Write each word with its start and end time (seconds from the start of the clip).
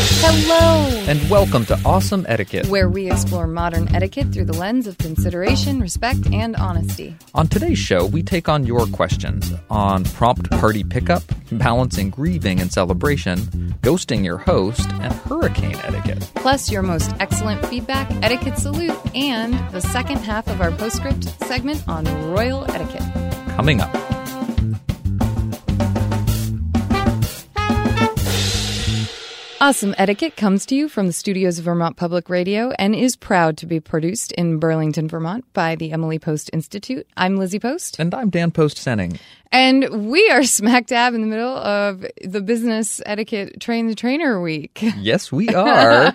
Hello! 0.00 0.86
And 1.08 1.28
welcome 1.28 1.64
to 1.66 1.80
Awesome 1.84 2.24
Etiquette. 2.28 2.66
Where 2.66 2.88
we 2.88 3.10
explore 3.10 3.46
modern 3.46 3.94
etiquette 3.94 4.32
through 4.32 4.44
the 4.44 4.56
lens 4.56 4.86
of 4.86 4.96
consideration, 4.98 5.80
respect, 5.80 6.32
and 6.32 6.54
honesty. 6.56 7.16
On 7.34 7.48
today's 7.48 7.78
show, 7.78 8.06
we 8.06 8.22
take 8.22 8.48
on 8.48 8.64
your 8.64 8.86
questions 8.86 9.52
on 9.70 10.04
prompt 10.04 10.50
party 10.50 10.84
pickup, 10.84 11.22
balancing 11.50 12.10
grieving 12.10 12.60
and 12.60 12.72
celebration, 12.72 13.38
ghosting 13.82 14.24
your 14.24 14.38
host, 14.38 14.88
and 15.00 15.12
hurricane 15.12 15.76
etiquette. 15.76 16.30
Plus, 16.36 16.70
your 16.70 16.82
most 16.82 17.12
excellent 17.20 17.64
feedback, 17.66 18.10
etiquette 18.22 18.58
salute, 18.58 18.96
and 19.14 19.54
the 19.72 19.80
second 19.80 20.18
half 20.18 20.46
of 20.48 20.60
our 20.60 20.70
postscript 20.70 21.24
segment 21.44 21.82
on 21.88 22.04
royal 22.30 22.70
etiquette. 22.70 23.02
Coming 23.56 23.80
up. 23.80 24.17
Awesome 29.60 29.92
Etiquette 29.98 30.36
comes 30.36 30.64
to 30.66 30.76
you 30.76 30.88
from 30.88 31.08
the 31.08 31.12
studios 31.12 31.58
of 31.58 31.64
Vermont 31.64 31.96
Public 31.96 32.30
Radio 32.30 32.70
and 32.78 32.94
is 32.94 33.16
proud 33.16 33.56
to 33.56 33.66
be 33.66 33.80
produced 33.80 34.30
in 34.32 34.60
Burlington, 34.60 35.08
Vermont 35.08 35.52
by 35.52 35.74
the 35.74 35.90
Emily 35.90 36.20
Post 36.20 36.48
Institute. 36.52 37.08
I'm 37.16 37.38
Lizzie 37.38 37.58
Post. 37.58 37.98
And 37.98 38.14
I'm 38.14 38.30
Dan 38.30 38.52
Post 38.52 38.76
Senning. 38.76 39.18
And 39.50 40.10
we 40.10 40.28
are 40.30 40.42
smack 40.44 40.86
dab 40.86 41.14
in 41.14 41.20
the 41.20 41.26
middle 41.26 41.56
of 41.56 42.04
the 42.22 42.40
business 42.40 43.00
etiquette 43.06 43.60
train 43.60 43.86
the 43.86 43.94
trainer 43.94 44.40
week. 44.40 44.78
Yes, 44.98 45.32
we 45.32 45.48
are. 45.54 46.12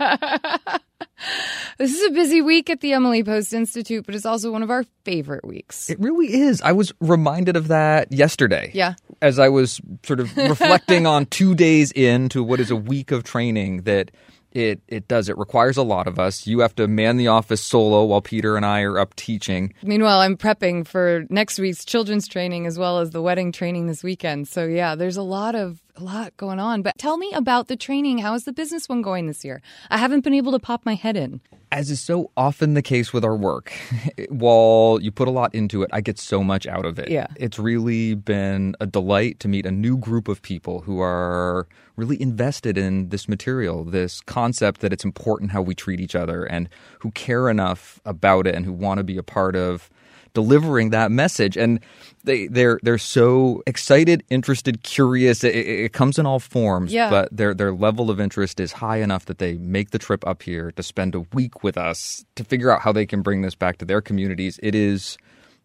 This 1.77 1.93
is 1.95 2.05
a 2.05 2.11
busy 2.11 2.41
week 2.41 2.69
at 2.69 2.81
the 2.81 2.93
Emily 2.93 3.23
Post 3.23 3.53
Institute, 3.53 4.05
but 4.05 4.13
it's 4.13 4.25
also 4.25 4.51
one 4.51 4.61
of 4.61 4.69
our 4.69 4.83
favorite 5.05 5.45
weeks. 5.45 5.89
it 5.89 5.99
really 5.99 6.33
is. 6.33 6.61
I 6.61 6.73
was 6.73 6.93
reminded 6.99 7.55
of 7.55 7.69
that 7.69 8.11
yesterday. 8.11 8.71
Yeah. 8.73 8.95
As 9.21 9.39
I 9.39 9.47
was 9.49 9.79
sort 10.05 10.19
of 10.19 10.35
reflecting 10.35 11.07
on 11.07 11.25
two 11.27 11.55
days 11.55 11.91
into 11.93 12.43
what 12.43 12.59
is 12.59 12.71
a 12.71 12.75
week 12.75 13.11
of 13.11 13.23
training 13.23 13.83
that 13.83 14.11
it 14.53 14.81
it 14.87 15.07
does. 15.07 15.29
It 15.29 15.37
requires 15.37 15.77
a 15.77 15.83
lot 15.83 16.07
of 16.07 16.19
us. 16.19 16.47
You 16.47 16.59
have 16.59 16.75
to 16.75 16.87
man 16.87 17.17
the 17.17 17.27
office 17.27 17.61
solo 17.61 18.05
while 18.05 18.21
Peter 18.21 18.55
and 18.55 18.65
I 18.65 18.81
are 18.83 18.97
up 18.97 19.15
teaching. 19.15 19.73
Meanwhile, 19.83 20.19
I'm 20.19 20.37
prepping 20.37 20.87
for 20.87 21.25
next 21.29 21.59
week's 21.59 21.83
children's 21.83 22.27
training 22.27 22.65
as 22.65 22.77
well 22.77 22.99
as 22.99 23.09
the 23.09 23.21
wedding 23.21 23.51
training 23.51 23.87
this 23.87 24.03
weekend. 24.03 24.47
So 24.47 24.65
yeah, 24.65 24.95
there's 24.95 25.17
a 25.17 25.23
lot 25.23 25.55
of 25.55 25.82
a 25.95 26.03
lot 26.03 26.35
going 26.37 26.59
on. 26.59 26.81
But 26.81 26.97
tell 26.97 27.17
me 27.17 27.31
about 27.33 27.67
the 27.67 27.75
training. 27.75 28.19
How 28.19 28.33
is 28.33 28.45
the 28.45 28.53
business 28.53 28.89
one 28.89 29.01
going 29.01 29.27
this 29.27 29.45
year? 29.45 29.61
I 29.89 29.97
haven't 29.97 30.21
been 30.21 30.33
able 30.33 30.51
to 30.53 30.59
pop 30.59 30.85
my 30.85 30.95
head 30.95 31.15
in. 31.15 31.41
As 31.71 31.89
is 31.89 31.99
so 31.99 32.31
often 32.37 32.73
the 32.73 32.81
case 32.81 33.13
with 33.13 33.25
our 33.25 33.35
work, 33.35 33.71
while 34.29 34.99
you 35.01 35.11
put 35.11 35.27
a 35.27 35.31
lot 35.31 35.53
into 35.55 35.83
it, 35.83 35.89
I 35.91 36.01
get 36.01 36.19
so 36.19 36.43
much 36.43 36.67
out 36.67 36.85
of 36.85 36.99
it. 36.99 37.09
Yeah. 37.09 37.27
It's 37.35 37.57
really 37.57 38.15
been 38.15 38.75
a 38.79 38.85
delight 38.85 39.39
to 39.41 39.47
meet 39.47 39.65
a 39.65 39.71
new 39.71 39.97
group 39.97 40.27
of 40.27 40.41
people 40.41 40.81
who 40.81 40.99
are 40.99 41.67
really 41.95 42.19
invested 42.21 42.77
in 42.77 43.09
this 43.09 43.27
material, 43.27 43.83
this 43.83 44.21
concept 44.21 44.81
that 44.81 44.93
it's 44.93 45.05
important 45.05 45.51
how 45.51 45.61
we 45.61 45.75
treat 45.75 45.99
each 45.99 46.15
other 46.15 46.43
and 46.43 46.69
who 46.99 47.11
care 47.11 47.49
enough 47.49 47.99
about 48.05 48.47
it 48.47 48.55
and 48.55 48.65
who 48.65 48.73
want 48.73 48.99
to 48.99 49.03
be 49.03 49.17
a 49.17 49.23
part 49.23 49.55
of 49.55 49.89
delivering 50.33 50.89
that 50.91 51.11
message. 51.11 51.57
And 51.57 51.79
they 52.23 52.47
they're 52.47 52.79
they're 52.83 52.97
so 52.97 53.61
excited 53.67 54.23
interested 54.29 54.83
curious. 54.83 55.43
It, 55.43 55.55
it, 55.55 55.67
it 55.85 55.93
comes 55.93 56.17
in 56.17 56.25
all 56.25 56.39
forms 56.39 56.93
Yeah. 56.93 57.09
but 57.09 57.29
their 57.35 57.53
their 57.53 57.73
level 57.73 58.09
of 58.09 58.19
interest 58.19 58.59
is 58.59 58.71
high 58.73 58.97
enough 58.97 59.25
that 59.25 59.37
they 59.39 59.55
make 59.55 59.91
the 59.91 59.99
trip 59.99 60.25
up 60.25 60.43
here 60.43 60.71
to 60.71 60.83
spend 60.83 61.15
a 61.15 61.21
week 61.33 61.63
with 61.63 61.77
us 61.77 62.25
to 62.35 62.43
figure 62.43 62.71
out 62.71 62.81
how 62.81 62.91
they 62.91 63.05
can 63.05 63.21
bring 63.21 63.41
this 63.41 63.55
back 63.55 63.77
to 63.77 63.85
their 63.85 64.01
communities. 64.01 64.59
It 64.63 64.73
is 64.75 65.17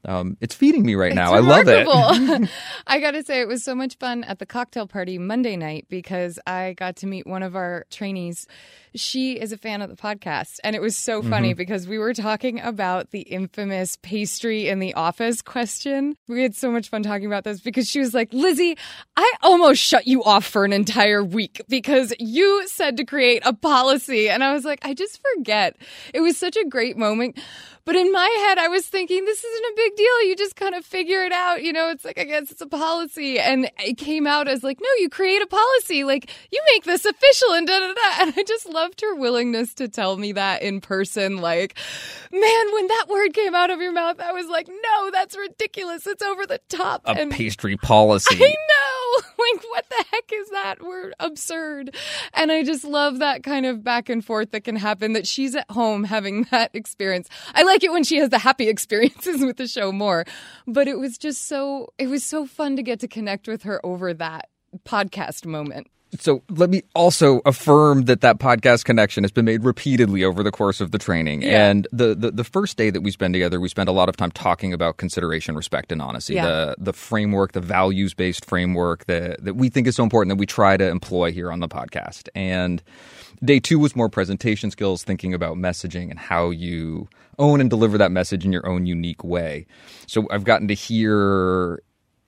um, 0.04 0.36
it's 0.40 0.54
feeding 0.54 0.84
me 0.84 0.94
right 0.94 1.14
now. 1.14 1.34
I 1.34 1.40
love 1.40 1.68
it. 1.68 1.86
it. 1.86 2.50
I 2.86 3.00
got 3.00 3.12
to 3.12 3.22
say, 3.22 3.40
it 3.40 3.48
was 3.48 3.64
so 3.64 3.74
much 3.74 3.96
fun 3.98 4.24
at 4.24 4.38
the 4.38 4.46
cocktail 4.46 4.86
party 4.86 5.18
Monday 5.18 5.56
night 5.56 5.86
because 5.88 6.38
I 6.46 6.74
got 6.74 6.96
to 6.96 7.06
meet 7.06 7.26
one 7.26 7.42
of 7.42 7.56
our 7.56 7.84
trainees. 7.90 8.46
She 8.94 9.38
is 9.38 9.52
a 9.52 9.58
fan 9.58 9.82
of 9.82 9.90
the 9.90 9.96
podcast. 9.96 10.58
And 10.64 10.74
it 10.74 10.82
was 10.82 10.96
so 10.96 11.22
funny 11.22 11.52
because 11.52 11.86
we 11.86 11.98
were 11.98 12.14
talking 12.14 12.60
about 12.60 13.10
the 13.10 13.20
infamous 13.20 13.96
pastry 14.02 14.68
in 14.68 14.78
the 14.78 14.94
office 14.94 15.42
question. 15.42 16.16
We 16.26 16.42
had 16.42 16.54
so 16.54 16.70
much 16.70 16.88
fun 16.88 17.02
talking 17.02 17.26
about 17.26 17.44
this 17.44 17.60
because 17.60 17.88
she 17.88 18.00
was 18.00 18.14
like, 18.14 18.32
Lizzie, 18.32 18.76
I 19.16 19.32
almost 19.42 19.80
shut 19.80 20.06
you 20.06 20.24
off 20.24 20.44
for 20.44 20.64
an 20.64 20.72
entire 20.72 21.22
week 21.22 21.60
because 21.68 22.14
you 22.18 22.66
said 22.66 22.96
to 22.96 23.04
create 23.04 23.42
a 23.44 23.52
policy. 23.52 24.28
And 24.28 24.42
I 24.42 24.52
was 24.52 24.64
like, 24.64 24.80
I 24.82 24.94
just 24.94 25.20
forget. 25.34 25.76
It 26.14 26.20
was 26.20 26.36
such 26.36 26.56
a 26.56 26.64
great 26.64 26.96
moment. 26.96 27.38
But 27.84 27.96
in 27.96 28.12
my 28.12 28.28
head, 28.46 28.58
I 28.58 28.68
was 28.68 28.86
thinking, 28.86 29.24
this 29.24 29.42
isn't 29.42 29.64
a 29.64 29.72
big 29.76 29.96
deal. 29.96 30.24
You 30.24 30.36
just 30.36 30.56
kind 30.56 30.74
of 30.74 30.84
figure 30.84 31.22
it 31.22 31.32
out. 31.32 31.62
You 31.62 31.72
know, 31.72 31.88
it's 31.90 32.04
like, 32.04 32.18
I 32.18 32.24
guess 32.24 32.50
it's 32.50 32.60
a 32.60 32.66
policy. 32.66 33.38
And 33.38 33.70
it 33.78 33.96
came 33.96 34.26
out 34.26 34.48
as 34.48 34.62
like, 34.62 34.78
no, 34.80 34.88
you 34.98 35.08
create 35.08 35.42
a 35.42 35.46
policy. 35.46 36.04
Like, 36.04 36.30
you 36.52 36.60
make 36.72 36.84
this 36.84 37.04
official 37.04 37.52
and 37.52 37.66
da 37.66 37.78
da 37.80 37.94
da. 37.94 37.94
And 38.20 38.34
I 38.36 38.42
just 38.42 38.68
loved 38.68 39.00
her 39.00 39.14
willingness 39.14 39.74
to 39.74 39.88
tell 39.88 40.16
me 40.16 40.32
that 40.32 40.62
in 40.62 40.80
person. 40.80 41.38
Like, 41.38 41.78
man, 42.32 42.72
when 42.72 42.88
that 42.88 43.06
word 43.08 43.32
came 43.32 43.54
out 43.54 43.70
of 43.70 43.80
your 43.80 43.92
mouth, 43.92 44.20
I 44.20 44.32
was 44.32 44.48
like, 44.48 44.68
no, 44.68 45.10
that's 45.10 45.36
ridiculous. 45.36 46.06
It's 46.06 46.22
over 46.22 46.46
the 46.46 46.60
top. 46.68 47.02
A 47.06 47.10
and 47.10 47.30
pastry 47.30 47.76
policy. 47.76 48.36
I 48.44 48.48
know. 48.48 48.97
Like, 49.38 49.62
what 49.70 49.88
the 49.88 50.04
heck 50.10 50.30
is 50.32 50.50
that? 50.50 50.82
We're 50.82 51.12
absurd. 51.20 51.94
And 52.34 52.50
I 52.52 52.64
just 52.64 52.84
love 52.84 53.20
that 53.20 53.42
kind 53.42 53.66
of 53.66 53.82
back 53.82 54.08
and 54.08 54.22
forth 54.22 54.50
that 54.50 54.64
can 54.64 54.76
happen 54.76 55.12
that 55.12 55.26
she's 55.26 55.54
at 55.54 55.70
home 55.70 56.04
having 56.04 56.42
that 56.50 56.70
experience. 56.74 57.28
I 57.54 57.62
like 57.62 57.82
it 57.84 57.92
when 57.92 58.04
she 58.04 58.18
has 58.18 58.30
the 58.30 58.38
happy 58.38 58.68
experiences 58.68 59.44
with 59.44 59.56
the 59.56 59.68
show 59.68 59.92
more. 59.92 60.24
But 60.66 60.88
it 60.88 60.98
was 60.98 61.16
just 61.18 61.46
so, 61.46 61.92
it 61.98 62.08
was 62.08 62.24
so 62.24 62.46
fun 62.46 62.76
to 62.76 62.82
get 62.82 63.00
to 63.00 63.08
connect 63.08 63.48
with 63.48 63.62
her 63.62 63.84
over 63.86 64.12
that 64.14 64.48
podcast 64.84 65.46
moment. 65.46 65.86
So 66.18 66.42
let 66.48 66.70
me 66.70 66.82
also 66.94 67.40
affirm 67.44 68.04
that 68.06 68.22
that 68.22 68.38
podcast 68.38 68.84
connection 68.84 69.24
has 69.24 69.30
been 69.30 69.44
made 69.44 69.64
repeatedly 69.64 70.24
over 70.24 70.42
the 70.42 70.50
course 70.50 70.80
of 70.80 70.90
the 70.90 70.98
training. 70.98 71.42
Yeah. 71.42 71.68
And 71.68 71.86
the, 71.92 72.14
the 72.14 72.30
the 72.30 72.44
first 72.44 72.76
day 72.76 72.90
that 72.90 73.02
we 73.02 73.10
spend 73.10 73.34
together, 73.34 73.60
we 73.60 73.68
spend 73.68 73.88
a 73.88 73.92
lot 73.92 74.08
of 74.08 74.16
time 74.16 74.30
talking 74.30 74.72
about 74.72 74.96
consideration, 74.96 75.54
respect, 75.54 75.92
and 75.92 76.00
honesty. 76.00 76.34
Yeah. 76.34 76.46
The 76.46 76.76
the 76.78 76.92
framework, 76.92 77.52
the 77.52 77.60
values 77.60 78.14
based 78.14 78.44
framework 78.46 79.04
that 79.06 79.44
that 79.44 79.54
we 79.54 79.68
think 79.68 79.86
is 79.86 79.96
so 79.96 80.02
important 80.02 80.30
that 80.30 80.40
we 80.40 80.46
try 80.46 80.76
to 80.76 80.88
employ 80.88 81.30
here 81.32 81.52
on 81.52 81.60
the 81.60 81.68
podcast. 81.68 82.28
And 82.34 82.82
day 83.44 83.60
two 83.60 83.78
was 83.78 83.94
more 83.94 84.08
presentation 84.08 84.70
skills, 84.70 85.04
thinking 85.04 85.34
about 85.34 85.56
messaging 85.56 86.10
and 86.10 86.18
how 86.18 86.50
you 86.50 87.08
own 87.38 87.60
and 87.60 87.70
deliver 87.70 87.98
that 87.98 88.10
message 88.10 88.44
in 88.44 88.52
your 88.52 88.66
own 88.66 88.86
unique 88.86 89.22
way. 89.22 89.66
So 90.06 90.26
I've 90.30 90.44
gotten 90.44 90.68
to 90.68 90.74
hear 90.74 91.82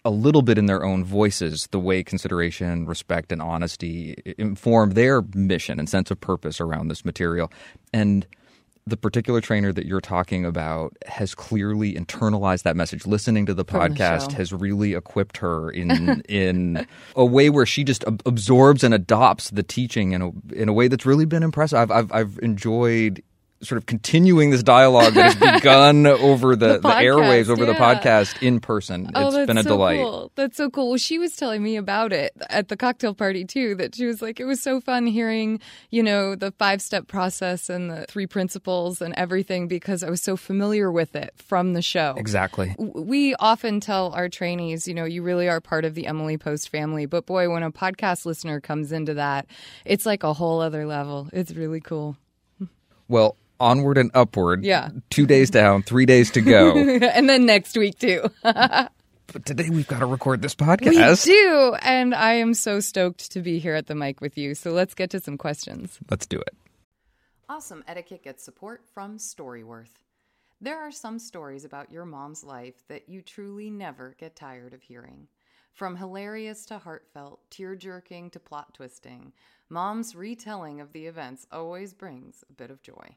a 0.05 0.11
little 0.11 0.43
bit 0.43 0.57
in 0.59 0.67
their 0.67 0.85
own 0.85 1.05
voices 1.05 1.69
the 1.71 1.79
way 1.79 2.03
consideration, 2.03 2.87
respect, 2.87 3.33
and 3.33 3.43
honesty 3.43 4.17
inform 4.39 4.91
their 4.93 5.23
mission 5.35 5.79
and 5.79 5.89
sense 5.89 6.11
of 6.11 6.21
purpose 6.21 6.61
around 6.61 6.89
this 6.89 7.05
material. 7.05 7.53
And 7.93 8.27
the 8.87 8.97
particular 8.97 9.41
trainer 9.41 9.73
that 9.73 9.87
you're 9.87 10.01
talking 10.01 10.45
about 10.45 10.97
has 11.07 11.35
clearly 11.35 11.95
internalized 11.95 12.63
that 12.63 12.77
message. 12.77 13.07
Listening 13.07 13.47
to 13.47 13.55
the 13.55 13.65
From 13.65 13.93
podcast 13.93 14.31
show. 14.31 14.37
has 14.39 14.53
really 14.53 14.95
equipped 14.95 15.37
her 15.39 15.71
in 15.71 16.21
in 16.29 16.87
a 17.15 17.25
way 17.25 17.51
where 17.51 17.67
she 17.67 17.85
just 17.85 18.03
ab- 18.05 18.23
absorbs 18.27 18.83
and 18.83 18.95
adopts 18.95 19.51
the 19.51 19.63
teaching 19.63 20.13
in 20.13 20.23
a 20.23 20.31
in 20.55 20.69
a 20.69 20.73
way 20.73 20.89
that's 20.89 21.07
really 21.07 21.27
been 21.27 21.43
impressive. 21.43 21.79
I've 21.79 21.91
I've, 21.91 22.13
I've 22.13 22.39
enjoyed 22.43 23.23
sort 23.63 23.77
of 23.77 23.87
continuing 23.87 24.51
this 24.51 24.63
dialogue 24.63 25.15
that 25.15 25.35
has 25.35 25.55
begun 25.61 26.07
over 26.07 26.57
the, 26.57 26.75
The 26.75 26.79
the, 26.79 26.89
airwaves, 26.89 27.49
over 27.49 27.67
the 27.67 27.75
podcast 27.75 28.43
in 28.43 28.61
person. 28.61 29.11
Oh, 29.15 29.29
it's 29.29 29.47
been 29.47 29.59
a 29.59 29.63
so 29.63 29.69
delight. 29.69 30.01
Cool. 30.01 30.33
That's 30.35 30.57
so 30.57 30.71
cool. 30.71 30.89
Well, 30.91 30.99
she 30.99 31.19
was 31.19 31.37
telling 31.37 31.63
me 31.63 31.77
about 31.77 32.13
it 32.13 32.33
at 32.49 32.69
the 32.69 32.77
cocktail 32.77 33.15
party 33.15 33.45
too. 33.45 33.75
That 33.75 33.95
she 33.95 34.07
was 34.07 34.23
like, 34.23 34.41
it 34.41 34.45
was 34.45 34.63
so 34.63 34.81
fun 34.81 35.07
hearing, 35.07 35.61
you 35.91 36.03
know, 36.03 36.35
the 36.35 36.53
five 36.53 36.81
step 36.81 37.07
process 37.07 37.69
and 37.69 37.91
the 37.91 38.07
three 38.09 38.27
principles 38.27 39.03
and 39.03 39.15
everything 39.17 39.69
because 39.69 40.03
I 40.03 40.11
was 40.11 40.23
so 40.23 40.37
familiar 40.37 40.91
with 40.91 41.15
it 41.15 41.35
from 41.37 41.75
the 41.75 41.83
show. 41.83 42.15
Exactly. 42.17 42.75
We 42.79 43.35
often 43.37 43.81
tell 43.81 44.13
our 44.13 44.29
trainees, 44.29 44.89
you 44.89 44.95
know, 44.95 45.05
you 45.05 45.23
really 45.23 45.49
are 45.49 45.61
part 45.61 45.85
of 45.85 45.95
the 45.95 46.07
Emily 46.07 46.39
Post 46.39 46.71
family. 46.71 47.07
But 47.07 47.27
boy, 47.27 47.51
when 47.51 47.63
a 47.63 47.71
podcast 47.71 48.25
listener 48.25 48.61
comes 48.61 48.93
into 48.93 49.15
that, 49.15 49.47
it's 49.85 50.07
like 50.07 50.23
a 50.23 50.33
whole 50.33 50.61
other 50.61 50.87
level. 50.87 51.29
It's 51.33 51.53
really 51.53 51.81
cool. 51.81 52.17
Well, 53.09 53.37
onward 53.61 53.99
and 53.99 54.11
upward. 54.15 54.65
Yeah. 54.65 54.91
Two 55.11 55.27
days 55.27 55.51
down, 55.51 55.83
three 55.83 56.07
days 56.07 56.31
to 56.33 56.41
go. 56.41 56.77
and 56.77 57.29
then 57.29 57.47
next 57.47 57.77
week 57.77 57.99
too. 57.99 58.25
but 58.43 59.45
today 59.45 59.71
we've 59.71 59.87
got 59.87 60.01
to 60.01 60.07
record 60.07 60.43
this 60.43 60.57
We 60.59 60.67
podcast. 60.67 61.25
do. 61.25 61.77
And 61.83 62.15
I 62.15 62.33
am 62.35 62.55
so 62.55 62.81
stoked 62.81 63.31
to 63.33 63.41
be 63.41 63.59
here 63.59 63.75
at 63.75 63.87
the 63.87 63.95
mic 63.95 64.21
with 64.21 64.37
you. 64.37 64.55
So 64.55 64.73
let's 64.73 64.95
get 64.95 65.11
to 65.11 65.21
some 65.21 65.39
questions. 65.39 65.99
Let's 66.11 66.27
do 66.27 66.39
it. 66.41 66.57
Awesome 67.49 67.85
Etiquette 67.87 68.23
gets 68.23 68.43
support 68.45 68.83
from 68.95 69.19
Storyworth. 69.19 69.91
There 70.61 70.79
are 70.81 70.93
some 70.93 71.19
stories 71.19 71.65
about 71.65 71.91
your 71.91 72.05
mom's 72.05 72.45
life 72.45 72.83
that 72.89 73.09
you 73.09 73.23
truly 73.23 73.71
never 73.71 74.15
get 74.19 74.37
tired 74.37 74.73
of 74.75 74.83
hearing. 74.83 75.27
From 75.73 75.97
hilarious 75.97 76.67
to 76.67 76.79
heartfelt, 76.79 77.41
tear 77.51 77.75
jerking 77.75 78.29
to 78.31 78.39
plot 78.41 78.75
twisting, 78.75 79.33
mom's 79.69 80.15
retelling 80.15 80.81
of 80.81 80.93
the 80.93 81.07
events 81.07 81.47
always 81.51 81.95
brings 81.95 82.45
a 82.51 82.53
bit 82.53 82.71
of 82.71 82.83
joy. 82.83 83.17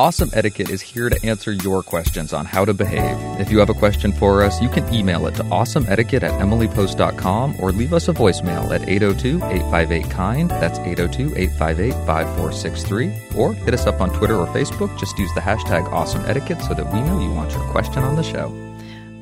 Awesome 0.00 0.32
Etiquette 0.32 0.70
is 0.70 0.80
here 0.80 1.10
to 1.10 1.26
answer 1.26 1.52
your 1.52 1.82
questions 1.82 2.32
on 2.32 2.46
how 2.46 2.64
to 2.64 2.72
behave. 2.72 3.18
If 3.38 3.50
you 3.50 3.58
have 3.58 3.68
a 3.68 3.74
question 3.74 4.12
for 4.12 4.42
us, 4.42 4.58
you 4.62 4.70
can 4.70 4.94
email 4.94 5.26
it 5.26 5.34
to 5.34 5.42
awesomeetiquette 5.42 6.22
at 6.22 6.32
emilypost.com 6.40 7.56
or 7.60 7.70
leave 7.70 7.92
us 7.92 8.08
a 8.08 8.14
voicemail 8.14 8.70
at 8.70 8.80
802-858-KIND. 8.88 10.50
That's 10.52 10.78
802-858-5463. 10.78 13.36
Or 13.36 13.52
hit 13.52 13.74
us 13.74 13.86
up 13.86 14.00
on 14.00 14.08
Twitter 14.14 14.36
or 14.36 14.46
Facebook. 14.46 14.98
Just 14.98 15.18
use 15.18 15.30
the 15.34 15.42
hashtag 15.42 15.84
Awesome 15.92 16.24
Etiquette 16.24 16.62
so 16.62 16.72
that 16.72 16.90
we 16.94 17.02
know 17.02 17.20
you 17.20 17.34
want 17.34 17.52
your 17.52 17.68
question 17.68 18.02
on 18.02 18.16
the 18.16 18.22
show. 18.22 18.50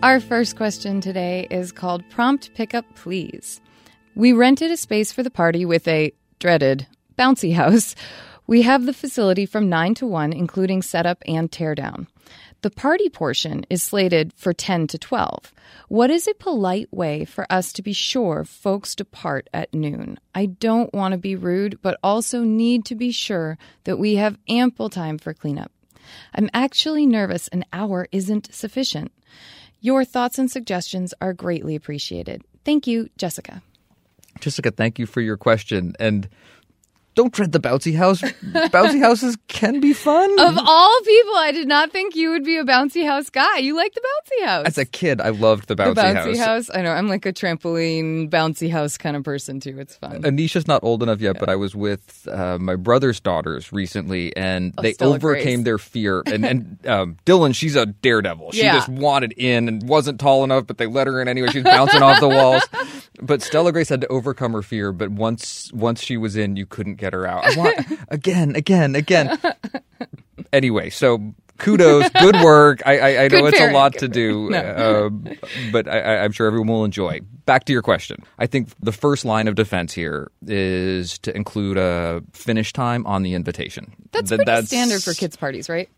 Our 0.05 0.21
first 0.21 0.55
question 0.55 1.01
today 1.01 1.49
is 1.51 1.73
called 1.73 2.09
Prompt 2.09 2.55
Pickup 2.55 2.85
Please. 2.95 3.61
We 4.15 4.33
rented 4.33 4.71
a 4.71 4.77
space 4.77 5.11
for 5.11 5.25
the 5.25 5.31
party 5.31 5.65
with 5.65 5.89
a 5.89 6.13
dreaded 6.39 6.87
bouncy 7.19 7.53
house. 7.53 7.97
We 8.49 8.63
have 8.63 8.87
the 8.87 8.95
facility 8.95 9.45
from 9.45 9.69
9 9.69 9.95
to 9.97 10.07
1, 10.07 10.33
including 10.33 10.81
setup 10.81 11.23
and 11.29 11.51
teardown. 11.51 12.07
The 12.63 12.71
party 12.71 13.11
portion 13.11 13.67
is 13.69 13.83
slated 13.83 14.33
for 14.33 14.55
10 14.55 14.87
to 14.87 14.99
12. 14.99 15.53
What 15.89 16.11
is 16.11 16.27
a 16.27 16.33
polite 16.33 16.91
way 16.91 17.27
for 17.27 17.47
us 17.51 17.75
to 17.75 17.83
be 17.83 17.93
sure 17.93 18.47
folks 18.47 18.95
depart 18.95 19.51
at 19.53 19.75
noon? 19.75 20.19
I 20.35 20.47
don't 20.47 20.95
want 20.95 21.13
to 21.13 21.19
be 21.19 21.37
rude, 21.37 21.79
but 21.83 22.01
also 22.03 22.43
need 22.43 22.87
to 22.87 22.95
be 22.95 23.13
sure 23.13 23.59
that 23.85 23.99
we 23.99 24.15
have 24.15 24.39
ample 24.49 24.89
time 24.89 25.19
for 25.19 25.35
cleanup. 25.35 25.71
I'm 26.35 26.49
actually 26.55 27.05
nervous 27.05 27.49
an 27.49 27.67
hour 27.71 28.09
isn't 28.13 28.55
sufficient. 28.55 29.13
Your 29.83 30.07
thoughts 30.07 30.39
and 30.39 30.51
suggestions 30.51 31.13
are 31.21 31.35
greatly 31.35 31.77
appreciated. 31.77 32.45
Thank 32.65 32.87
you, 32.87 33.11
Jessica. 33.19 33.63
Jessica, 34.41 34.71
thank 34.71 34.99
you 34.99 35.05
for 35.05 35.21
your 35.21 35.37
question. 35.37 35.95
And 36.01 36.31
don't 37.19 37.33
dread 37.33 37.51
the 37.51 37.59
bouncy 37.59 37.97
house. 37.97 38.23
bouncy 38.23 39.01
houses 39.01 39.37
can 39.49 39.81
be 39.81 39.93
fun. 39.93 40.31
Of 40.39 40.57
all 40.57 41.01
people, 41.01 41.35
I 41.37 41.51
did 41.53 41.67
not 41.67 41.91
think 41.91 42.15
you 42.15 42.31
would 42.31 42.45
be 42.45 42.57
a 42.59 42.65
bouncy 42.65 43.05
house 43.05 43.29
guy. 43.29 43.59
You 43.59 43.75
like 43.77 43.93
the 43.93 44.01
bouncy 44.01 44.47
house. 44.47 44.67
As 44.67 44.79
a 44.79 44.85
kid, 44.85 45.21
I 45.21 45.31
loved 45.31 45.67
the 45.67 45.75
bouncy, 45.75 45.95
the 45.97 46.01
bouncy 46.03 46.37
house. 46.39 46.71
I 46.73 46.83
know. 46.83 46.93
I'm 46.93 47.09
like 47.09 47.27
a 47.27 47.33
trampoline 47.33 48.31
bouncy 48.31 48.71
house 48.71 48.97
kind 48.97 49.17
of 49.17 49.25
person 49.25 49.59
too. 49.59 49.77
It's 49.81 49.97
fun. 49.97 50.23
Anisha's 50.23 50.69
not 50.69 50.85
old 50.85 51.03
enough 51.03 51.21
yet, 51.21 51.41
but 51.41 51.49
I 51.49 51.57
was 51.57 51.75
with 51.75 52.29
uh, 52.31 52.57
my 52.61 52.77
brother's 52.77 53.19
daughters 53.19 53.73
recently, 53.73 54.35
and 54.37 54.73
Oh, 54.79 54.83
they 54.83 54.93
Stella 54.93 55.17
overcame 55.17 55.59
Grace. 55.61 55.65
their 55.65 55.79
fear. 55.79 56.23
And, 56.39 56.45
and 56.45 56.87
um, 56.87 57.17
Dylan, 57.27 57.53
she's 57.55 57.75
a 57.75 57.87
daredevil. 57.87 58.53
She 58.53 58.63
Yeah. 58.63 58.75
just 58.75 58.89
wanted 58.89 59.33
in 59.33 59.67
and 59.67 59.89
wasn't 59.89 60.21
tall 60.21 60.45
enough, 60.45 60.67
but 60.69 60.79
they 60.79 60.87
let 60.87 61.07
her 61.09 61.21
in 61.21 61.27
anyway. 61.27 61.49
She 61.49 61.59
was 61.59 61.65
bouncing 61.65 62.03
off 62.03 62.21
the 62.21 62.29
walls. 62.29 62.63
But 63.21 63.43
Stella 63.43 63.73
Grace 63.73 63.89
had 63.89 64.01
to 64.03 64.07
overcome 64.07 64.53
her 64.53 64.63
fear. 64.63 64.93
But 64.93 65.11
once 65.11 65.73
once 65.73 66.01
she 66.05 66.17
was 66.17 66.37
in, 66.37 66.55
you 66.55 66.65
couldn't 66.67 66.95
get 66.97 67.08
her 67.13 67.27
out. 67.27 67.45
I 67.45 67.57
want 67.57 67.79
again, 68.09 68.55
again, 68.57 68.95
again. 68.95 69.39
anyway, 70.53 70.91
so. 70.91 71.35
Kudos, 71.59 72.09
good 72.11 72.37
work. 72.37 72.83
I, 72.87 72.99
I, 73.01 73.09
I 73.09 73.23
know 73.23 73.41
Good 73.41 73.45
it's 73.49 73.59
parent, 73.59 73.75
a 73.75 73.77
lot 73.77 73.93
to 73.95 74.07
do, 74.07 74.49
parent. 74.49 74.79
uh, 75.29 75.35
but 75.73 75.89
I, 75.89 76.19
I'm 76.19 76.31
sure 76.31 76.47
everyone 76.47 76.69
will 76.69 76.85
enjoy. 76.85 77.19
Back 77.47 77.65
to 77.65 77.73
your 77.73 77.83
question. 77.83 78.23
I 78.39 78.47
think 78.47 78.69
the 78.81 78.93
first 78.93 79.25
line 79.25 79.49
of 79.49 79.57
defense 79.57 79.93
here 79.93 80.31
is 80.47 81.19
to 81.19 81.35
include 81.37 81.77
a 81.77 82.23
finish 82.33 82.73
time 82.73 83.05
on 83.09 83.25
the 83.25 83.35
invitation. 83.35 83.93
That's 84.13 84.29
Th- 84.31 84.41
pretty 84.41 84.67
standard 84.67 85.03
for 85.03 85.15
kids' 85.15 85.37
parties, 85.37 85.69
right? 85.69 85.89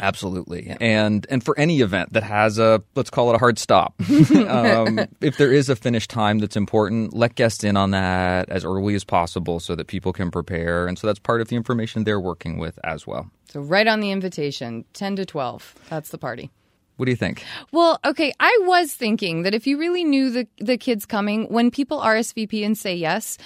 Absolutely, 0.00 0.76
and 0.80 1.26
and 1.28 1.42
for 1.42 1.58
any 1.58 1.80
event 1.80 2.12
that 2.12 2.22
has 2.22 2.58
a 2.58 2.82
let's 2.94 3.10
call 3.10 3.30
it 3.30 3.34
a 3.34 3.38
hard 3.38 3.58
stop, 3.58 3.94
um, 4.48 5.00
if 5.20 5.36
there 5.38 5.52
is 5.52 5.68
a 5.68 5.74
finish 5.74 6.06
time 6.06 6.38
that's 6.38 6.56
important, 6.56 7.14
let 7.14 7.34
guests 7.34 7.64
in 7.64 7.76
on 7.76 7.90
that 7.90 8.48
as 8.48 8.64
early 8.64 8.94
as 8.94 9.02
possible 9.02 9.58
so 9.58 9.74
that 9.74 9.88
people 9.88 10.12
can 10.12 10.30
prepare, 10.30 10.86
and 10.86 10.98
so 10.98 11.06
that's 11.06 11.18
part 11.18 11.40
of 11.40 11.48
the 11.48 11.56
information 11.56 12.04
they're 12.04 12.20
working 12.20 12.58
with 12.58 12.78
as 12.84 13.06
well. 13.06 13.28
So 13.48 13.60
right 13.60 13.86
on 13.86 14.00
the 14.00 14.10
invitation, 14.10 14.84
10 14.92 15.16
to 15.16 15.26
12. 15.26 15.74
That's 15.88 16.10
the 16.10 16.18
party. 16.18 16.50
What 16.98 17.06
do 17.06 17.12
you 17.12 17.16
think? 17.16 17.44
Well, 17.70 18.00
okay, 18.04 18.32
I 18.40 18.58
was 18.62 18.92
thinking 18.92 19.42
that 19.42 19.54
if 19.54 19.68
you 19.68 19.78
really 19.78 20.02
knew 20.02 20.30
the 20.30 20.48
the 20.58 20.76
kids 20.76 21.06
coming, 21.06 21.46
when 21.46 21.70
people 21.70 22.00
RSVP 22.00 22.66
and 22.66 22.76
say 22.76 22.94
yes, 22.96 23.38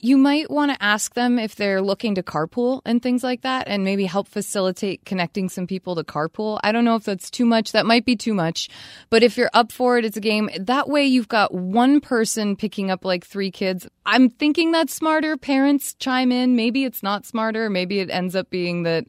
you 0.00 0.16
might 0.16 0.50
want 0.50 0.72
to 0.72 0.82
ask 0.82 1.14
them 1.14 1.38
if 1.38 1.54
they're 1.56 1.82
looking 1.82 2.14
to 2.14 2.22
carpool 2.22 2.80
and 2.84 3.02
things 3.02 3.22
like 3.22 3.42
that, 3.42 3.68
and 3.68 3.84
maybe 3.84 4.06
help 4.06 4.28
facilitate 4.28 5.04
connecting 5.04 5.48
some 5.48 5.66
people 5.66 5.94
to 5.96 6.04
carpool. 6.04 6.58
I 6.64 6.72
don't 6.72 6.84
know 6.84 6.96
if 6.96 7.04
that's 7.04 7.30
too 7.30 7.44
much. 7.44 7.72
That 7.72 7.86
might 7.86 8.04
be 8.04 8.16
too 8.16 8.34
much. 8.34 8.68
But 9.10 9.22
if 9.22 9.36
you're 9.36 9.50
up 9.52 9.72
for 9.72 9.98
it, 9.98 10.04
it's 10.04 10.16
a 10.16 10.20
game. 10.20 10.48
That 10.58 10.88
way, 10.88 11.04
you've 11.04 11.28
got 11.28 11.52
one 11.52 12.00
person 12.00 12.56
picking 12.56 12.90
up 12.90 13.04
like 13.04 13.24
three 13.24 13.50
kids. 13.50 13.86
I'm 14.06 14.30
thinking 14.30 14.72
that's 14.72 14.94
smarter. 14.94 15.36
Parents 15.36 15.94
chime 15.94 16.32
in. 16.32 16.56
Maybe 16.56 16.84
it's 16.84 17.02
not 17.02 17.26
smarter. 17.26 17.68
Maybe 17.68 18.00
it 18.00 18.10
ends 18.10 18.34
up 18.34 18.48
being 18.50 18.84
that 18.84 19.04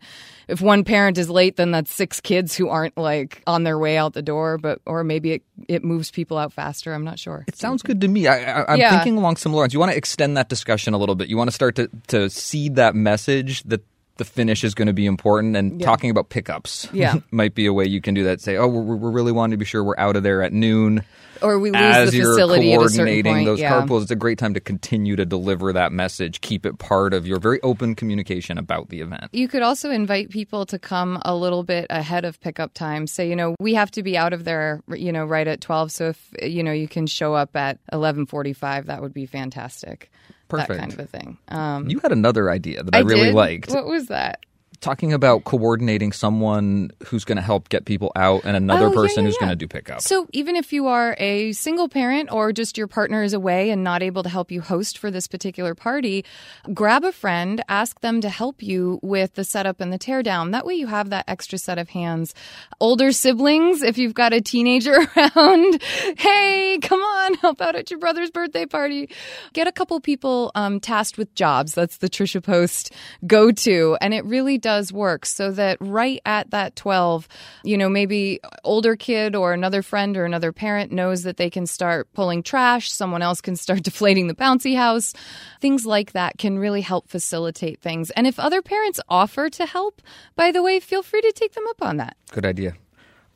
if 0.47 0.61
one 0.61 0.83
parent 0.83 1.17
is 1.17 1.29
late, 1.29 1.55
then 1.55 1.71
that's 1.71 1.93
six 1.93 2.19
kids 2.19 2.55
who 2.55 2.67
aren't 2.67 2.97
like 2.97 3.41
on 3.47 3.63
their 3.63 3.79
way 3.79 3.97
out 3.97 4.13
the 4.13 4.21
door. 4.21 4.57
But 4.57 4.79
or 4.85 5.03
maybe 5.03 5.31
it 5.31 5.43
it 5.67 5.83
moves 5.83 6.11
people 6.11 6.37
out 6.37 6.51
faster. 6.51 6.93
I'm 6.93 7.05
not 7.05 7.17
sure. 7.19 7.45
It 7.47 7.55
sounds 7.55 7.81
good 7.81 8.01
to 8.01 8.07
me. 8.07 8.27
I, 8.27 8.73
am 8.73 8.79
Yeah. 8.79 8.89
thinking 8.91 9.17
along 9.17 9.37
similar 9.37 9.61
lines. 9.63 9.73
You 9.73 9.79
want 9.79 9.91
to 9.91 9.97
extend 9.97 10.35
that 10.35 10.49
discussion 10.49 10.80
a 10.93 10.97
little 10.97 11.15
bit. 11.15 11.29
You 11.29 11.37
want 11.37 11.49
to 11.49 11.53
start 11.53 11.75
to 11.75 11.89
to 12.07 12.29
seed 12.29 12.75
that 12.75 12.95
message 12.95 13.63
that 13.63 13.81
the 14.21 14.25
finish 14.25 14.63
is 14.63 14.75
going 14.75 14.85
to 14.85 14.93
be 14.93 15.07
important, 15.07 15.55
and 15.55 15.81
talking 15.81 16.11
about 16.11 16.29
pickups. 16.29 16.87
Yeah. 16.93 17.15
might 17.31 17.55
be 17.55 17.65
a 17.65 17.73
way 17.73 17.85
you 17.85 18.01
can 18.01 18.13
do 18.13 18.25
that. 18.25 18.41
Say, 18.41 18.57
oh, 18.57 18.67
we're, 18.67 18.95
we're 18.95 19.11
really 19.11 19.31
wanting 19.31 19.51
to 19.51 19.57
be 19.57 19.65
sure 19.65 19.83
we're 19.83 19.97
out 19.97 20.15
of 20.15 20.23
there 20.23 20.43
at 20.43 20.51
noon. 20.51 21.03
Or 21.41 21.57
we 21.57 21.71
lose 21.71 21.81
As 21.81 22.11
the 22.11 22.17
you're 22.17 22.33
facility 22.33 22.75
coordinating 22.75 23.33
point. 23.33 23.45
those 23.45 23.59
yeah. 23.59 23.71
carpools, 23.71 24.03
it's 24.03 24.11
a 24.11 24.15
great 24.15 24.37
time 24.37 24.53
to 24.53 24.59
continue 24.59 25.15
to 25.15 25.25
deliver 25.25 25.73
that 25.73 25.91
message. 25.91 26.41
Keep 26.41 26.65
it 26.65 26.77
part 26.77 27.13
of 27.13 27.25
your 27.25 27.39
very 27.39 27.61
open 27.61 27.95
communication 27.95 28.57
about 28.57 28.89
the 28.89 28.99
event. 28.99 29.29
You 29.31 29.47
could 29.47 29.63
also 29.63 29.89
invite 29.89 30.29
people 30.29 30.65
to 30.67 30.77
come 30.77 31.19
a 31.23 31.33
little 31.33 31.63
bit 31.63 31.87
ahead 31.89 32.25
of 32.25 32.39
pickup 32.41 32.73
time. 32.73 33.07
Say, 33.07 33.29
you 33.29 33.35
know, 33.35 33.55
we 33.59 33.73
have 33.73 33.89
to 33.91 34.03
be 34.03 34.17
out 34.17 34.33
of 34.33 34.43
there, 34.43 34.83
you 34.89 35.11
know, 35.11 35.25
right 35.25 35.47
at 35.47 35.61
12. 35.61 35.91
So 35.91 36.09
if, 36.09 36.33
you 36.43 36.61
know, 36.61 36.73
you 36.73 36.87
can 36.87 37.07
show 37.07 37.33
up 37.33 37.55
at 37.55 37.79
11:45, 37.91 38.85
that 38.85 39.01
would 39.01 39.13
be 39.13 39.25
fantastic. 39.25 40.11
Perfect. 40.51 40.69
That 40.69 40.79
kind 40.79 40.93
of 40.93 40.99
a 40.99 41.07
thing. 41.07 41.37
Um, 41.47 41.89
You 41.89 41.99
had 41.99 42.11
another 42.11 42.49
idea 42.51 42.83
that 42.83 42.95
I, 42.95 42.99
really 42.99 43.25
did? 43.27 43.35
liked. 43.35 43.71
What 43.71 43.85
was 43.85 44.07
that? 44.07 44.45
Talking 44.81 45.13
about 45.13 45.43
coordinating 45.43 46.11
someone 46.11 46.89
who's 47.05 47.23
going 47.23 47.35
to 47.35 47.41
help 47.43 47.69
get 47.69 47.85
people 47.85 48.11
out 48.15 48.43
and 48.45 48.57
another 48.57 48.85
Oh, 48.85 48.89
yeah, 48.89 48.95
person 48.95 49.23
yeah, 49.23 49.27
who's 49.27 49.35
yeah. 49.35 49.45
going 49.45 49.49
to 49.51 49.55
do 49.55 49.67
pickup. 49.67 50.01
So 50.01 50.25
even 50.33 50.55
if 50.55 50.73
you 50.73 50.87
are 50.87 51.15
a 51.19 51.51
single 51.51 51.87
parent 51.87 52.31
or 52.31 52.51
just 52.51 52.79
your 52.79 52.87
partner 52.87 53.21
is 53.21 53.33
away 53.33 53.69
and 53.69 53.83
not 53.83 54.01
able 54.01 54.23
to 54.23 54.29
help 54.29 54.49
you 54.51 54.59
host 54.59 54.97
for 54.97 55.11
this 55.11 55.27
particular 55.27 55.75
party, 55.75 56.25
grab 56.73 57.03
a 57.03 57.11
friend, 57.11 57.63
ask 57.69 57.99
them 58.01 58.21
to 58.21 58.29
help 58.29 58.63
you 58.63 58.99
with 59.03 59.35
the 59.35 59.43
setup 59.43 59.81
and 59.81 59.93
the 59.93 59.99
teardown. 59.99 60.51
That 60.51 60.65
way 60.65 60.73
you 60.73 60.87
have 60.87 61.11
that 61.11 61.25
extra 61.27 61.59
set 61.59 61.77
of 61.77 61.89
hands. 61.89 62.33
Older 62.79 63.11
siblings, 63.11 63.83
if 63.83 63.99
you've 63.99 64.15
got 64.15 64.33
a 64.33 64.41
teenager 64.41 64.95
around, 65.15 65.79
hey, 66.17 66.79
come 66.81 67.01
on, 67.01 67.35
help 67.35 67.61
out 67.61 67.75
at 67.75 67.91
your 67.91 67.99
brother's 67.99 68.31
birthday 68.31 68.65
party. 68.65 69.11
Get 69.53 69.67
a 69.67 69.71
couple 69.71 69.99
people 69.99 70.51
um, 70.55 70.79
tasked 70.79 71.19
with 71.19 71.35
jobs. 71.35 71.75
That's 71.75 71.97
the 71.97 72.09
Tricia 72.09 72.41
Post 72.41 72.91
go 73.27 73.51
to. 73.51 73.95
And 74.01 74.15
it 74.15 74.25
really 74.25 74.57
does 74.57 74.70
work 74.93 75.25
so 75.25 75.51
that 75.51 75.77
right 75.79 76.21
at 76.25 76.51
that 76.51 76.75
12, 76.75 77.27
you 77.63 77.77
know, 77.77 77.89
maybe 77.89 78.39
older 78.63 78.95
kid 78.95 79.35
or 79.35 79.53
another 79.53 79.81
friend 79.81 80.15
or 80.17 80.25
another 80.25 80.51
parent 80.51 80.91
knows 80.91 81.23
that 81.23 81.37
they 81.37 81.49
can 81.49 81.65
start 81.65 82.07
pulling 82.13 82.43
trash. 82.43 82.91
Someone 82.91 83.21
else 83.21 83.41
can 83.41 83.55
start 83.55 83.83
deflating 83.89 84.27
the 84.27 84.35
bouncy 84.35 84.75
house. 84.75 85.13
Things 85.59 85.85
like 85.85 86.13
that 86.13 86.37
can 86.37 86.57
really 86.57 86.81
help 86.81 87.09
facilitate 87.09 87.81
things. 87.81 88.11
And 88.11 88.27
if 88.27 88.39
other 88.39 88.61
parents 88.61 88.99
offer 89.09 89.49
to 89.49 89.65
help, 89.65 90.01
by 90.35 90.51
the 90.51 90.63
way, 90.63 90.79
feel 90.79 91.03
free 91.03 91.21
to 91.21 91.31
take 91.33 91.53
them 91.53 91.67
up 91.67 91.81
on 91.81 91.97
that. 91.97 92.15
Good 92.31 92.45
idea. 92.45 92.75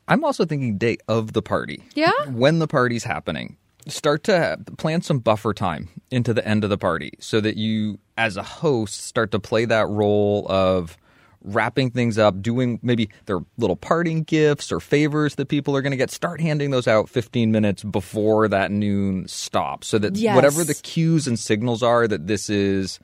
I'm 0.07 0.23
also 0.23 0.45
thinking 0.45 0.77
day 0.77 0.97
of 1.07 1.33
the 1.33 1.41
party. 1.41 1.83
Yeah? 1.95 2.11
When 2.27 2.59
the 2.59 2.67
party's 2.67 3.03
happening. 3.03 3.57
Start 3.87 4.23
to 4.23 4.57
plan 4.77 5.01
some 5.01 5.19
buffer 5.19 5.53
time 5.53 5.89
into 6.09 6.33
the 6.33 6.47
end 6.47 6.63
of 6.63 6.71
the 6.71 6.77
party 6.77 7.11
so 7.19 7.39
that 7.41 7.55
you, 7.55 7.99
as 8.17 8.35
a 8.35 8.41
host, 8.43 9.01
start 9.03 9.31
to 9.31 9.39
play 9.39 9.65
that 9.65 9.87
role 9.87 10.47
of 10.49 10.97
wrapping 11.45 11.91
things 11.91 12.17
up, 12.17 12.41
doing 12.41 12.79
maybe 12.81 13.09
their 13.25 13.39
little 13.57 13.75
parting 13.75 14.23
gifts 14.23 14.71
or 14.71 14.79
favors 14.79 15.35
that 15.35 15.47
people 15.47 15.75
are 15.75 15.81
going 15.81 15.91
to 15.91 15.97
get. 15.97 16.11
Start 16.11 16.41
handing 16.41 16.71
those 16.71 16.87
out 16.87 17.07
15 17.09 17.51
minutes 17.51 17.83
before 17.83 18.47
that 18.47 18.71
noon 18.71 19.27
stop 19.27 19.83
so 19.83 19.97
that 19.99 20.15
Yes. 20.15 20.35
whatever 20.35 20.63
the 20.63 20.73
cues 20.73 21.27
and 21.27 21.37
signals 21.39 21.83
are 21.83 22.07
that 22.07 22.27
this 22.27 22.49
is 22.49 22.99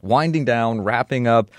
winding 0.00 0.44
down, 0.44 0.80
wrapping 0.80 1.26
up. 1.26 1.50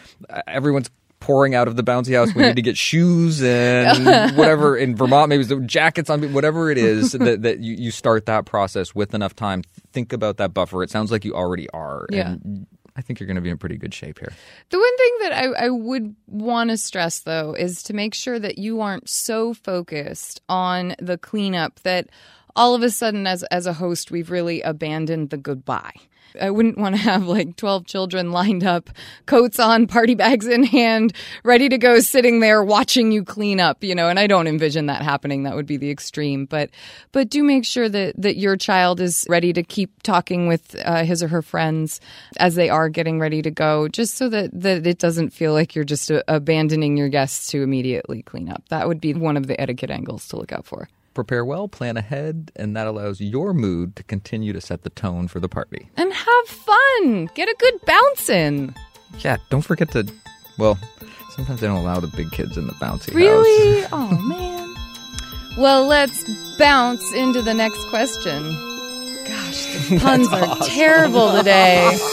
Everyone's 0.48 0.90
pouring 1.20 1.56
out 1.56 1.70
of 1.70 1.78
the 1.78 1.84
bouncy 1.84 2.14
house. 2.18 2.36
We 2.36 2.44
need 2.44 2.58
to 2.58 2.62
get 2.62 2.78
shoes 2.92 3.42
and 3.42 4.06
whatever 4.38 4.76
in 4.76 4.96
Vermont, 4.96 5.30
maybe 5.30 5.44
it's 5.44 5.54
jackets 5.72 6.10
on, 6.10 6.34
whatever 6.34 6.70
it 6.70 6.78
is 6.78 7.12
that, 7.14 7.44
that 7.44 7.60
you, 7.60 7.76
you 7.76 7.92
start 7.92 8.26
that 8.26 8.46
process 8.46 8.94
with 8.94 9.14
enough 9.14 9.34
time. 9.36 9.64
Think 9.94 10.12
about 10.12 10.36
that 10.38 10.54
buffer. 10.54 10.84
It 10.84 10.90
sounds 10.90 11.12
like 11.12 11.24
you 11.24 11.34
already 11.34 11.70
are. 11.70 12.08
Yeah. 12.10 12.32
And 12.32 12.68
I 12.96 13.02
think 13.02 13.20
you're 13.20 13.28
going 13.28 13.36
to 13.36 13.42
be 13.42 13.50
in 13.50 13.58
pretty 13.58 13.78
good 13.78 13.94
shape 13.94 14.20
here. 14.20 14.34
The 14.70 14.78
one 14.78 14.98
thing 14.98 15.18
that 15.22 15.34
I, 15.34 15.66
I 15.66 15.70
would 15.70 16.16
want 16.28 16.70
to 16.70 16.78
stress, 16.78 17.20
though, 17.20 17.54
is 17.54 17.82
to 17.84 17.94
make 17.94 18.14
sure 18.14 18.38
that 18.40 18.58
you 18.58 18.82
aren't 18.82 19.10
so 19.10 19.54
focused 19.54 20.42
on 20.48 20.96
the 21.00 21.18
cleanup 21.18 21.80
that 21.82 22.10
all 22.56 22.76
of 22.76 22.84
a 22.84 22.92
sudden, 22.92 23.26
as, 23.26 23.44
as 23.44 23.66
a 23.66 23.74
host, 23.74 24.12
we've 24.12 24.30
really 24.30 24.62
abandoned 24.62 25.32
the 25.32 25.38
goodbye. 25.38 25.94
I 26.40 26.50
wouldn't 26.50 26.78
want 26.78 26.96
to 26.96 27.02
have 27.02 27.28
like 27.28 27.56
12 27.56 27.86
children 27.86 28.32
lined 28.32 28.64
up, 28.64 28.90
coats 29.26 29.60
on, 29.60 29.88
party 29.88 30.16
bags 30.16 30.48
in 30.48 30.64
hand, 30.64 31.14
ready 31.44 31.70
to 31.70 31.78
go, 31.78 32.00
sitting 32.00 32.40
there 32.40 32.64
watching 32.64 33.12
you 33.12 33.24
clean 33.24 33.60
up, 33.60 33.84
you 33.84 33.96
know, 33.96 34.10
and 34.10 34.20
I 34.20 34.28
don't 34.28 34.48
envision 34.48 34.88
that 34.88 35.02
happening. 35.02 35.44
That 35.44 35.56
would 35.56 35.66
be 35.66 35.78
the 35.78 35.92
extreme. 35.92 36.46
But, 36.46 36.70
but 37.12 37.30
do 37.30 37.44
make 37.44 37.66
sure 37.66 37.90
that, 37.90 38.16
that 38.22 38.38
your 38.38 38.58
child 38.58 39.00
is 39.00 39.26
ready 39.30 39.54
to 39.54 39.64
keep 39.64 40.04
talking 40.04 40.48
with 40.48 40.76
uh, 40.84 41.04
his 41.04 41.24
or 41.24 41.28
her 41.28 41.42
friends 41.42 42.00
as 42.38 42.56
they 42.56 42.70
are 42.70 42.90
getting 42.90 43.20
ready 43.20 43.42
to 43.42 43.52
go, 43.52 43.88
just 43.88 44.16
so 44.16 44.30
that, 44.30 44.50
that 44.54 44.86
it 44.88 44.98
doesn't 44.98 45.32
feel 45.32 45.54
like 45.54 45.76
you're 45.76 45.84
just 45.84 46.12
uh, 46.12 46.24
abandoning 46.28 46.98
your 46.98 47.10
guests 47.10 47.48
to 47.52 47.62
immediately 47.62 48.22
clean 48.24 48.50
up. 48.50 48.64
That 48.70 48.88
would 48.88 49.02
be 49.02 49.14
one 49.14 49.38
of 49.38 49.48
the 49.48 49.60
etiquette 49.60 49.92
angles 49.92 50.28
to 50.30 50.38
look 50.38 50.52
out 50.52 50.66
for. 50.66 50.88
Prepare 51.14 51.46
well, 51.46 51.68
plan 51.68 51.96
ahead, 51.96 52.52
and 52.56 52.76
that 52.76 52.88
allows 52.88 53.22
your 53.22 53.54
mood 53.54 53.96
to 53.98 54.04
continue 54.04 54.52
to 54.52 54.60
set 54.62 54.82
the 54.82 54.90
tone 54.90 55.28
for 55.28 55.40
the 55.40 55.48
party. 55.48 55.88
And 55.96 56.12
have 56.12 56.48
fun. 56.48 57.30
Get 57.36 57.48
a 57.50 57.56
good 57.60 57.74
bounce 57.86 58.30
in. 58.30 58.74
Yeah, 59.20 59.38
don't 59.52 59.62
forget 59.62 59.92
to, 59.92 60.12
well, 60.58 60.80
sometimes 61.36 61.60
they 61.62 61.68
don't 61.68 61.78
allow 61.78 62.00
the 62.00 62.08
big 62.08 62.32
kids 62.32 62.58
in 62.58 62.66
the 62.66 62.74
bouncy 62.74 63.10
house. 63.10 63.16
Really? 63.16 63.86
Oh, 63.92 64.10
man. 64.28 64.74
Well, 65.60 65.86
let's 65.86 66.24
bounce 66.58 67.14
into 67.14 67.44
the 67.44 67.54
next 67.54 67.88
question. 67.90 68.42
Gosh, 69.28 69.90
the 69.90 70.00
puns 70.02 70.28
are 70.30 70.56
terrible 70.68 71.32
today. 71.38 71.96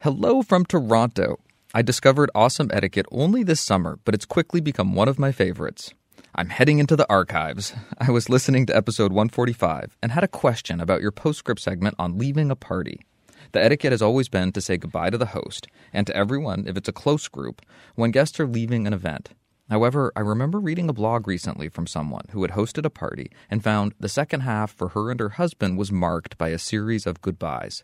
Hello 0.00 0.42
from 0.42 0.66
Toronto. 0.66 1.38
I 1.76 1.82
discovered 1.82 2.30
awesome 2.36 2.70
etiquette 2.72 3.06
only 3.10 3.42
this 3.42 3.60
summer, 3.60 3.98
but 4.04 4.14
it's 4.14 4.24
quickly 4.24 4.60
become 4.60 4.94
one 4.94 5.08
of 5.08 5.18
my 5.18 5.32
favorites. 5.32 5.92
I'm 6.32 6.50
heading 6.50 6.78
into 6.78 6.94
the 6.94 7.10
archives. 7.10 7.72
I 7.98 8.12
was 8.12 8.28
listening 8.28 8.64
to 8.66 8.76
episode 8.76 9.10
145 9.10 9.98
and 10.00 10.12
had 10.12 10.22
a 10.22 10.28
question 10.28 10.80
about 10.80 11.00
your 11.00 11.10
postscript 11.10 11.60
segment 11.60 11.96
on 11.98 12.16
leaving 12.16 12.52
a 12.52 12.54
party. 12.54 13.00
The 13.50 13.60
etiquette 13.60 13.90
has 13.90 14.02
always 14.02 14.28
been 14.28 14.52
to 14.52 14.60
say 14.60 14.76
goodbye 14.76 15.10
to 15.10 15.18
the 15.18 15.26
host 15.26 15.66
and 15.92 16.06
to 16.06 16.14
everyone 16.16 16.62
if 16.68 16.76
it's 16.76 16.88
a 16.88 16.92
close 16.92 17.26
group 17.26 17.60
when 17.96 18.12
guests 18.12 18.38
are 18.38 18.46
leaving 18.46 18.86
an 18.86 18.92
event. 18.92 19.30
However, 19.68 20.12
I 20.14 20.20
remember 20.20 20.60
reading 20.60 20.88
a 20.88 20.92
blog 20.92 21.26
recently 21.26 21.68
from 21.68 21.88
someone 21.88 22.26
who 22.30 22.42
had 22.42 22.52
hosted 22.52 22.84
a 22.84 22.90
party 22.90 23.32
and 23.50 23.64
found 23.64 23.94
the 23.98 24.08
second 24.08 24.42
half 24.42 24.70
for 24.72 24.90
her 24.90 25.10
and 25.10 25.18
her 25.18 25.30
husband 25.30 25.76
was 25.76 25.90
marked 25.90 26.38
by 26.38 26.50
a 26.50 26.58
series 26.58 27.04
of 27.04 27.20
goodbyes. 27.20 27.82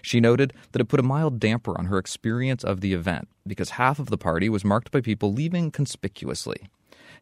She 0.00 0.20
noted 0.20 0.52
that 0.72 0.80
it 0.80 0.88
put 0.88 1.00
a 1.00 1.04
mild 1.04 1.38
damper 1.38 1.78
on 1.78 1.86
her 1.86 1.98
experience 1.98 2.64
of 2.64 2.80
the 2.80 2.92
event 2.92 3.28
because 3.46 3.70
half 3.70 3.98
of 3.98 4.06
the 4.06 4.18
party 4.18 4.48
was 4.48 4.64
marked 4.64 4.90
by 4.90 5.00
people 5.00 5.32
leaving 5.32 5.70
conspicuously. 5.70 6.68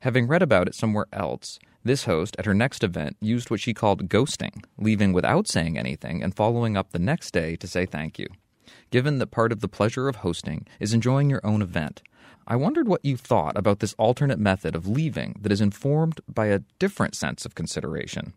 Having 0.00 0.28
read 0.28 0.42
about 0.42 0.66
it 0.66 0.75
somewhere 0.75 1.07
else, 1.12 1.59
this 1.85 2.04
host 2.04 2.37
at 2.38 2.47
her 2.47 2.54
next 2.54 2.85
event 2.85 3.16
used 3.21 3.50
what 3.50 3.61
she 3.61 3.75
called 3.75 4.09
ghosting, 4.09 4.64
leaving 4.78 5.12
without 5.12 5.49
saying 5.49 5.78
anything 5.78 6.23
and 6.23 6.35
following 6.35 6.76
up 6.76 6.90
the 6.90 6.99
next 6.99 7.33
day 7.33 7.57
to 7.57 7.66
say 7.66 7.87
thank 7.87 8.19
you. 8.19 8.26
Given 8.90 9.19
that 9.19 9.30
part 9.30 9.52
of 9.52 9.61
the 9.61 9.69
pleasure 9.69 10.09
of 10.09 10.16
hosting 10.16 10.66
is 10.78 10.92
enjoying 10.95 11.30
your 11.30 11.45
own 11.45 11.62
event, 11.62 12.02
I 12.47 12.57
wondered 12.57 12.88
what 12.88 13.04
you 13.04 13.16
thought 13.16 13.57
about 13.57 13.78
this 13.78 13.95
alternate 13.99 14.38
method 14.38 14.75
of 14.75 14.88
leaving 14.88 15.38
that 15.40 15.52
is 15.52 15.61
informed 15.61 16.21
by 16.28 16.47
a 16.47 16.62
different 16.78 17.14
sense 17.14 17.45
of 17.45 17.54
consideration. 17.54 18.33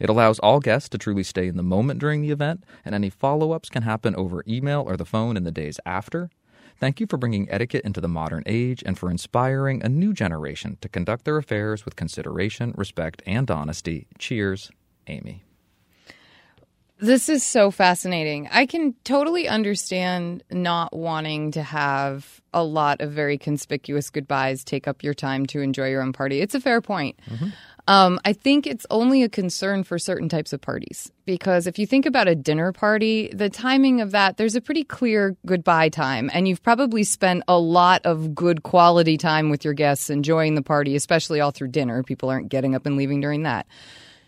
It 0.00 0.08
allows 0.08 0.38
all 0.38 0.60
guests 0.60 0.88
to 0.90 0.98
truly 0.98 1.22
stay 1.22 1.48
in 1.48 1.56
the 1.56 1.62
moment 1.62 2.00
during 2.00 2.22
the 2.22 2.30
event, 2.30 2.64
and 2.84 2.94
any 2.94 3.10
follow 3.10 3.52
ups 3.52 3.68
can 3.68 3.82
happen 3.82 4.14
over 4.16 4.44
email 4.46 4.84
or 4.86 4.96
the 4.96 5.04
phone 5.04 5.36
in 5.36 5.44
the 5.44 5.52
days 5.52 5.80
after. 5.86 6.30
Thank 6.78 7.00
you 7.00 7.06
for 7.06 7.16
bringing 7.16 7.50
etiquette 7.50 7.84
into 7.84 8.00
the 8.00 8.08
modern 8.08 8.42
age 8.46 8.82
and 8.84 8.98
for 8.98 9.10
inspiring 9.10 9.82
a 9.82 9.88
new 9.88 10.12
generation 10.12 10.76
to 10.80 10.88
conduct 10.88 11.24
their 11.24 11.36
affairs 11.36 11.84
with 11.84 11.96
consideration, 11.96 12.74
respect, 12.76 13.22
and 13.26 13.50
honesty. 13.50 14.08
Cheers, 14.18 14.70
Amy. 15.06 15.44
This 16.98 17.28
is 17.28 17.42
so 17.42 17.70
fascinating. 17.70 18.48
I 18.52 18.66
can 18.66 18.94
totally 19.04 19.48
understand 19.48 20.44
not 20.50 20.96
wanting 20.96 21.50
to 21.52 21.62
have 21.62 22.40
a 22.52 22.62
lot 22.62 23.00
of 23.00 23.10
very 23.12 23.36
conspicuous 23.36 24.10
goodbyes 24.10 24.62
take 24.62 24.86
up 24.86 25.02
your 25.02 25.12
time 25.12 25.44
to 25.46 25.60
enjoy 25.60 25.88
your 25.90 26.02
own 26.02 26.12
party. 26.12 26.40
It's 26.40 26.54
a 26.54 26.60
fair 26.60 26.80
point. 26.80 27.18
Mm-hmm. 27.28 27.48
Um, 27.86 28.18
I 28.24 28.32
think 28.32 28.66
it's 28.66 28.86
only 28.90 29.22
a 29.22 29.28
concern 29.28 29.84
for 29.84 29.98
certain 29.98 30.30
types 30.30 30.54
of 30.54 30.60
parties 30.62 31.12
because 31.26 31.66
if 31.66 31.78
you 31.78 31.86
think 31.86 32.06
about 32.06 32.28
a 32.28 32.34
dinner 32.34 32.72
party, 32.72 33.28
the 33.28 33.50
timing 33.50 34.00
of 34.00 34.12
that, 34.12 34.38
there's 34.38 34.54
a 34.54 34.62
pretty 34.62 34.84
clear 34.84 35.36
goodbye 35.44 35.90
time. 35.90 36.30
And 36.32 36.48
you've 36.48 36.62
probably 36.62 37.04
spent 37.04 37.44
a 37.46 37.58
lot 37.58 38.06
of 38.06 38.34
good 38.34 38.62
quality 38.62 39.18
time 39.18 39.50
with 39.50 39.66
your 39.66 39.74
guests 39.74 40.08
enjoying 40.08 40.54
the 40.54 40.62
party, 40.62 40.96
especially 40.96 41.40
all 41.40 41.50
through 41.50 41.68
dinner. 41.68 42.02
People 42.02 42.30
aren't 42.30 42.48
getting 42.48 42.74
up 42.74 42.86
and 42.86 42.96
leaving 42.96 43.20
during 43.20 43.42
that. 43.42 43.66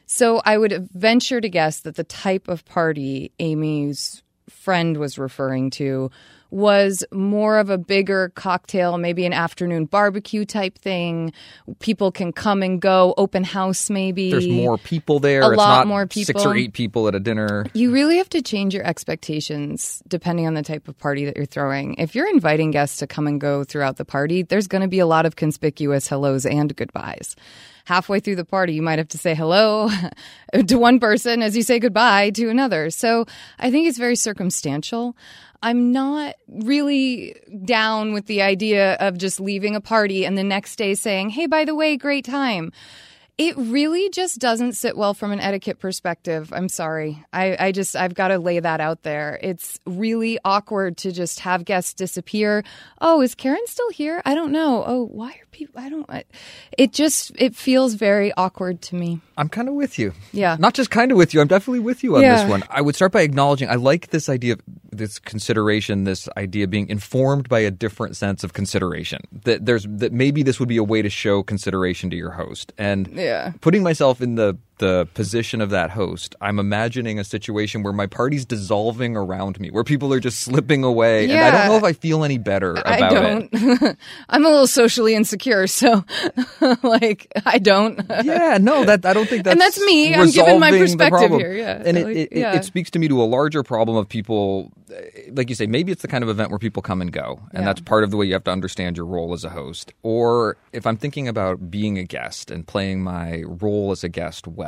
So 0.05 0.43
I 0.45 0.59
would 0.59 0.89
venture 0.93 1.41
to 1.41 1.49
guess 1.49 1.81
that 1.81 1.97
the 1.97 2.05
type 2.05 2.49
of 2.49 2.65
party 2.67 3.33
Amy's 3.39 4.23
friend 4.51 4.99
was 4.99 5.19
referring 5.19 5.71
to 5.71 6.11
was 6.51 7.05
more 7.13 7.59
of 7.59 7.71
a 7.71 7.79
bigger 7.79 8.31
cocktail, 8.35 8.99
maybe 8.99 9.27
an 9.27 9.33
afternoon 9.33 9.87
barbecue 9.87 10.45
type 10.45 10.79
thing. 10.79 11.33
People 11.81 12.13
can 12.13 12.33
come 12.33 12.63
and 12.63 12.81
go, 12.81 13.15
open 13.17 13.45
house 13.45 13.91
maybe. 13.91 14.31
There's 14.31 14.49
more 14.49 14.79
people 14.79 15.19
there. 15.19 15.43
A 15.43 15.49
it's 15.49 15.57
lot 15.57 15.79
not 15.79 15.87
more 15.87 16.07
Six 16.11 16.45
or 16.45 16.57
eight 16.57 16.73
people 16.73 17.09
at 17.09 17.15
a 17.15 17.21
dinner. 17.21 17.67
You 17.75 17.93
really 17.93 18.17
have 18.17 18.29
to 18.31 18.43
change 18.43 18.75
your 18.75 18.85
expectations 18.85 20.03
depending 20.09 20.47
on 20.47 20.55
the 20.55 20.63
type 20.63 20.89
of 20.89 20.99
party 20.99 21.25
that 21.25 21.37
you're 21.37 21.47
throwing. 21.47 21.95
If 21.95 22.15
you're 22.15 22.29
inviting 22.29 22.71
guests 22.71 22.99
to 22.99 23.07
come 23.07 23.27
and 23.27 23.41
go 23.41 23.65
throughout 23.65 23.97
the 23.97 24.05
party, 24.05 24.43
there's 24.43 24.67
going 24.67 24.83
to 24.83 24.89
be 24.89 24.99
a 24.99 25.07
lot 25.07 25.27
of 25.27 25.37
conspicuous 25.37 26.09
hellos 26.09 26.47
and 26.47 26.75
goodbyes. 26.75 27.37
Halfway 27.87 28.21
through 28.21 28.37
the 28.37 28.45
party, 28.45 28.75
you 28.75 28.83
might 28.83 28.99
have 28.99 29.09
to 29.09 29.19
say 29.19 29.35
hello 29.35 29.89
to 30.67 30.77
one 30.77 31.01
person 31.01 31.41
as 31.41 31.57
you 31.57 31.63
say 31.63 31.79
goodbye 31.79 32.31
to 32.31 32.49
another. 32.49 32.91
So 32.91 33.27
I 33.59 33.71
think 33.71 33.89
it's 33.89 33.97
very 33.97 34.17
circumstantial. 34.17 35.17
I'm 35.63 35.93
not 35.93 36.35
really 36.49 37.37
down 37.65 38.13
with 38.13 38.27
the 38.27 38.43
idea 38.43 38.95
of 38.95 39.19
just 39.19 39.41
leaving 39.41 39.75
a 39.75 39.81
party 39.81 40.27
and 40.27 40.37
the 40.37 40.45
next 40.45 40.77
day 40.77 40.95
saying, 40.95 41.31
hey, 41.31 41.47
by 41.47 41.65
the 41.65 41.75
way, 41.75 41.97
great 41.97 42.25
time. 42.25 42.73
It 43.39 43.55
really 43.59 44.09
just 44.09 44.39
doesn't 44.39 44.73
sit 44.73 44.97
well 44.97 45.13
from 45.13 45.31
an 45.31 45.41
etiquette 45.41 45.79
perspective. 45.79 46.51
I'm 46.55 46.71
sorry. 46.71 47.23
I, 47.35 47.55
I 47.67 47.73
just, 47.73 47.95
I've 47.95 48.15
got 48.15 48.29
to 48.29 48.39
lay 48.39 48.61
that 48.61 48.81
out 48.81 49.03
there. 49.03 49.39
It's 49.43 49.79
really 49.85 50.39
awkward 50.43 50.97
to 50.99 51.13
just 51.13 51.41
have 51.41 51.67
guests 51.67 51.93
disappear. 51.93 52.65
Oh, 52.99 53.21
is 53.21 53.35
Karen 53.35 53.61
still 53.67 53.91
here? 53.91 54.23
I 54.25 54.35
don't 54.35 54.53
know. 54.53 54.83
Oh, 54.87 55.05
why 55.13 55.33
are 55.33 55.47
people, 55.51 55.79
I 55.79 55.91
don't, 55.91 56.09
I, 56.09 56.25
it 56.79 56.95
just, 56.95 57.31
it 57.37 57.55
feels 57.55 57.93
very 57.93 58.33
awkward 58.39 58.81
to 58.83 58.95
me. 58.95 59.21
I'm 59.37 59.51
kind 59.51 59.69
of 59.69 59.75
with 59.75 59.99
you. 59.99 60.15
Yeah. 60.33 60.57
Not 60.59 60.73
just 60.73 60.91
kind 60.91 61.13
of 61.13 61.19
with 61.19 61.35
you. 61.35 61.43
I'm 61.43 61.47
definitely 61.49 61.81
with 61.81 62.03
you 62.03 62.17
on 62.17 62.23
Yeah. 62.23 62.41
this 62.43 62.49
one. 62.51 62.63
I 62.71 62.81
would 62.81 62.95
start 62.95 63.13
by 63.13 63.21
acknowledging 63.21 63.69
I 63.69 63.75
like 63.75 64.09
this 64.09 64.31
idea 64.31 64.55
of 64.55 64.61
this 64.91 65.19
consideration, 65.19 66.05
this 66.05 66.27
idea 66.39 66.67
being 66.67 66.89
informed 66.89 67.51
by 67.51 67.59
a 67.61 67.71
different 67.71 68.17
sense 68.17 68.45
of 68.45 68.55
consideration. 68.55 69.21
That 69.45 69.67
there's 69.67 69.85
that 69.87 70.11
maybe 70.15 70.43
this 70.43 70.59
would 70.59 70.71
be 70.71 70.79
a 70.79 70.83
way 70.85 71.03
to 71.03 71.11
show 71.11 71.43
consideration 71.43 72.09
to 72.09 72.17
your 72.17 72.31
host. 72.31 72.73
And 72.79 73.09
Yeah. 73.09 73.26
Putting 73.61 73.83
myself 73.83 74.21
in 74.21 74.35
the 74.37 74.57
the 74.79 75.09
position 75.15 75.61
of 75.61 75.71
that 75.71 75.91
host, 75.91 76.35
I'm 76.41 76.59
imagining 76.59 77.19
a 77.19 77.25
situation 77.25 77.83
where 77.83 77.93
my 77.93 78.07
party's 78.07 78.45
dissolving 78.45 79.17
around 79.17 79.59
me, 79.59 79.71
where 79.71 79.85
people 79.85 80.13
are 80.13 80.21
just 80.21 80.41
slipping 80.41 80.85
away, 80.85 81.25
and 81.31 81.39
I 81.39 81.51
don't 81.51 81.69
know 81.69 81.77
if 81.77 81.85
I 81.85 81.93
feel 81.93 82.25
any 82.25 82.39
better 82.39 82.73
about 82.73 82.87
I 82.87 82.99
don't. 83.09 83.49
it. 83.53 83.97
I'm 84.29 84.45
a 84.45 84.49
little 84.49 84.67
socially 84.67 85.15
insecure, 85.15 85.67
so 85.67 86.05
like 86.83 87.33
I 87.45 87.59
don't. 87.59 88.01
yeah, 88.25 88.59
no, 88.61 88.85
that 88.85 89.05
I 89.07 89.13
don't 89.13 89.29
think 89.29 89.45
that's 89.45 89.53
And 89.53 89.61
that's 89.61 89.81
me. 89.81 90.15
I'm 90.15 90.31
giving 90.31 90.61
my 90.61 90.71
perspective 90.71 91.31
here, 91.33 91.53
yeah. 91.55 91.83
and 91.85 91.97
it, 91.97 92.07
it, 92.09 92.17
it- 92.33 92.39
yeah. 92.39 92.55
it 92.57 92.65
speaks 92.65 92.91
to 92.91 92.99
me 92.99 93.09
to 93.09 93.23
a 93.23 93.25
larger 93.25 93.63
problem 93.63 93.97
of 93.97 94.09
people, 94.09 94.71
like 95.33 95.49
you 95.49 95.55
say, 95.55 95.67
maybe 95.67 95.91
it's 95.93 96.03
the 96.03 96.09
kind 96.09 96.23
of 96.23 96.29
event 96.31 96.51
where 96.51 96.59
people 96.59 96.83
come 96.83 97.01
and 97.01 97.13
go, 97.13 97.41
and 97.53 97.63
Yeah. 97.63 97.67
that's 97.67 97.81
part 97.81 98.05
of 98.05 98.11
the 98.11 98.17
way 98.17 98.27
you 98.27 98.35
have 98.35 98.45
to 98.45 98.51
understand 98.51 98.97
your 98.97 99.07
role 99.07 99.33
as 99.33 99.43
a 99.45 99.51
host. 99.51 99.93
Or 100.03 100.57
if 100.73 100.87
I'm 100.87 100.97
thinking 100.97 101.29
about 101.29 101.71
being 101.71 101.99
a 101.99 102.05
guest 102.05 102.51
and 102.51 102.67
playing 102.67 103.03
my 103.03 103.43
role 103.47 103.91
as 103.91 104.05
a 104.05 104.09
guest 104.09 104.47
well. 104.47 104.66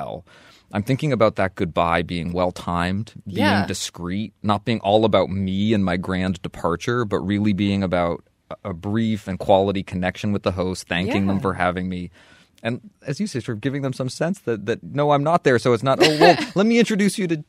I'm 0.72 0.82
thinking 0.82 1.12
about 1.12 1.36
that 1.36 1.54
goodbye 1.54 2.02
being 2.02 2.32
well 2.32 2.52
timed, 2.52 3.14
being 3.26 3.38
Yeah. 3.38 3.66
discreet, 3.66 4.34
not 4.42 4.64
being 4.64 4.80
all 4.80 5.04
about 5.04 5.30
me 5.30 5.72
and 5.72 5.84
my 5.84 5.96
grand 5.96 6.42
departure, 6.42 7.04
but 7.06 7.18
really 7.20 7.52
being 7.54 7.82
about 7.82 8.22
a- 8.64 8.74
brief 8.74 9.26
and 9.28 9.38
quality 9.38 9.82
connection 9.82 10.32
with 10.32 10.42
the 10.42 10.52
host, 10.52 10.86
thanking 10.88 11.26
them 11.26 11.40
for 11.40 11.54
having 11.54 11.88
me. 11.88 12.10
And 12.62 12.90
as 13.06 13.20
you 13.20 13.26
say, 13.26 13.40
sort 13.40 13.56
of 13.56 13.60
giving 13.60 13.82
them 13.82 13.92
some 13.92 14.08
sense 14.08 14.40
that, 14.40 14.66
that 14.66 14.82
no, 14.82 15.12
I'm 15.12 15.22
not 15.22 15.44
there. 15.44 15.58
So 15.58 15.72
it's 15.72 15.82
not, 15.82 15.98
oh, 16.02 16.18
well, 16.18 16.36
let 16.54 16.66
me 16.66 16.78
introduce 16.78 17.16
you 17.18 17.26
to, 17.28 17.44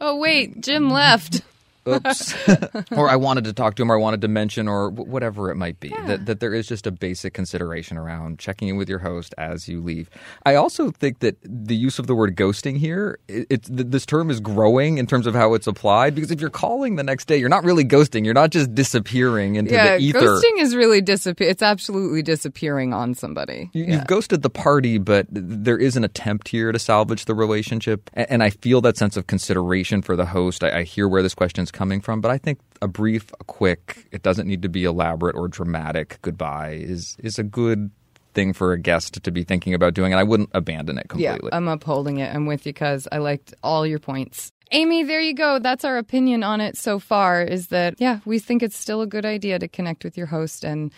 Oh 0.00 0.16
wait, 0.18 0.60
Jim 0.60 0.90
left. 0.90 1.42
Oops. 1.88 2.34
or 2.92 3.08
I 3.08 3.16
wanted 3.16 3.44
to 3.44 3.52
talk 3.52 3.74
to 3.76 3.82
him 3.82 3.90
or 3.90 3.96
I 3.96 4.00
wanted 4.00 4.20
to 4.22 4.28
mention 4.28 4.68
or 4.68 4.90
wh- 4.90 5.06
whatever 5.08 5.50
it 5.50 5.56
might 5.56 5.80
be. 5.80 5.88
That, 6.06 6.26
that 6.26 6.40
there 6.40 6.52
is 6.54 6.66
just 6.66 6.86
a 6.86 6.90
basic 6.90 7.34
consideration 7.34 7.96
around 7.96 8.38
checking 8.38 8.68
in 8.68 8.76
with 8.76 8.88
your 8.88 8.98
host 9.00 9.34
as 9.38 9.68
you 9.68 9.80
leave. 9.80 10.08
I 10.44 10.54
also 10.54 10.90
think 10.90 11.20
that 11.20 11.36
the 11.42 11.74
use 11.76 11.98
of 11.98 12.06
the 12.06 12.14
word 12.14 12.36
ghosting 12.36 12.76
here, 12.76 13.18
it, 13.28 13.64
th- 13.64 13.86
this 13.88 14.06
term 14.06 14.30
is 14.30 14.40
growing 14.40 14.98
in 14.98 15.06
terms 15.06 15.26
of 15.26 15.34
how 15.34 15.54
it's 15.54 15.66
applied 15.66 16.14
because 16.14 16.30
if 16.30 16.40
you're 16.40 16.50
calling 16.50 16.96
the 16.96 17.02
next 17.04 17.26
day, 17.26 17.36
you're 17.36 17.48
not 17.48 17.64
really 17.64 17.84
ghosting. 17.84 18.24
You're 18.24 18.34
not 18.34 18.50
just 18.50 18.74
disappearing 18.74 19.56
into 19.56 19.72
yeah, 19.72 19.96
the 19.96 20.02
ether. 20.02 20.20
ghosting 20.20 20.58
is 20.58 20.74
really 20.74 21.00
disappear. 21.00 21.48
It's 21.48 21.62
absolutely 21.62 22.22
disappearing 22.22 22.92
on 22.92 23.14
somebody. 23.14 23.70
You, 23.72 23.84
Yeah. 23.84 23.94
You've 23.96 24.06
ghosted 24.06 24.42
the 24.42 24.50
party, 24.50 24.98
but 24.98 25.26
there 25.30 25.78
is 25.78 25.96
an 25.96 26.04
attempt 26.04 26.48
here 26.48 26.72
to 26.72 26.78
salvage 26.78 27.24
the 27.26 27.34
relationship. 27.34 28.10
A- 28.14 28.30
And 28.32 28.42
I 28.42 28.50
feel 28.50 28.80
that 28.82 28.96
sense 28.96 29.16
of 29.16 29.26
consideration 29.26 30.02
for 30.02 30.16
the 30.16 30.26
host. 30.26 30.62
I, 30.64 30.78
I 30.80 30.82
hear 30.82 31.08
where 31.08 31.22
this 31.22 31.34
question 31.34 31.62
is 31.62 31.70
coming 31.76 32.00
from, 32.00 32.20
but 32.20 32.30
I 32.30 32.38
think 32.38 32.58
a 32.82 32.88
brief, 32.88 33.30
a 33.38 33.44
quick, 33.44 34.08
it 34.10 34.22
doesn't 34.22 34.48
need 34.48 34.62
to 34.62 34.68
be 34.68 34.84
elaborate 34.84 35.36
or 35.36 35.46
dramatic 35.46 36.18
goodbye 36.22 36.72
is, 36.72 37.16
is 37.22 37.38
a 37.38 37.44
good 37.44 37.90
thing 38.34 38.52
for 38.52 38.72
a 38.72 38.78
guest 38.78 39.22
to 39.22 39.30
be 39.30 39.44
thinking 39.44 39.74
about 39.74 39.94
doing. 39.94 40.12
And 40.12 40.20
I 40.20 40.22
wouldn't 40.24 40.50
abandon 40.52 40.98
it 40.98 41.06
Yeah, 41.14 41.32
completely. 41.32 41.50
I'm 41.52 41.68
upholding 41.68 42.18
it. 42.18 42.34
I'm 42.34 42.46
with 42.46 42.66
you 42.66 42.72
because 42.72 43.06
I 43.12 43.18
liked 43.18 43.54
all 43.62 43.86
your 43.86 43.98
points. 43.98 44.52
Amy, 44.72 45.04
there 45.04 45.20
you 45.20 45.34
go. 45.34 45.58
That's 45.58 45.84
our 45.84 45.96
opinion 45.96 46.42
on 46.42 46.60
it 46.60 46.76
so 46.76 46.98
far 46.98 47.42
is 47.42 47.68
that, 47.68 47.94
yeah, 47.98 48.18
we 48.24 48.38
think 48.38 48.62
it's 48.62 48.76
still 48.76 49.00
a 49.00 49.06
good 49.06 49.24
idea 49.24 49.58
to 49.58 49.68
connect 49.68 50.02
with 50.02 50.16
your 50.16 50.26
host 50.26 50.64
and 50.64 50.92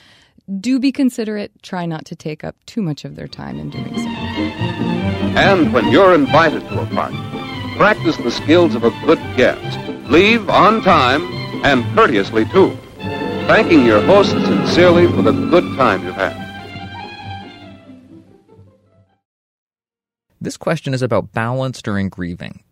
do 0.61 0.79
be 0.79 0.91
considerate. 0.91 1.53
Try 1.63 1.85
not 1.87 2.07
to 2.07 2.17
take 2.17 2.45
up 2.45 2.57
too 2.65 2.83
much 2.83 3.05
of 3.05 3.15
their 3.17 3.29
time 3.29 3.59
in 3.59 3.71
doing 3.71 3.95
so. 3.95 4.09
And 5.39 5.73
when 5.75 5.89
you're 5.91 6.15
invited 6.15 6.63
to 6.69 6.83
a 6.83 6.87
party, 6.87 7.19
practice 7.77 8.17
the 8.17 8.31
skills 8.31 8.75
of 8.75 8.85
a 8.85 8.91
good 9.05 9.21
guest. 9.37 9.88
Leave 10.09 10.49
on 10.49 10.81
time 10.81 11.23
and 11.65 11.85
courteously, 11.95 12.47
too, 12.47 12.75
thanking 13.47 13.85
your 13.85 14.01
host 14.01 14.31
sincerely 14.31 15.07
for 15.07 15.21
the 15.21 15.33
good 15.33 15.65
time 15.77 16.03
you've 16.03 16.15
had. 16.15 16.49
This 20.41 20.57
question 20.57 20.95
is 20.95 21.03
about 21.03 21.33
balance 21.33 21.83
during 21.83 22.09
grieving. 22.09 22.63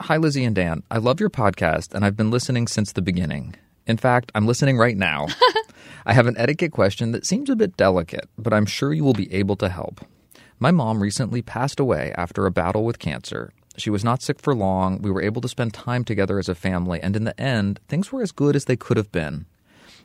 Hi, 0.00 0.16
Lizzie 0.16 0.42
and 0.42 0.56
Dan. 0.56 0.82
I 0.90 0.98
love 0.98 1.20
your 1.20 1.30
podcast, 1.30 1.94
and 1.94 2.04
I've 2.04 2.16
been 2.16 2.30
listening 2.32 2.66
since 2.66 2.90
the 2.90 3.02
beginning. 3.02 3.54
In 3.86 3.96
fact, 3.96 4.32
I'm 4.34 4.46
listening 4.46 4.76
right 4.76 4.96
now. 4.96 5.28
I 6.06 6.12
have 6.12 6.26
an 6.26 6.38
etiquette 6.38 6.72
question 6.72 7.12
that 7.12 7.26
seems 7.26 7.50
a 7.50 7.56
bit 7.56 7.76
delicate, 7.76 8.28
but 8.36 8.52
I'm 8.52 8.66
sure 8.66 8.92
you 8.92 9.04
will 9.04 9.12
be 9.12 9.32
able 9.32 9.56
to 9.56 9.68
help. 9.68 10.00
My 10.58 10.72
mom 10.72 11.02
recently 11.02 11.40
passed 11.40 11.78
away 11.78 12.12
after 12.16 12.46
a 12.46 12.50
battle 12.50 12.84
with 12.84 12.98
cancer. 12.98 13.52
She 13.80 13.90
was 13.90 14.04
not 14.04 14.22
sick 14.22 14.38
for 14.38 14.54
long. 14.54 15.00
We 15.00 15.10
were 15.10 15.22
able 15.22 15.40
to 15.40 15.48
spend 15.48 15.72
time 15.72 16.04
together 16.04 16.38
as 16.38 16.48
a 16.48 16.54
family, 16.54 17.00
and 17.00 17.16
in 17.16 17.24
the 17.24 17.40
end, 17.40 17.80
things 17.88 18.12
were 18.12 18.22
as 18.22 18.30
good 18.30 18.54
as 18.54 18.66
they 18.66 18.76
could 18.76 18.96
have 18.96 19.10
been. 19.10 19.46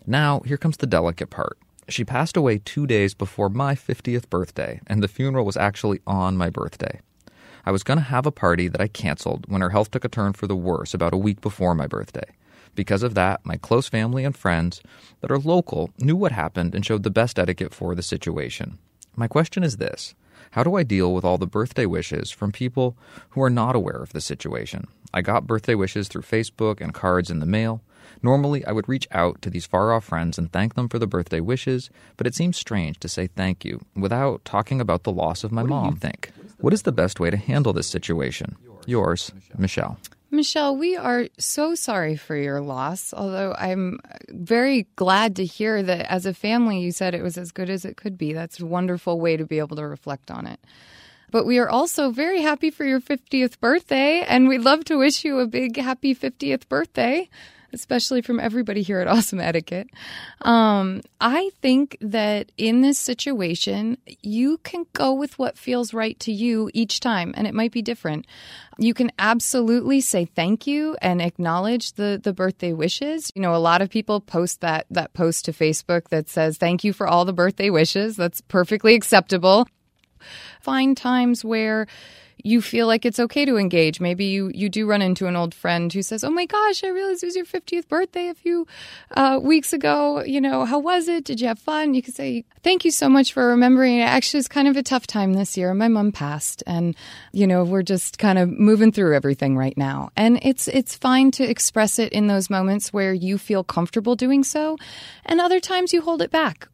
Now, 0.08 0.40
here 0.42 0.58
comes 0.58 0.78
the 0.78 0.88
delicate 0.88 1.30
part. 1.30 1.58
She 1.90 2.06
passed 2.06 2.38
away 2.38 2.60
two 2.60 2.88
days 2.88 3.14
before 3.14 3.50
my 3.50 3.76
50th 3.76 4.30
birthday, 4.30 4.80
and 4.88 5.04
the 5.04 5.08
funeral 5.08 5.46
was 5.46 5.58
actually 5.58 6.00
on 6.08 6.38
my 6.38 6.50
birthday. 6.50 7.02
I 7.66 7.72
was 7.72 7.84
going 7.84 7.98
to 7.98 8.06
have 8.06 8.26
a 8.26 8.32
party 8.32 8.68
that 8.68 8.82
I 8.82 8.88
canceled 8.88 9.46
when 9.50 9.62
her 9.62 9.72
health 9.72 9.92
took 9.92 10.06
a 10.06 10.10
turn 10.10 10.34
for 10.34 10.48
the 10.48 10.56
worse 10.56 10.94
about 10.94 11.14
a 11.14 11.18
week 11.18 11.42
before 11.42 11.76
my 11.76 11.88
birthday. 11.88 12.32
Because 12.76 13.04
of 13.04 13.14
that, 13.16 13.46
my 13.46 13.58
close 13.58 13.88
family 13.90 14.24
and 14.24 14.36
friends 14.36 14.82
that 15.22 15.32
are 15.32 15.40
local 15.40 15.90
knew 16.00 16.16
what 16.16 16.32
happened 16.32 16.76
and 16.76 16.86
showed 16.86 17.04
the 17.04 17.10
best 17.10 17.40
etiquette 17.40 17.74
for 17.74 17.96
the 17.96 18.04
situation. 18.04 18.78
My 19.16 19.28
question 19.28 19.64
is 19.64 19.78
this 19.78 20.14
How 20.56 20.64
do 20.64 20.76
I 20.76 20.84
deal 20.84 21.14
with 21.14 21.26
all 21.26 21.38
the 21.38 21.46
birthday 21.46 21.86
wishes 21.86 22.32
from 22.32 22.54
people 22.54 22.96
who 23.32 23.44
are 23.44 23.50
not 23.50 23.76
aware 23.76 24.02
of 24.02 24.14
the 24.14 24.22
situation? 24.22 24.88
I 25.14 25.22
got 25.22 25.46
birthday 25.46 25.76
wishes 25.76 26.08
through 26.08 26.22
Facebook 26.22 26.80
and 26.80 26.94
cards 26.94 27.30
in 27.30 27.40
the 27.40 27.46
mail. 27.46 27.82
Normally, 28.24 28.64
I 28.64 28.72
would 28.72 28.88
reach 28.88 29.06
out 29.12 29.42
to 29.42 29.50
these 29.50 29.66
far 29.66 29.92
off 29.92 30.06
friends 30.06 30.38
and 30.38 30.50
thank 30.50 30.76
them 30.76 30.88
for 30.88 30.98
the 30.98 31.08
birthday 31.08 31.42
wishes, 31.42 31.90
but 32.16 32.26
it 32.26 32.36
seems 32.36 32.56
strange 32.56 33.00
to 33.00 33.10
say 33.10 33.28
thank 33.28 33.66
you 33.66 33.84
without 33.98 34.46
talking 34.46 34.80
about 34.80 35.04
the 35.04 35.12
loss 35.12 35.44
of 35.44 35.52
my 35.52 35.64
mom. 35.64 35.90
Do 35.90 35.96
you 35.96 36.00
think? 36.00 36.32
What 36.60 36.72
is 36.72 36.84
the 36.84 36.94
best 36.94 37.20
way 37.20 37.30
to 37.30 37.36
handle 37.36 37.74
this 37.74 37.88
situation? 37.88 38.56
Yours, 38.86 39.34
Michelle. 39.58 40.00
Michelle, 40.32 40.76
we 40.76 40.98
are 40.98 41.28
so 41.38 41.76
sorry 41.76 42.16
for 42.16 42.36
your 42.36 42.60
loss. 42.62 43.14
Although 43.14 43.56
I'm 43.58 44.00
very 44.30 44.88
glad 44.96 45.36
to 45.38 45.46
hear 45.46 45.82
that 45.84 46.12
as 46.12 46.26
a 46.26 46.34
family, 46.34 46.80
you 46.80 46.92
said 46.92 47.14
it 47.14 47.24
was 47.24 47.38
as 47.38 47.52
good 47.52 47.70
as 47.70 47.86
it 47.86 47.96
could 47.96 48.18
be. 48.18 48.34
That's 48.34 48.60
a 48.60 48.66
wonderful 48.66 49.20
way 49.20 49.38
to 49.38 49.46
be 49.46 49.60
able 49.60 49.78
to 49.78 49.88
reflect 49.88 50.32
on 50.32 50.48
it. 50.48 50.60
But 51.32 51.46
we 51.46 51.58
are 51.60 51.70
also 51.70 52.12
very 52.12 52.42
happy 52.42 52.70
for 52.70 52.86
your 52.86 53.02
50th 53.02 53.60
birthday, 53.60 54.22
and 54.22 54.48
we'd 54.48 54.62
love 54.62 54.86
to 54.86 54.98
wish 54.98 55.26
you 55.26 55.40
a 55.40 55.48
big 55.48 55.78
happy 55.78 56.16
50th 56.16 56.68
birthday. 56.68 57.30
Especially 57.76 58.22
from 58.22 58.40
everybody 58.40 58.82
here 58.82 59.00
at 59.00 59.08
Awesome 59.16 59.40
Etiquette. 59.40 59.90
Um, 60.42 61.02
I 61.22 61.52
think 61.62 61.98
that 62.02 62.52
in 62.58 62.82
this 62.82 62.98
situation, 62.98 63.98
you 64.22 64.58
can 64.60 64.86
go 64.94 65.14
with 65.14 65.38
what 65.38 65.58
feels 65.58 65.94
right 65.94 66.20
to 66.22 66.32
you 66.32 66.70
each 66.74 67.00
time, 67.00 67.34
and 67.38 67.46
it 67.46 67.54
might 67.54 67.72
be 67.72 67.82
different. 67.82 68.26
You 68.78 68.94
can 68.94 69.12
absolutely 69.20 70.02
say 70.02 70.26
thank 70.26 70.68
you 70.68 70.98
and 71.02 71.22
acknowledge 71.22 71.94
the 71.94 72.20
the 72.22 72.34
birthday 72.34 72.74
wishes. 72.74 73.32
You 73.36 73.42
know, 73.42 73.56
a 73.56 73.58
lot 73.58 73.82
of 73.82 73.90
people 73.90 74.20
post 74.20 74.62
that 74.62 74.86
that 74.90 75.14
post 75.14 75.46
to 75.46 75.52
Facebook 75.52 76.10
that 76.10 76.30
says 76.30 76.58
thank 76.58 76.84
you 76.84 76.92
for 76.92 77.08
all 77.08 77.26
the 77.26 77.34
birthday 77.34 77.70
wishes. 77.70 78.18
That's 78.18 78.42
perfectly 78.42 78.96
acceptable. 78.96 79.68
Find 80.62 80.98
times 80.98 81.46
where 81.46 81.88
you 82.46 82.62
feel 82.62 82.86
like 82.86 83.06
it's 83.06 83.20
okay 83.20 83.44
to 83.44 83.58
engage. 83.58 84.00
Maybe 84.00 84.26
you, 84.26 84.52
you 84.54 84.70
do 84.70 84.86
run 84.86 85.02
into 85.02 85.26
an 85.26 85.36
old 85.36 85.56
friend 85.56 85.92
who 85.92 86.04
says, 86.04 86.24
Oh 86.24 86.30
my 86.30 86.46
gosh, 86.46 86.84
I 86.84 86.90
realized 86.90 87.24
it 87.24 87.26
was 87.26 87.36
your 87.36 87.46
50th 87.46 87.88
birthday 87.88 88.30
a 88.30 88.36
few 88.36 88.68
uh, 89.18 89.40
weeks 89.42 89.74
ago. 89.74 90.24
You 90.24 90.40
know, 90.40 90.64
how 90.64 90.78
was 90.78 91.08
it? 91.08 91.26
Did 91.26 91.42
you 91.42 91.48
have 91.48 91.58
fun? 91.58 91.96
You 91.96 92.04
could 92.04 92.14
say, 92.14 92.46
Thank 92.62 92.86
you 92.86 92.92
so 92.92 93.10
much 93.10 93.34
for 93.34 93.48
remembering. 93.48 93.98
It 93.98 94.04
actually 94.04 94.38
was 94.38 94.48
kind 94.48 94.68
of 94.68 94.78
a 94.78 94.84
tough 94.84 95.08
time 95.08 95.34
this 95.34 95.58
year. 95.58 95.74
My 95.74 95.88
mom 95.88 96.12
passed, 96.12 96.62
and, 96.68 96.96
you 97.32 97.48
know, 97.48 97.64
we're 97.64 97.82
just 97.82 98.20
kind 98.20 98.38
of 98.38 98.50
moving 98.50 98.92
through 98.92 99.16
everything 99.16 99.58
right 99.58 99.76
now. 99.76 100.12
And 100.16 100.40
it's, 100.44 100.68
it's 100.68 100.96
fine 100.96 101.32
to 101.32 101.44
express 101.44 101.98
it 101.98 102.14
in 102.14 102.28
those 102.28 102.52
moments 102.52 102.94
where 102.94 103.14
you 103.14 103.40
feel 103.40 103.64
comfortable 103.64 104.16
doing 104.16 104.44
so. 104.44 104.78
And 105.26 105.42
other 105.42 105.60
times 105.60 105.94
you 105.94 106.02
hold 106.02 106.22
it 106.22 106.30
back 106.30 106.68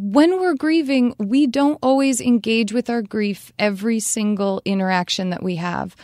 when 0.00 0.38
we're 0.38 0.54
grieving, 0.54 1.14
we 1.18 1.48
don't 1.48 1.78
always 1.82 2.20
engage 2.20 2.72
with 2.72 2.88
our 2.88 3.02
grief 3.02 3.52
every 3.58 3.98
single 3.98 4.62
interaction 4.64 5.30
that 5.30 5.42
we 5.42 5.56
have. 5.56 5.96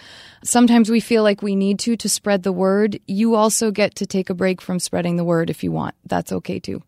Sometimes 0.42 0.90
we 0.90 0.98
feel 0.98 1.22
like 1.22 1.42
we 1.42 1.54
need 1.54 1.78
to 1.80 1.96
to 1.96 2.08
spread 2.08 2.42
the 2.42 2.52
word. 2.52 2.98
You 3.06 3.36
also 3.36 3.70
get 3.70 3.94
to 3.96 4.06
take 4.06 4.30
a 4.30 4.34
break 4.34 4.60
from 4.60 4.80
spreading 4.80 5.16
the 5.16 5.24
word 5.24 5.48
if 5.48 5.62
you 5.62 5.70
want. 5.70 5.94
That's 6.06 6.32
okay 6.32 6.58
too. 6.58 6.82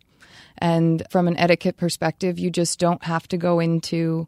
And 0.59 1.05
from 1.09 1.29
an 1.29 1.37
etiquette 1.37 1.77
perspective, 1.77 2.40
you 2.40 2.51
just 2.51 2.81
don't 2.81 3.05
have 3.05 3.29
to 3.29 3.37
go 3.37 3.61
into 3.61 4.27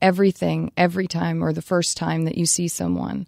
everything 0.00 0.72
every 0.76 1.06
time 1.06 1.44
or 1.44 1.52
the 1.52 1.62
first 1.62 1.96
time 1.98 2.24
that 2.24 2.38
you 2.38 2.46
see 2.46 2.68
someone. 2.68 3.26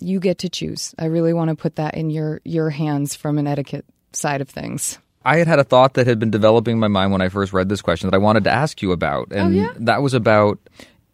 You 0.00 0.20
get 0.20 0.38
to 0.38 0.48
choose. 0.48 0.94
I 0.98 1.06
really 1.06 1.32
want 1.32 1.48
to 1.50 1.56
put 1.56 1.76
that 1.76 1.94
in 1.94 2.10
your 2.10 2.40
your 2.44 2.70
hands 2.70 3.16
from 3.16 3.38
an 3.38 3.48
etiquette 3.48 3.86
side 4.12 4.40
of 4.40 4.48
things. 4.48 4.98
I 5.24 5.38
had 5.38 5.46
had 5.46 5.58
a 5.58 5.64
thought 5.64 5.94
that 5.94 6.06
had 6.06 6.18
been 6.18 6.30
developing 6.30 6.74
in 6.74 6.78
my 6.78 6.88
mind 6.88 7.12
when 7.12 7.20
I 7.20 7.28
first 7.28 7.52
read 7.52 7.68
this 7.68 7.82
question 7.82 8.08
that 8.08 8.14
I 8.14 8.18
wanted 8.18 8.44
to 8.44 8.50
ask 8.50 8.80
you 8.82 8.92
about. 8.92 9.28
And 9.30 9.54
oh, 9.54 9.60
yeah? 9.60 9.72
that 9.76 10.02
was 10.02 10.14
about 10.14 10.58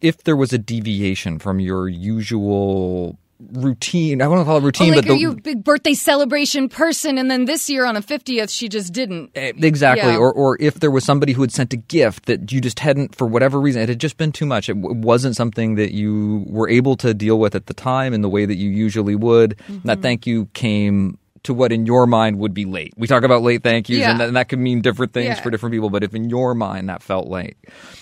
if 0.01 0.25
there 0.25 0.37
was 0.37 0.53
a 0.53 0.59
deviation 0.59 1.39
from 1.39 1.61
your 1.61 1.89
usual 1.89 3.19
routine. 3.53 4.23
I 4.23 4.29
want 4.29 4.41
to 4.41 4.45
call 4.45 4.59
it 4.59 4.63
routine, 4.63 4.93
oh, 4.93 4.97
like, 4.97 5.05
but 5.05 5.09
the, 5.09 5.15
are 5.15 5.17
you 5.17 5.31
a 5.31 5.35
big 5.35 5.65
birthday 5.65 5.95
celebration 5.95 6.69
person, 6.69 7.19
and 7.19 7.31
then 7.31 7.47
this 7.47 7.69
year 7.69 7.85
on 7.85 7.97
a 7.97 8.03
fiftieth, 8.03 8.51
she 8.51 8.69
just 8.69 8.93
didn't. 8.93 9.31
Eh, 9.35 9.53
exactly. 9.57 10.13
Yeah. 10.13 10.19
Or, 10.19 10.33
or 10.33 10.57
if 10.61 10.81
there 10.81 10.91
was 10.91 11.05
somebody 11.05 11.33
who 11.33 11.43
had 11.43 11.53
sent 11.53 11.73
a 11.73 11.77
gift 11.77 12.27
that 12.27 12.53
you 12.53 12.61
just 12.61 12.79
hadn't, 12.79 13.15
for 13.15 13.27
whatever 13.27 13.61
reason, 13.61 13.83
it 13.83 13.89
had 13.89 13.99
just 13.99 14.17
been 14.17 14.33
too 14.33 14.47
much. 14.47 14.69
It 14.69 14.81
w- 14.81 15.01
wasn't 15.01 15.37
something 15.37 15.75
that 15.77 15.93
you 15.93 16.45
were 16.47 16.69
able 16.69 16.97
to 16.99 17.13
deal 17.13 17.39
with 17.39 17.55
at 17.55 17.67
the 17.67 17.75
time 17.75 18.15
in 18.15 18.23
the 18.23 18.29
way 18.29 18.47
that 18.47 18.57
you 18.57 18.71
usually 18.71 19.17
would. 19.17 19.57
Mm-hmm. 19.69 19.89
That 19.89 20.03
thank 20.03 20.27
you 20.27 20.47
came 20.55 21.19
to 21.45 21.55
what 21.55 21.73
in 21.73 21.87
your 21.87 22.07
mind 22.07 22.39
would 22.39 22.53
be 22.55 22.65
late. 22.65 22.93
We 22.97 23.07
talk 23.07 23.23
about 23.23 23.43
late 23.43 23.63
thank 23.63 23.89
yous, 23.89 24.01
Yeah. 24.01 24.11
and, 24.11 24.21
that, 24.21 24.29
and 24.29 24.37
that 24.37 24.49
could 24.49 24.59
mean 24.59 24.81
different 24.81 25.13
things 25.13 25.27
Yeah. 25.37 25.43
for 25.43 25.51
different 25.51 25.73
people. 25.73 25.91
But 25.91 26.03
if 26.03 26.15
in 26.15 26.29
your 26.29 26.55
mind 26.55 26.89
that 26.89 27.03
felt 27.03 27.29
late, 27.29 27.57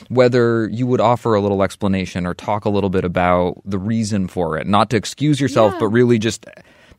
whether 0.09 0.69
you 0.69 0.87
would 0.87 1.01
offer 1.01 1.35
a 1.35 1.41
little 1.41 1.63
explanation 1.63 2.27
or 2.27 2.35
talk 2.35 2.65
a 2.65 2.71
little 2.71 2.91
bit 2.91 3.05
about 3.05 3.61
the 3.65 3.79
reason 3.79 4.29
for 4.29 4.57
it, 4.59 4.67
not 4.67 4.91
to 4.91 4.97
excuse 4.97 5.41
yourself, 5.41 5.73
Yeah. 5.75 5.79
but 5.81 5.89
really 5.89 6.19
just. 6.19 6.47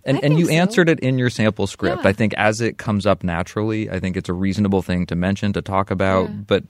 And, 0.06 0.22
and 0.22 0.38
you 0.38 0.48
so. 0.48 0.52
answered 0.52 0.90
it 0.90 1.00
in 1.00 1.18
your 1.18 1.30
sample 1.30 1.66
script. 1.66 2.06
I 2.06 2.12
think 2.12 2.34
as 2.34 2.60
it 2.60 2.78
comes 2.78 3.06
up 3.06 3.24
naturally, 3.24 3.90
I 3.90 4.02
think 4.02 4.18
it's 4.18 4.28
a 4.28 4.34
reasonable 4.34 4.82
thing 4.82 5.06
to 5.06 5.16
mention, 5.16 5.54
to 5.54 5.62
talk 5.62 5.92
about. 5.92 6.46
But 6.46 6.66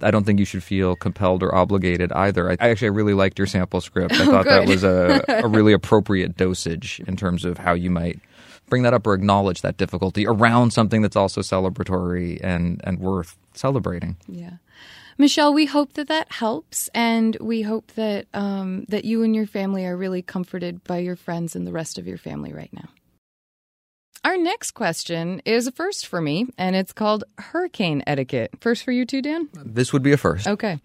I 0.00 0.10
don't 0.10 0.24
think 0.24 0.38
you 0.38 0.46
should 0.46 0.62
feel 0.62 0.96
compelled 0.96 1.42
or 1.42 1.54
obligated 1.54 2.10
either. 2.12 2.50
I, 2.50 2.56
I 2.58 2.70
actually 2.70 2.88
really 2.88 3.12
liked 3.12 3.36
your 3.38 3.46
sample 3.46 3.82
script. 3.82 4.14
I 4.14 4.24
thought 4.24 4.46
that 4.46 4.66
was 4.66 4.84
a, 4.84 5.22
a 5.28 5.48
really 5.50 5.74
appropriate 5.74 6.38
dosage 6.38 7.02
in 7.06 7.14
terms 7.14 7.44
of 7.44 7.58
how 7.58 7.74
you 7.74 7.90
might 7.90 8.18
bring 8.72 8.84
that 8.84 8.94
up 8.94 9.06
or 9.06 9.12
acknowledge 9.12 9.60
that 9.60 9.76
difficulty 9.76 10.26
around 10.26 10.70
something 10.70 11.02
that's 11.02 11.14
also 11.14 11.42
celebratory 11.42 12.40
and, 12.42 12.80
and 12.84 13.00
worth 13.00 13.36
celebrating. 13.52 14.16
Yeah. 14.26 14.52
Michelle, 15.18 15.52
we 15.52 15.66
hope 15.66 15.92
that 15.92 16.08
that 16.08 16.32
helps, 16.32 16.88
and 16.94 17.36
we 17.38 17.60
hope 17.60 17.92
that 17.96 18.28
um, 18.32 18.86
that 18.88 19.04
you 19.04 19.24
and 19.24 19.36
your 19.36 19.44
family 19.44 19.84
are 19.84 19.94
really 19.94 20.22
comforted 20.22 20.82
by 20.84 21.00
your 21.00 21.16
friends 21.16 21.54
and 21.54 21.66
the 21.66 21.70
rest 21.70 21.98
of 21.98 22.06
your 22.06 22.16
family 22.16 22.54
right 22.54 22.72
now. 22.72 22.88
Our 24.24 24.38
next 24.38 24.70
question 24.70 25.42
is 25.44 25.66
a 25.66 25.72
first 25.72 26.06
for 26.06 26.22
me, 26.22 26.46
and 26.56 26.74
it's 26.74 26.94
called 26.94 27.24
hurricane 27.36 28.02
etiquette. 28.06 28.52
First 28.58 28.84
for 28.84 28.92
you 28.92 29.04
too, 29.04 29.20
Dan? 29.20 29.50
This 29.52 29.92
would 29.92 30.02
be 30.02 30.12
a 30.12 30.16
first. 30.16 30.48
Okay. 30.48 30.80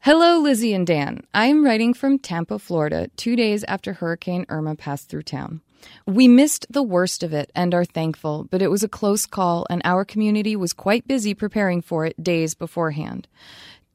Hello, 0.00 0.38
Lizzie 0.38 0.72
and 0.72 0.86
Dan. 0.86 1.26
I 1.34 1.46
am 1.46 1.62
writing 1.62 1.92
from 1.92 2.18
Tampa, 2.18 2.58
Florida, 2.58 3.10
two 3.16 3.36
days 3.36 3.64
after 3.64 3.92
Hurricane 3.92 4.46
Irma 4.48 4.76
passed 4.76 5.10
through 5.10 5.24
town. 5.24 5.60
We 6.06 6.28
missed 6.28 6.66
the 6.70 6.82
worst 6.82 7.22
of 7.22 7.32
it 7.32 7.50
and 7.54 7.74
are 7.74 7.84
thankful, 7.84 8.46
but 8.50 8.62
it 8.62 8.70
was 8.70 8.82
a 8.82 8.88
close 8.88 9.26
call, 9.26 9.66
and 9.68 9.82
our 9.84 10.04
community 10.04 10.56
was 10.56 10.72
quite 10.72 11.08
busy 11.08 11.34
preparing 11.34 11.82
for 11.82 12.06
it 12.06 12.22
days 12.22 12.54
beforehand. 12.54 13.28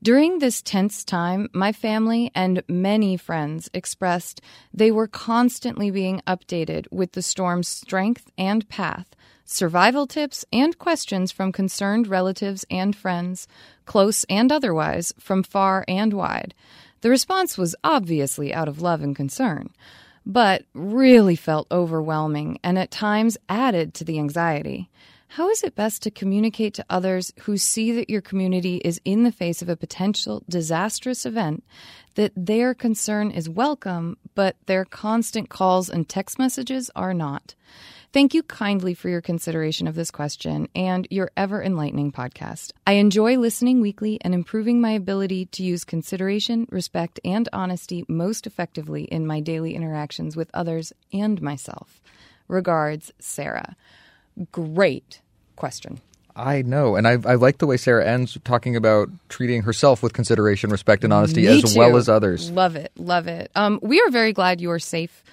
During 0.04 0.40
this 0.40 0.64
tense 0.64 1.04
time, 1.04 1.48
my 1.54 1.72
family 1.72 2.32
and 2.34 2.64
many 2.68 3.18
friends 3.18 3.70
expressed 3.72 4.42
they 4.74 4.90
were 4.90 5.08
constantly 5.08 5.92
being 5.92 6.22
updated 6.26 6.88
with 6.92 7.12
the 7.12 7.22
storm's 7.22 7.68
strength 7.68 8.32
and 8.36 8.68
path, 8.68 9.16
survival 9.46 10.08
tips 10.08 10.44
and 10.52 10.80
questions 10.80 11.32
from 11.32 11.52
concerned 11.52 12.08
relatives 12.08 12.66
and 12.72 12.96
friends, 12.96 13.48
close 13.86 14.24
and 14.24 14.52
otherwise, 14.52 15.14
from 15.20 15.44
far 15.44 15.86
and 15.88 16.14
wide. 16.14 16.56
The 17.02 17.12
response 17.12 17.56
was 17.56 17.76
obviously 17.84 18.52
out 18.52 18.68
of 18.68 18.82
love 18.82 19.04
and 19.04 19.16
concern, 19.16 19.70
but 20.26 20.64
really 20.74 21.36
felt 21.36 21.68
overwhelming 21.72 22.60
and 22.64 22.78
at 22.78 22.92
times 22.92 23.38
added 23.50 23.94
to 23.94 24.04
the 24.04 24.20
anxiety. 24.20 24.90
How 25.36 25.50
is 25.50 25.64
it 25.64 25.76
best 25.76 26.04
to 26.04 26.12
communicate 26.12 26.74
to 26.74 26.86
others 26.90 27.32
who 27.44 27.56
see 27.56 27.94
that 27.94 28.10
your 28.10 28.20
community 28.20 28.78
is 28.84 29.00
in 29.06 29.24
the 29.24 29.32
face 29.32 29.62
of 29.62 29.70
a 29.70 29.78
potential 29.78 30.44
disastrous 30.50 31.26
event 31.26 31.64
that 32.16 32.34
their 32.36 32.74
concern 32.74 33.32
is 33.32 33.48
welcome, 33.48 34.18
but 34.36 34.58
their 34.66 34.84
constant 34.84 35.50
calls 35.50 35.90
and 35.90 36.10
text 36.10 36.38
messages 36.38 36.92
are 36.98 37.14
not? 37.14 37.56
Thank 38.14 38.34
you 38.34 38.44
kindly 38.44 38.94
for 38.94 39.08
your 39.08 39.22
consideration 39.22 39.88
of 39.88 39.96
this 39.96 40.12
question 40.12 40.68
and 40.76 41.08
your 41.10 41.32
ever 41.38 41.64
enlightening 41.64 42.12
podcast. 42.12 42.74
I 42.86 42.94
enjoy 42.94 43.38
listening 43.38 43.80
weekly 43.80 44.20
and 44.20 44.34
improving 44.34 44.82
my 44.82 44.92
ability 44.92 45.46
to 45.46 45.64
use 45.64 45.86
consideration, 45.86 46.68
respect, 46.70 47.22
and 47.24 47.48
honesty 47.54 48.04
most 48.10 48.46
effectively 48.46 49.04
in 49.04 49.26
my 49.26 49.40
daily 49.40 49.76
interactions 49.76 50.36
with 50.36 50.52
others 50.54 50.92
and 51.14 51.42
myself. 51.42 52.02
Regards, 52.50 53.14
Sarah. 53.20 53.78
Great 54.52 55.22
question. 55.56 56.02
I 56.36 56.64
know. 56.64 56.98
And 56.98 57.08
I, 57.08 57.12
I 57.12 57.36
like 57.36 57.60
the 57.60 57.68
way 57.68 57.78
Sarah 57.78 58.06
ends 58.06 58.38
talking 58.44 58.76
about 58.76 59.08
treating 59.30 59.62
herself 59.62 60.04
with 60.04 60.12
consideration, 60.12 60.70
respect, 60.70 61.06
and 61.06 61.14
honesty 61.14 61.44
Me 61.44 61.64
as 61.64 61.78
well 61.78 61.96
as 61.96 62.10
others. 62.10 62.52
Love 62.52 62.76
it. 62.76 62.92
Love 62.98 63.28
it. 63.28 63.52
Um, 63.56 63.80
we 63.82 64.02
are 64.02 64.10
very 64.10 64.34
glad 64.34 64.60
you 64.60 64.70
are 64.72 64.80
safe. 64.80 65.24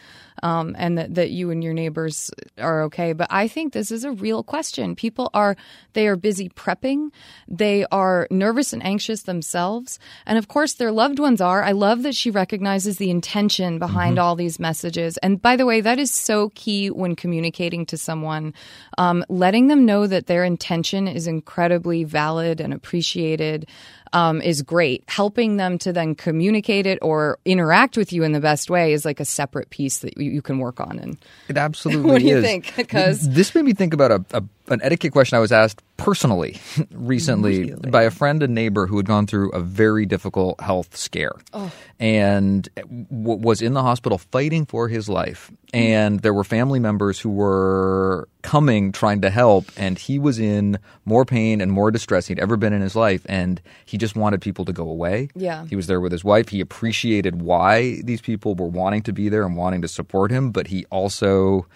Um, 0.42 0.74
and 0.78 0.98
that, 0.98 1.14
that 1.14 1.30
you 1.30 1.50
and 1.50 1.62
your 1.62 1.74
neighbors 1.74 2.30
are 2.58 2.82
okay. 2.82 3.12
But 3.12 3.28
I 3.30 3.48
think 3.48 3.72
this 3.72 3.90
is 3.90 4.04
a 4.04 4.12
real 4.12 4.42
question. 4.42 4.94
People 4.94 5.30
are, 5.34 5.56
they 5.92 6.06
are 6.08 6.16
busy 6.16 6.48
prepping. 6.48 7.10
They 7.46 7.84
are 7.86 8.26
nervous 8.30 8.72
and 8.72 8.84
anxious 8.84 9.22
themselves. 9.22 9.98
And 10.26 10.38
of 10.38 10.48
course, 10.48 10.74
their 10.74 10.92
loved 10.92 11.18
ones 11.18 11.40
are. 11.40 11.62
I 11.62 11.72
love 11.72 12.02
that 12.02 12.14
she 12.14 12.30
recognizes 12.30 12.98
the 12.98 13.10
intention 13.10 13.78
behind 13.78 14.18
all 14.18 14.36
these 14.36 14.58
messages. 14.58 15.16
And 15.18 15.40
by 15.40 15.56
the 15.56 15.66
way, 15.66 15.80
that 15.80 15.98
is 15.98 16.12
so 16.12 16.50
key 16.54 16.90
when 16.90 17.16
communicating 17.16 17.86
to 17.86 17.96
someone, 17.96 18.54
um, 18.96 19.24
letting 19.28 19.68
them 19.68 19.84
know 19.84 20.06
that 20.06 20.26
their 20.26 20.44
intention 20.44 21.08
is 21.08 21.26
incredibly 21.26 22.04
valid 22.04 22.60
and 22.60 22.72
appreciated 22.72 23.66
um, 24.12 24.40
is 24.42 24.62
great. 24.62 25.04
Helping 25.08 25.56
them 25.56 25.78
to 25.78 25.92
then 25.92 26.14
communicate 26.14 26.86
it 26.86 26.98
or 27.02 27.38
interact 27.44 27.96
with 27.96 28.12
you 28.12 28.22
in 28.24 28.32
the 28.32 28.40
best 28.40 28.70
way 28.70 28.92
is 28.92 29.04
like 29.04 29.20
a 29.20 29.24
separate 29.24 29.70
piece 29.70 29.98
that 29.98 30.16
you, 30.18 30.30
you 30.30 30.42
can 30.42 30.58
work 30.58 30.80
on. 30.80 30.98
And 30.98 31.16
It 31.48 31.56
absolutely 31.58 32.10
What 32.10 32.20
do 32.20 32.26
you 32.26 32.38
is. 32.38 32.44
think? 32.44 32.74
Because- 32.76 33.28
this 33.28 33.54
made 33.54 33.64
me 33.64 33.72
think 33.74 33.92
about 33.94 34.10
a, 34.12 34.24
a 34.38 34.42
an 34.70 34.80
etiquette 34.82 35.12
question 35.12 35.36
I 35.36 35.40
was 35.40 35.52
asked 35.52 35.82
personally 35.96 36.58
recently 36.92 37.72
by 37.74 38.02
a 38.04 38.10
friend 38.10 38.42
and 38.42 38.54
neighbor 38.54 38.86
who 38.86 38.96
had 38.96 39.06
gone 39.06 39.26
through 39.26 39.50
a 39.50 39.60
very 39.60 40.06
difficult 40.06 40.60
health 40.60 40.96
scare 40.96 41.32
Oh. 41.52 41.70
and 41.98 42.68
w- 42.76 43.38
was 43.40 43.60
in 43.62 43.72
the 43.74 43.82
hospital 43.82 44.18
fighting 44.18 44.64
for 44.66 44.88
his 44.88 45.08
life. 45.08 45.50
And 45.74 46.20
there 46.20 46.32
were 46.32 46.44
family 46.44 46.78
members 46.80 47.18
who 47.20 47.28
were 47.30 48.28
coming 48.42 48.92
trying 48.92 49.20
to 49.22 49.28
help, 49.30 49.66
and 49.76 49.98
he 49.98 50.18
was 50.18 50.38
in 50.38 50.78
more 51.04 51.24
pain 51.26 51.60
and 51.60 51.70
more 51.72 51.90
distress 51.90 52.26
he'd 52.26 52.38
ever 52.38 52.56
been 52.56 52.72
in 52.72 52.80
his 52.80 52.96
life. 52.96 53.26
And 53.28 53.60
he 53.84 53.98
just 53.98 54.16
wanted 54.16 54.40
people 54.40 54.64
to 54.64 54.72
go 54.72 54.88
away. 54.88 55.28
Yeah. 55.34 55.66
He 55.66 55.76
was 55.76 55.86
there 55.86 56.00
with 56.00 56.12
his 56.12 56.24
wife. 56.24 56.48
He 56.48 56.60
appreciated 56.60 57.42
why 57.42 58.00
these 58.02 58.20
people 58.22 58.54
were 58.54 58.68
wanting 58.68 59.02
to 59.02 59.12
be 59.12 59.28
there 59.28 59.44
and 59.44 59.56
wanting 59.56 59.82
to 59.82 59.88
support 59.88 60.30
him, 60.30 60.52
but 60.52 60.68
he 60.68 60.86
also 60.90 61.66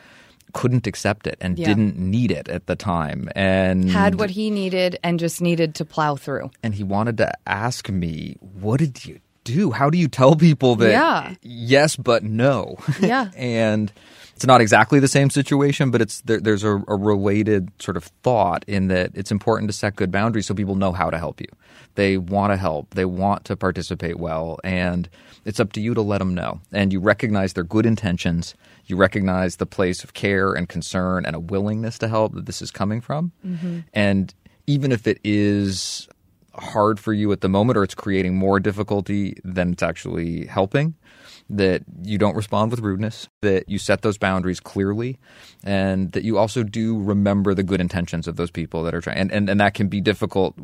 couldn't 0.52 0.86
accept 0.86 1.26
it 1.26 1.36
and 1.40 1.58
Yeah. 1.58 1.66
didn't 1.68 1.98
need 1.98 2.30
it 2.30 2.48
at 2.48 2.66
the 2.66 2.76
time 2.76 3.28
and 3.34 3.90
Had 3.90 4.16
what 4.18 4.30
he 4.30 4.50
needed 4.50 4.98
and 5.02 5.18
just 5.18 5.40
needed 5.40 5.74
to 5.76 5.84
plow 5.84 6.16
through. 6.16 6.50
and 6.62 6.74
he 6.74 6.82
wanted 6.84 7.16
to 7.18 7.32
ask 7.46 7.88
me, 7.88 8.36
"What 8.40 8.78
did 8.78 9.04
you 9.04 9.20
do? 9.44 9.70
How 9.72 9.90
do 9.90 9.98
you 9.98 10.08
tell 10.08 10.36
people 10.36 10.76
that 10.76 10.90
Yeah. 10.90 11.34
yes 11.42 11.96
but 11.96 12.22
no?" 12.24 12.76
Yeah. 13.00 13.30
and 13.36 13.92
it's 14.36 14.46
not 14.46 14.60
exactly 14.60 14.98
the 14.98 15.08
same 15.08 15.30
situation, 15.30 15.90
but 15.90 16.00
it's 16.00 16.20
there, 16.22 16.40
there's 16.40 16.64
a, 16.64 16.76
a 16.88 16.96
related 16.96 17.70
sort 17.78 17.96
of 17.96 18.04
thought 18.22 18.64
in 18.66 18.88
that 18.88 19.10
it's 19.14 19.30
important 19.30 19.68
to 19.70 19.72
set 19.76 19.94
good 19.96 20.10
boundaries 20.10 20.46
so 20.46 20.54
people 20.54 20.74
know 20.74 20.92
how 20.92 21.10
to 21.10 21.18
help 21.18 21.40
you. 21.40 21.46
They 21.94 22.16
want 22.16 22.52
to 22.52 22.56
help, 22.56 22.94
they 22.94 23.04
want 23.04 23.44
to 23.44 23.56
participate 23.56 24.18
well, 24.18 24.58
and 24.64 25.08
it's 25.44 25.60
up 25.60 25.72
to 25.74 25.80
you 25.80 25.92
to 25.94 26.00
let 26.02 26.18
them 26.18 26.34
know. 26.34 26.60
And 26.72 26.92
you 26.92 26.98
recognize 27.00 27.52
their 27.52 27.64
good 27.64 27.84
intentions. 27.84 28.54
You 28.92 28.98
recognize 28.98 29.56
the 29.56 29.64
place 29.64 30.04
of 30.04 30.12
care 30.12 30.52
and 30.52 30.68
concern 30.68 31.24
and 31.24 31.34
a 31.34 31.40
willingness 31.40 31.98
to 32.00 32.08
help 32.08 32.34
that 32.34 32.44
this 32.44 32.60
is 32.60 32.70
coming 32.70 33.00
from. 33.00 33.32
Mm-hmm. 33.42 33.78
And 33.94 34.34
even 34.66 34.92
if 34.92 35.06
it 35.06 35.18
is 35.24 36.08
hard 36.52 37.00
for 37.00 37.14
you 37.14 37.32
at 37.32 37.40
the 37.40 37.48
moment 37.48 37.78
or 37.78 37.84
it's 37.84 37.94
creating 37.94 38.34
more 38.34 38.60
difficulty 38.60 39.38
than 39.44 39.72
it's 39.72 39.82
actually 39.82 40.44
helping 40.44 40.94
that 41.48 41.82
you 42.02 42.18
don't 42.18 42.36
respond 42.36 42.70
with 42.70 42.80
rudeness 42.80 43.30
that 43.40 43.66
you 43.66 43.78
set 43.78 44.02
those 44.02 44.18
boundaries 44.18 44.60
clearly 44.60 45.18
and 45.64 46.12
that 46.12 46.22
you 46.22 46.36
also 46.36 46.62
do 46.62 47.00
remember 47.00 47.54
the 47.54 47.62
good 47.62 47.80
intentions 47.80 48.28
of 48.28 48.36
those 48.36 48.50
people 48.50 48.82
that 48.82 48.94
are 48.94 49.00
trying 49.00 49.16
and, 49.16 49.32
and, 49.32 49.48
and 49.48 49.58
that 49.58 49.72
can 49.72 49.88
be 49.88 50.02
difficult 50.02 50.54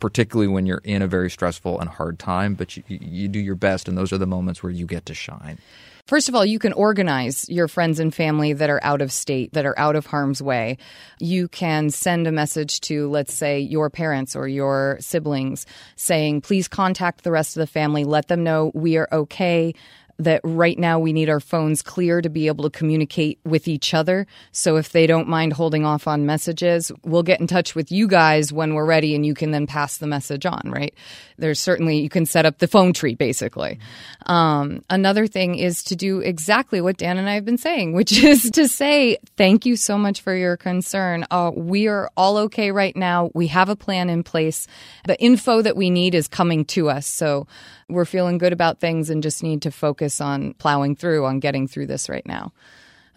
particularly 0.00 0.48
when 0.48 0.64
you're 0.64 0.80
in 0.84 1.02
a 1.02 1.06
very 1.06 1.30
stressful 1.30 1.78
and 1.78 1.90
hard 1.90 2.18
time 2.18 2.54
but 2.54 2.74
you, 2.74 2.82
you 2.88 3.28
do 3.28 3.38
your 3.38 3.54
best 3.54 3.86
and 3.86 3.98
those 3.98 4.14
are 4.14 4.18
the 4.18 4.26
moments 4.26 4.62
where 4.62 4.72
you 4.72 4.86
get 4.86 5.04
to 5.04 5.12
shine 5.12 5.58
First 6.06 6.28
of 6.28 6.36
all, 6.36 6.46
you 6.46 6.60
can 6.60 6.72
organize 6.72 7.48
your 7.48 7.66
friends 7.66 7.98
and 7.98 8.14
family 8.14 8.52
that 8.52 8.70
are 8.70 8.78
out 8.84 9.02
of 9.02 9.10
state, 9.10 9.52
that 9.54 9.66
are 9.66 9.76
out 9.76 9.96
of 9.96 10.06
harm's 10.06 10.40
way. 10.40 10.78
You 11.18 11.48
can 11.48 11.90
send 11.90 12.28
a 12.28 12.32
message 12.32 12.80
to, 12.82 13.08
let's 13.08 13.34
say, 13.34 13.58
your 13.58 13.90
parents 13.90 14.36
or 14.36 14.46
your 14.46 14.98
siblings 15.00 15.66
saying, 15.96 16.42
please 16.42 16.68
contact 16.68 17.24
the 17.24 17.32
rest 17.32 17.56
of 17.56 17.60
the 17.60 17.66
family. 17.66 18.04
Let 18.04 18.28
them 18.28 18.44
know 18.44 18.70
we 18.72 18.96
are 18.98 19.08
okay. 19.10 19.74
That 20.18 20.40
right 20.44 20.78
now 20.78 20.98
we 20.98 21.12
need 21.12 21.28
our 21.28 21.40
phones 21.40 21.82
clear 21.82 22.22
to 22.22 22.30
be 22.30 22.46
able 22.46 22.64
to 22.64 22.70
communicate 22.70 23.38
with 23.44 23.68
each 23.68 23.92
other. 23.92 24.26
So 24.50 24.76
if 24.76 24.90
they 24.92 25.06
don't 25.06 25.28
mind 25.28 25.52
holding 25.52 25.84
off 25.84 26.06
on 26.06 26.24
messages, 26.24 26.90
we'll 27.04 27.22
get 27.22 27.40
in 27.40 27.46
touch 27.46 27.74
with 27.74 27.92
you 27.92 28.08
guys 28.08 28.52
when 28.52 28.74
we're 28.74 28.86
ready 28.86 29.14
and 29.14 29.26
you 29.26 29.34
can 29.34 29.50
then 29.50 29.66
pass 29.66 29.98
the 29.98 30.06
message 30.06 30.46
on, 30.46 30.62
right? 30.64 30.94
There's 31.36 31.60
certainly, 31.60 31.98
you 31.98 32.08
can 32.08 32.24
set 32.24 32.46
up 32.46 32.58
the 32.58 32.66
phone 32.66 32.94
tree 32.94 33.14
basically. 33.14 33.78
Um, 34.24 34.82
another 34.88 35.26
thing 35.26 35.56
is 35.56 35.82
to 35.84 35.96
do 35.96 36.20
exactly 36.20 36.80
what 36.80 36.96
Dan 36.96 37.18
and 37.18 37.28
I 37.28 37.34
have 37.34 37.44
been 37.44 37.58
saying, 37.58 37.92
which 37.92 38.12
is 38.24 38.50
to 38.52 38.68
say, 38.68 39.18
thank 39.36 39.66
you 39.66 39.76
so 39.76 39.98
much 39.98 40.22
for 40.22 40.34
your 40.34 40.56
concern. 40.56 41.26
Uh, 41.30 41.50
we 41.54 41.88
are 41.88 42.10
all 42.16 42.38
okay 42.38 42.70
right 42.70 42.96
now. 42.96 43.30
We 43.34 43.48
have 43.48 43.68
a 43.68 43.76
plan 43.76 44.08
in 44.08 44.22
place. 44.22 44.66
The 45.04 45.20
info 45.20 45.60
that 45.60 45.76
we 45.76 45.90
need 45.90 46.14
is 46.14 46.26
coming 46.26 46.64
to 46.66 46.88
us. 46.88 47.06
So 47.06 47.46
we're 47.88 48.04
feeling 48.04 48.38
good 48.38 48.52
about 48.52 48.80
things 48.80 49.10
and 49.10 49.22
just 49.22 49.42
need 49.42 49.62
to 49.62 49.70
focus 49.70 50.05
on 50.20 50.54
plowing 50.54 50.96
through, 50.96 51.24
on 51.24 51.40
getting 51.40 51.66
through 51.68 51.86
this 51.86 52.08
right 52.08 52.26
now. 52.26 52.52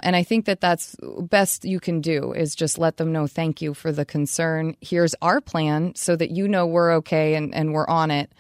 And 0.02 0.15
I 0.15 0.23
think 0.23 0.45
that 0.45 0.62
that's 0.62 0.95
best 1.21 1.65
you 1.65 1.80
can 1.80 1.99
do 1.99 2.32
is 2.32 2.56
just 2.56 2.78
let 2.78 2.97
them 2.97 3.12
know 3.12 3.28
thank 3.28 3.62
you 3.62 3.73
for 3.73 3.91
the 3.91 4.06
concern. 4.06 4.75
Here's 4.82 5.13
our 5.21 5.41
plan 5.41 5.93
so 5.95 6.15
that 6.15 6.32
you 6.32 6.47
know 6.47 6.65
we're 6.65 6.93
okay 6.97 7.36
and, 7.36 7.54
and 7.54 7.73
we're 7.73 7.88
on 7.88 8.10
it. 8.12 8.32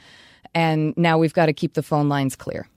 And 0.55 0.93
now 0.95 1.17
we've 1.17 1.33
got 1.33 1.47
to 1.47 1.53
keep 1.53 1.73
the 1.73 1.83
phone 1.83 2.07
lines 2.07 2.35
clear. 2.35 2.67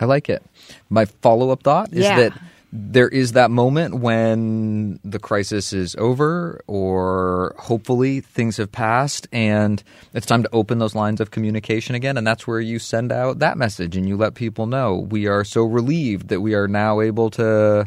I 0.00 0.06
like 0.06 0.28
it. 0.28 0.42
My 0.88 1.04
follow 1.04 1.50
up 1.50 1.62
thought 1.62 1.92
is 1.92 2.04
Yeah. 2.04 2.16
that 2.16 2.32
there 2.72 3.08
is 3.08 3.32
that 3.32 3.50
moment 3.50 3.96
when 3.96 5.00
the 5.04 5.18
crisis 5.18 5.72
is 5.72 5.96
over, 5.96 6.60
or 6.66 7.54
hopefully 7.58 8.20
things 8.20 8.58
have 8.58 8.70
passed, 8.70 9.26
and 9.32 9.82
it's 10.14 10.26
time 10.26 10.44
to 10.44 10.48
open 10.52 10.78
those 10.78 10.94
lines 10.94 11.20
of 11.20 11.30
communication 11.30 11.94
again. 11.94 12.16
And 12.16 12.26
that's 12.26 12.46
where 12.46 12.60
you 12.60 12.78
send 12.78 13.10
out 13.10 13.40
that 13.40 13.58
message 13.58 13.96
and 13.96 14.08
you 14.08 14.16
let 14.16 14.34
people 14.34 14.66
know 14.66 14.96
we 14.96 15.26
are 15.26 15.44
so 15.44 15.64
relieved 15.64 16.28
that 16.28 16.40
we 16.40 16.54
are 16.54 16.68
now 16.68 17.00
able 17.00 17.30
to 17.30 17.86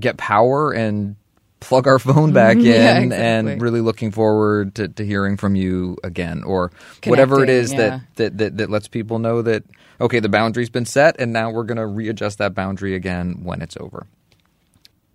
get 0.00 0.16
power 0.16 0.72
and 0.72 1.16
plug 1.60 1.86
our 1.86 1.98
phone 1.98 2.14
mm-hmm. 2.14 2.32
back 2.32 2.56
in 2.56 2.64
Yeah, 2.64 2.98
exactly. 2.98 3.16
and 3.16 3.62
really 3.62 3.80
looking 3.80 4.10
forward 4.10 4.74
to, 4.76 4.88
to 4.88 5.04
hearing 5.04 5.36
from 5.36 5.54
you 5.54 5.96
again 6.02 6.44
or 6.44 6.72
whatever 7.04 7.42
it 7.42 7.50
is 7.50 7.72
yeah. 7.72 7.78
that, 7.78 8.00
that, 8.16 8.38
that, 8.38 8.56
that 8.58 8.70
lets 8.70 8.88
people 8.88 9.18
know 9.18 9.42
that 9.42 9.64
okay 10.00 10.20
the 10.20 10.28
boundary's 10.28 10.70
been 10.70 10.84
set 10.84 11.16
and 11.18 11.32
now 11.32 11.50
we're 11.50 11.64
going 11.64 11.78
to 11.78 11.86
readjust 11.86 12.38
that 12.38 12.54
boundary 12.54 12.94
again 12.94 13.40
when 13.42 13.62
it's 13.62 13.76
over. 13.78 14.06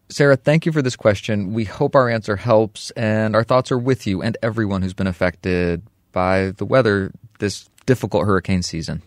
Sarah 0.09 0.35
thank 0.35 0.65
you 0.65 0.71
for 0.71 0.81
this 0.81 0.95
question. 0.95 1.53
We 1.53 1.65
hope 1.65 1.95
our 1.95 2.09
answer 2.09 2.35
helps 2.35 2.91
and 2.91 3.35
our 3.35 3.43
thoughts 3.43 3.71
are 3.71 3.77
with 3.77 4.07
you 4.07 4.21
and 4.21 4.37
everyone 4.41 4.81
who's 4.81 4.93
been 4.93 5.07
affected 5.07 5.83
by 6.11 6.51
the 6.51 6.65
weather 6.65 7.11
this 7.39 7.69
difficult 7.85 8.25
hurricane 8.25 8.63
season. 8.63 9.01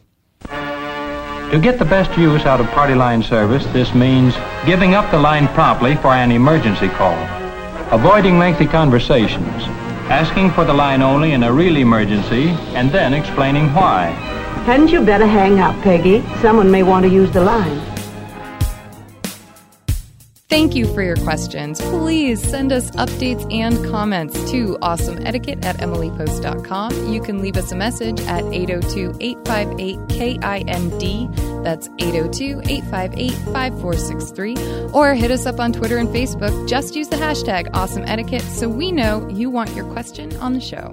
To 1.53 1.61
get 1.61 1.79
the 1.79 1.85
best 1.85 2.17
use 2.19 2.47
out 2.47 2.61
of 2.61 2.67
party 2.69 2.95
line 2.95 3.23
service, 3.23 3.67
this 3.67 3.95
means 3.95 4.35
giving 4.65 4.95
up 4.95 5.11
the 5.11 5.19
line 5.19 5.49
promptly 5.49 5.97
for 5.97 6.09
an 6.09 6.33
emergency 6.33 6.89
call, 6.89 7.19
avoiding 7.93 8.39
lengthy 8.39 8.67
conversations, 8.67 9.65
asking 10.09 10.51
for 10.53 10.65
the 10.65 10.73
line 10.73 11.03
only 11.03 11.33
in 11.33 11.43
a 11.43 11.53
real 11.53 11.77
emergency, 11.77 12.49
and 12.75 12.91
then 12.91 13.13
explaining 13.13 13.73
why. 13.75 14.42
Hadn't 14.65 14.89
you 14.89 15.05
better 15.05 15.27
hang 15.27 15.59
up, 15.59 15.75
Peggy? 15.83 16.23
Someone 16.41 16.71
may 16.71 16.85
want 16.85 17.05
to 17.05 17.11
use 17.11 17.31
the 17.33 17.41
line. 17.41 17.81
Thank 20.49 20.77
you 20.77 20.87
for 20.95 21.03
your 21.03 21.17
questions. 21.17 21.81
Please 21.81 22.41
send 22.41 22.73
us 22.73 22.91
updates 22.93 23.51
and 23.53 23.85
comments 23.87 24.35
to 24.51 24.77
awesomeetiquette 24.83 25.65
at 25.65 25.79
emilypost.com. 25.79 27.13
You 27.13 27.21
can 27.23 27.41
leave 27.41 27.57
us 27.57 27.73
a 27.73 27.75
message 27.75 28.21
at 28.21 28.45
802 28.45 29.17
858 29.19 29.99
KIND. 30.11 31.65
That's 31.65 31.89
802 31.99 32.61
858 32.65 33.33
5463. 33.33 34.91
Or 34.93 35.15
hit 35.15 35.31
us 35.31 35.47
up 35.47 35.59
on 35.59 35.73
Twitter 35.73 35.97
and 35.97 36.09
Facebook. 36.11 36.69
Just 36.69 36.95
use 36.95 37.09
the 37.09 37.17
hashtag 37.17 37.69
awesomeetiquette 37.71 38.43
so 38.43 38.69
we 38.69 38.93
know 38.93 39.27
you 39.29 39.51
want 39.51 39.75
your 39.75 39.87
question 39.87 40.37
on 40.37 40.53
the 40.53 40.61
show. 40.61 40.93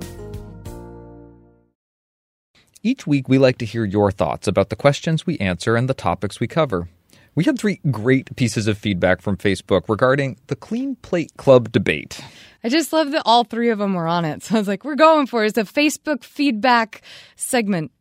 Each 2.81 3.05
week, 3.05 3.27
we 3.27 3.37
like 3.37 3.57
to 3.57 3.65
hear 3.65 3.83
your 3.83 4.09
thoughts 4.09 4.47
about 4.47 4.69
the 4.69 4.75
questions 4.77 5.25
we 5.25 5.37
answer 5.39 5.75
and 5.75 5.89
the 5.89 5.93
topics 5.93 6.39
we 6.39 6.47
cover. 6.47 6.87
We 7.35 7.43
had 7.43 7.59
three 7.59 7.81
great 7.91 8.33
pieces 8.37 8.67
of 8.67 8.77
feedback 8.77 9.21
from 9.21 9.35
Facebook 9.35 9.89
regarding 9.89 10.37
the 10.47 10.55
Clean 10.55 10.95
Plate 10.95 11.33
Club 11.35 11.73
debate. 11.73 12.21
I 12.63 12.69
just 12.69 12.93
love 12.93 13.11
that 13.11 13.23
all 13.25 13.43
three 13.43 13.69
of 13.69 13.79
them 13.79 13.95
were 13.95 14.07
on 14.07 14.23
it. 14.23 14.43
So 14.49 14.55
I 14.55 14.59
was 14.59 14.67
like, 14.69 14.85
we're 14.85 14.95
going 14.95 15.27
for 15.27 15.43
it. 15.43 15.47
It's 15.47 15.57
a 15.57 15.63
Facebook 15.73 16.23
feedback 16.23 17.01
segment. 17.35 17.91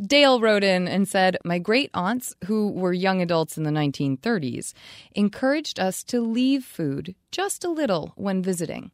Dale 0.00 0.40
wrote 0.40 0.64
in 0.64 0.88
and 0.88 1.06
said, 1.06 1.38
My 1.44 1.58
great 1.58 1.90
aunts, 1.94 2.34
who 2.46 2.70
were 2.72 2.92
young 2.92 3.22
adults 3.22 3.56
in 3.56 3.62
the 3.62 3.70
1930s, 3.70 4.72
encouraged 5.12 5.78
us 5.78 6.02
to 6.04 6.20
leave 6.20 6.64
food 6.64 7.14
just 7.30 7.64
a 7.64 7.70
little 7.70 8.12
when 8.16 8.42
visiting. 8.42 8.90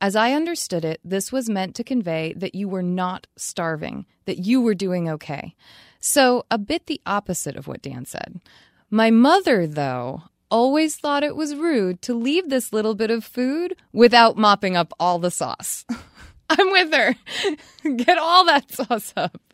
As 0.00 0.16
I 0.16 0.32
understood 0.32 0.84
it, 0.84 1.00
this 1.04 1.30
was 1.30 1.48
meant 1.48 1.76
to 1.76 1.84
convey 1.84 2.32
that 2.36 2.56
you 2.56 2.68
were 2.68 2.82
not 2.82 3.28
starving, 3.36 4.06
that 4.24 4.38
you 4.38 4.60
were 4.60 4.74
doing 4.74 5.08
okay. 5.08 5.54
So, 6.00 6.46
a 6.50 6.58
bit 6.58 6.86
the 6.86 7.00
opposite 7.06 7.56
of 7.56 7.68
what 7.68 7.82
Dan 7.82 8.04
said. 8.04 8.40
My 8.90 9.10
mother, 9.10 9.68
though, 9.68 10.22
always 10.50 10.96
thought 10.96 11.22
it 11.22 11.36
was 11.36 11.54
rude 11.54 12.02
to 12.02 12.14
leave 12.14 12.48
this 12.48 12.72
little 12.72 12.96
bit 12.96 13.10
of 13.10 13.24
food 13.24 13.76
without 13.92 14.36
mopping 14.36 14.76
up 14.76 14.92
all 14.98 15.20
the 15.20 15.30
sauce. 15.30 15.84
I'm 16.50 16.72
with 16.72 16.92
her. 16.92 17.14
Get 17.96 18.18
all 18.18 18.44
that 18.46 18.72
sauce 18.72 19.12
up. 19.16 19.49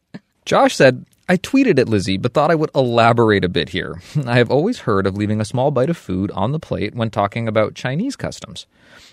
Josh 0.47 0.77
said, 0.77 1.05
I 1.29 1.39
tweeted 1.39 1.81
at 1.81 1.89
Lizzie, 1.89 2.19
but 2.19 2.33
thought 2.33 2.53
I 2.53 2.55
would 2.55 2.71
elaborate 2.73 3.45
a 3.45 3.49
bit 3.49 3.71
here. 3.71 4.01
I 4.27 4.37
have 4.37 4.49
always 4.49 4.79
heard 4.79 5.05
of 5.05 5.17
leaving 5.17 5.41
a 5.41 5.45
small 5.45 5.73
bite 5.73 5.91
of 5.91 5.97
food 5.97 6.31
on 6.31 6.53
the 6.53 6.61
plate 6.61 6.95
when 6.95 7.11
talking 7.11 7.49
about 7.49 7.75
Chinese 7.75 8.15
customs. 8.15 8.69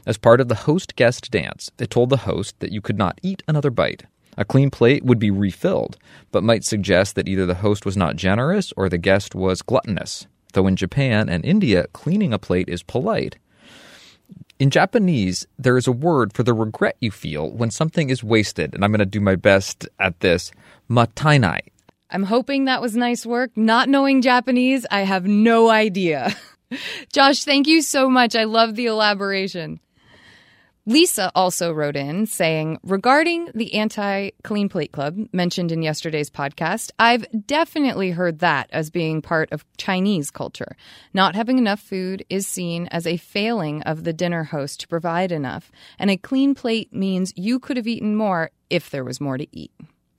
As 0.05 0.15
part 0.15 0.39
of 0.39 0.47
the 0.47 0.53
host 0.53 0.95
guest 0.95 1.31
dance, 1.31 1.71
it 1.79 1.89
told 1.89 2.11
the 2.11 2.17
host 2.17 2.59
that 2.59 2.71
you 2.71 2.81
could 2.81 2.99
not 2.99 3.19
eat 3.23 3.41
another 3.47 3.71
bite. 3.71 4.03
A 4.37 4.45
clean 4.45 4.69
plate 4.69 5.03
would 5.03 5.17
be 5.17 5.31
refilled, 5.31 5.97
but 6.31 6.43
might 6.43 6.63
suggest 6.63 7.15
that 7.15 7.27
either 7.27 7.47
the 7.47 7.55
host 7.55 7.83
was 7.83 7.97
not 7.97 8.15
generous 8.15 8.71
or 8.77 8.87
the 8.87 8.99
guest 8.99 9.33
was 9.33 9.63
gluttonous. 9.63 10.27
Though 10.53 10.67
in 10.67 10.75
Japan 10.75 11.29
and 11.29 11.43
India, 11.43 11.87
cleaning 11.93 12.31
a 12.31 12.37
plate 12.37 12.69
is 12.69 12.83
polite. 12.83 13.37
In 14.63 14.69
Japanese, 14.69 15.45
there 15.59 15.77
is 15.77 15.87
a 15.87 15.91
word 15.91 16.31
for 16.31 16.43
the 16.43 16.53
regret 16.53 16.95
you 17.01 17.11
feel 17.11 17.51
when 17.51 17.69
something 17.69 18.09
is 18.09 18.23
wasted, 18.23 18.73
and 18.73 18.81
I'm 18.81 18.91
going 18.91 18.99
to 18.99 19.05
do 19.05 19.19
my 19.19 19.35
best 19.35 19.89
at 19.99 20.21
this. 20.21 20.53
Matainai. 20.89 21.59
I'm 22.09 22.23
hoping 22.23 22.63
that 22.63 22.81
was 22.81 22.95
nice 22.95 23.25
work. 23.25 23.51
Not 23.57 23.89
knowing 23.89 24.21
Japanese, 24.21 24.85
I 24.89 25.01
have 25.01 25.27
no 25.27 25.69
idea. 25.69 26.33
Josh, 27.11 27.43
thank 27.43 27.67
you 27.67 27.81
so 27.81 28.09
much. 28.09 28.37
I 28.37 28.45
love 28.45 28.75
the 28.75 28.85
elaboration. 28.85 29.81
Lisa 30.85 31.31
also 31.33 31.71
wrote 31.71 31.95
in 31.95 32.25
saying, 32.25 32.77
regarding 32.83 33.49
the 33.55 33.73
anti 33.75 34.31
clean 34.43 34.67
plate 34.67 34.91
club 34.91 35.17
mentioned 35.31 35.71
in 35.71 35.81
yesterday's 35.81 36.29
podcast, 36.29 36.91
I've 36.99 37.25
definitely 37.47 38.11
heard 38.11 38.39
that 38.39 38.69
as 38.73 38.89
being 38.89 39.21
part 39.21 39.49
of 39.53 39.63
Chinese 39.77 40.29
culture. 40.29 40.75
Not 41.13 41.35
having 41.35 41.57
enough 41.57 41.79
food 41.79 42.25
is 42.29 42.47
seen 42.47 42.87
as 42.87 43.07
a 43.07 43.15
failing 43.15 43.81
of 43.83 44.03
the 44.03 44.11
dinner 44.11 44.43
host 44.43 44.81
to 44.81 44.89
provide 44.89 45.31
enough, 45.31 45.71
and 45.97 46.11
a 46.11 46.17
clean 46.17 46.53
plate 46.53 46.93
means 46.93 47.31
you 47.37 47.59
could 47.59 47.77
have 47.77 47.87
eaten 47.87 48.17
more 48.17 48.51
if 48.69 48.89
there 48.89 49.05
was 49.05 49.21
more 49.21 49.37
to 49.37 49.47
eat. 49.57 49.71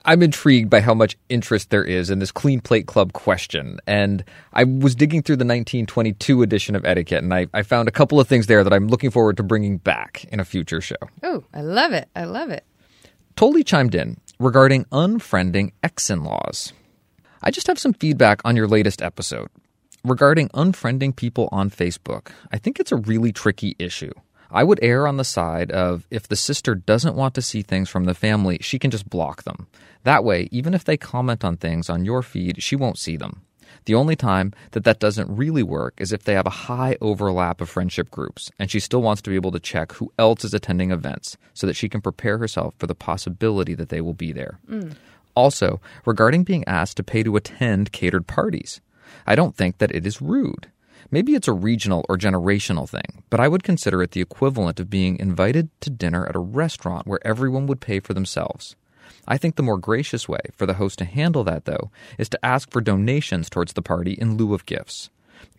I'm 0.07 0.21
intrigued 0.21 0.69
by 0.69 0.81
how 0.81 0.93
much 0.93 1.17
interest 1.29 1.71
there 1.71 1.83
is 1.83 2.11
in 2.11 2.19
this 2.19 2.31
Clean 2.31 2.61
Plate 2.61 2.85
Club 2.85 3.13
question. 3.13 3.79
And 3.87 4.23
I 4.53 4.63
was 4.63 4.93
digging 4.93 5.23
through 5.23 5.37
the 5.37 5.45
1922 5.45 6.43
edition 6.43 6.75
of 6.75 6.85
Etiquette, 6.85 7.23
and 7.23 7.33
I, 7.33 7.47
I 7.55 7.63
found 7.63 7.87
a 7.87 7.91
couple 7.91 8.19
of 8.19 8.27
things 8.27 8.45
there 8.45 8.63
that 8.63 8.71
I'm 8.71 8.87
looking 8.87 9.09
forward 9.09 9.37
to 9.37 9.43
bringing 9.43 9.77
back 9.77 10.25
in 10.25 10.39
a 10.39 10.45
future 10.45 10.79
show. 10.79 10.95
Oh, 11.23 11.43
I 11.53 11.61
love 11.61 11.91
it. 11.91 12.07
I 12.15 12.25
love 12.25 12.51
it. 12.51 12.63
Tolly 13.35 13.63
chimed 13.63 13.95
in 13.95 14.17
regarding 14.39 14.85
unfriending 14.85 15.71
ex 15.81 16.11
in 16.11 16.23
laws. 16.23 16.71
I 17.41 17.49
just 17.49 17.67
have 17.67 17.79
some 17.79 17.93
feedback 17.93 18.41
on 18.45 18.55
your 18.55 18.67
latest 18.67 19.01
episode. 19.01 19.49
Regarding 20.03 20.49
unfriending 20.49 21.15
people 21.15 21.49
on 21.51 21.71
Facebook, 21.71 22.27
I 22.51 22.59
think 22.59 22.79
it's 22.79 22.91
a 22.91 22.97
really 22.97 23.31
tricky 23.31 23.75
issue. 23.79 24.13
I 24.55 24.63
would 24.63 24.79
err 24.81 25.05
on 25.05 25.17
the 25.17 25.25
side 25.25 25.69
of 25.69 26.07
if 26.09 26.29
the 26.29 26.37
sister 26.37 26.75
doesn't 26.75 27.17
want 27.17 27.35
to 27.35 27.41
see 27.41 27.61
things 27.61 27.89
from 27.89 28.05
the 28.05 28.13
family, 28.13 28.57
she 28.61 28.79
can 28.79 28.89
just 28.89 29.09
block 29.09 29.43
them. 29.43 29.67
That 30.03 30.23
way, 30.23 30.47
even 30.49 30.73
if 30.73 30.85
they 30.85 30.95
comment 30.95 31.43
on 31.43 31.57
things 31.57 31.89
on 31.89 32.05
your 32.05 32.23
feed, 32.23 32.63
she 32.63 32.77
won't 32.77 32.97
see 32.97 33.17
them. 33.17 33.41
The 33.83 33.95
only 33.95 34.15
time 34.15 34.53
that 34.71 34.85
that 34.85 35.01
doesn't 35.01 35.35
really 35.35 35.61
work 35.61 35.95
is 35.97 36.13
if 36.13 36.23
they 36.23 36.35
have 36.35 36.47
a 36.47 36.61
high 36.71 36.95
overlap 37.01 37.59
of 37.59 37.69
friendship 37.69 38.09
groups 38.09 38.49
and 38.57 38.71
she 38.71 38.79
still 38.79 39.01
wants 39.01 39.21
to 39.23 39.29
be 39.29 39.35
able 39.35 39.51
to 39.51 39.59
check 39.59 39.91
who 39.91 40.13
else 40.17 40.45
is 40.45 40.53
attending 40.53 40.89
events 40.89 41.35
so 41.53 41.67
that 41.67 41.75
she 41.75 41.89
can 41.89 41.99
prepare 41.99 42.37
herself 42.37 42.73
for 42.77 42.87
the 42.87 42.95
possibility 42.95 43.75
that 43.75 43.89
they 43.89 43.99
will 43.99 44.13
be 44.13 44.31
there. 44.31 44.59
Mm. 44.69 44.95
Also, 45.35 45.81
regarding 46.05 46.45
being 46.45 46.63
asked 46.65 46.95
to 46.95 47.03
pay 47.03 47.23
to 47.23 47.35
attend 47.35 47.91
catered 47.91 48.25
parties, 48.25 48.79
I 49.27 49.35
don't 49.35 49.55
think 49.55 49.79
that 49.79 49.93
it 49.93 50.05
is 50.05 50.21
rude. 50.21 50.71
Maybe 51.15 51.33
it's 51.33 51.47
a 51.47 51.53
regional 51.53 52.05
or 52.09 52.17
generational 52.17 52.89
thing, 52.89 53.23
but 53.29 53.39
I 53.39 53.47
would 53.47 53.63
consider 53.63 54.03
it 54.03 54.11
the 54.11 54.19
equivalent 54.19 54.81
of 54.81 54.89
being 54.89 55.17
invited 55.17 55.69
to 55.79 55.89
dinner 55.89 56.25
at 56.25 56.35
a 56.35 56.39
restaurant 56.39 57.07
where 57.07 57.25
everyone 57.25 57.67
would 57.67 57.79
pay 57.79 58.01
for 58.01 58.13
themselves. 58.13 58.75
I 59.25 59.37
think 59.37 59.55
the 59.55 59.63
more 59.63 59.77
gracious 59.77 60.27
way 60.27 60.41
for 60.57 60.65
the 60.65 60.73
host 60.73 60.99
to 60.99 61.05
handle 61.05 61.45
that, 61.45 61.63
though, 61.63 61.89
is 62.17 62.27
to 62.27 62.45
ask 62.45 62.69
for 62.69 62.81
donations 62.81 63.49
towards 63.49 63.71
the 63.71 63.81
party 63.81 64.11
in 64.11 64.35
lieu 64.35 64.53
of 64.53 64.65
gifts. 64.65 65.09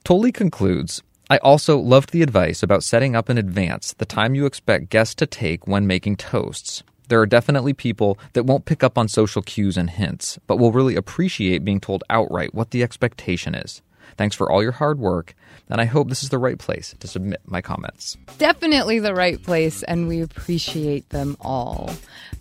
Tolley 0.05 0.31
concludes 0.31 1.03
I 1.31 1.39
also 1.39 1.79
loved 1.79 2.13
the 2.13 2.21
advice 2.21 2.63
about 2.63 2.85
setting 2.85 3.17
up 3.17 3.31
in 3.31 3.39
advance 3.39 3.95
the 3.95 4.05
time 4.05 4.35
you 4.35 4.45
expect 4.45 4.91
guests 4.91 5.15
to 5.15 5.27
take 5.27 5.67
when 5.67 5.87
making 5.87 6.17
toasts. 6.17 6.83
There 7.09 7.23
are 7.23 7.27
definitely 7.27 7.73
people 7.73 8.19
that 8.35 8.45
won't 8.45 8.67
pick 8.67 8.85
up 8.85 8.99
on 8.99 9.09
social 9.09 9.41
cues 9.41 9.79
and 9.79 9.89
hints, 9.89 10.39
but 10.47 10.59
will 10.59 10.73
really 10.73 10.97
appreciate 10.97 11.65
being 11.65 11.81
told 11.81 12.05
outright 12.11 12.53
what 12.53 12.73
the 12.73 12.83
expectation 12.83 13.55
is. 13.55 13.81
Thanks 14.17 14.37
for 14.37 14.51
all 14.51 14.63
your 14.63 14.73
hard 14.73 14.99
work, 14.99 15.35
and 15.69 15.81
I 15.81 15.85
hope 15.85 16.09
this 16.09 16.23
is 16.23 16.29
the 16.29 16.39
right 16.39 16.59
place 16.59 16.95
to 17.01 17.07
submit 17.07 17.41
my 17.47 17.61
comments. 17.61 18.17
Definitely 18.39 18.99
the 18.99 19.15
right 19.15 19.43
place, 19.43 19.83
and 19.83 20.09
we 20.09 20.23
appreciate 20.23 21.09
them 21.11 21.37
all. 21.41 21.91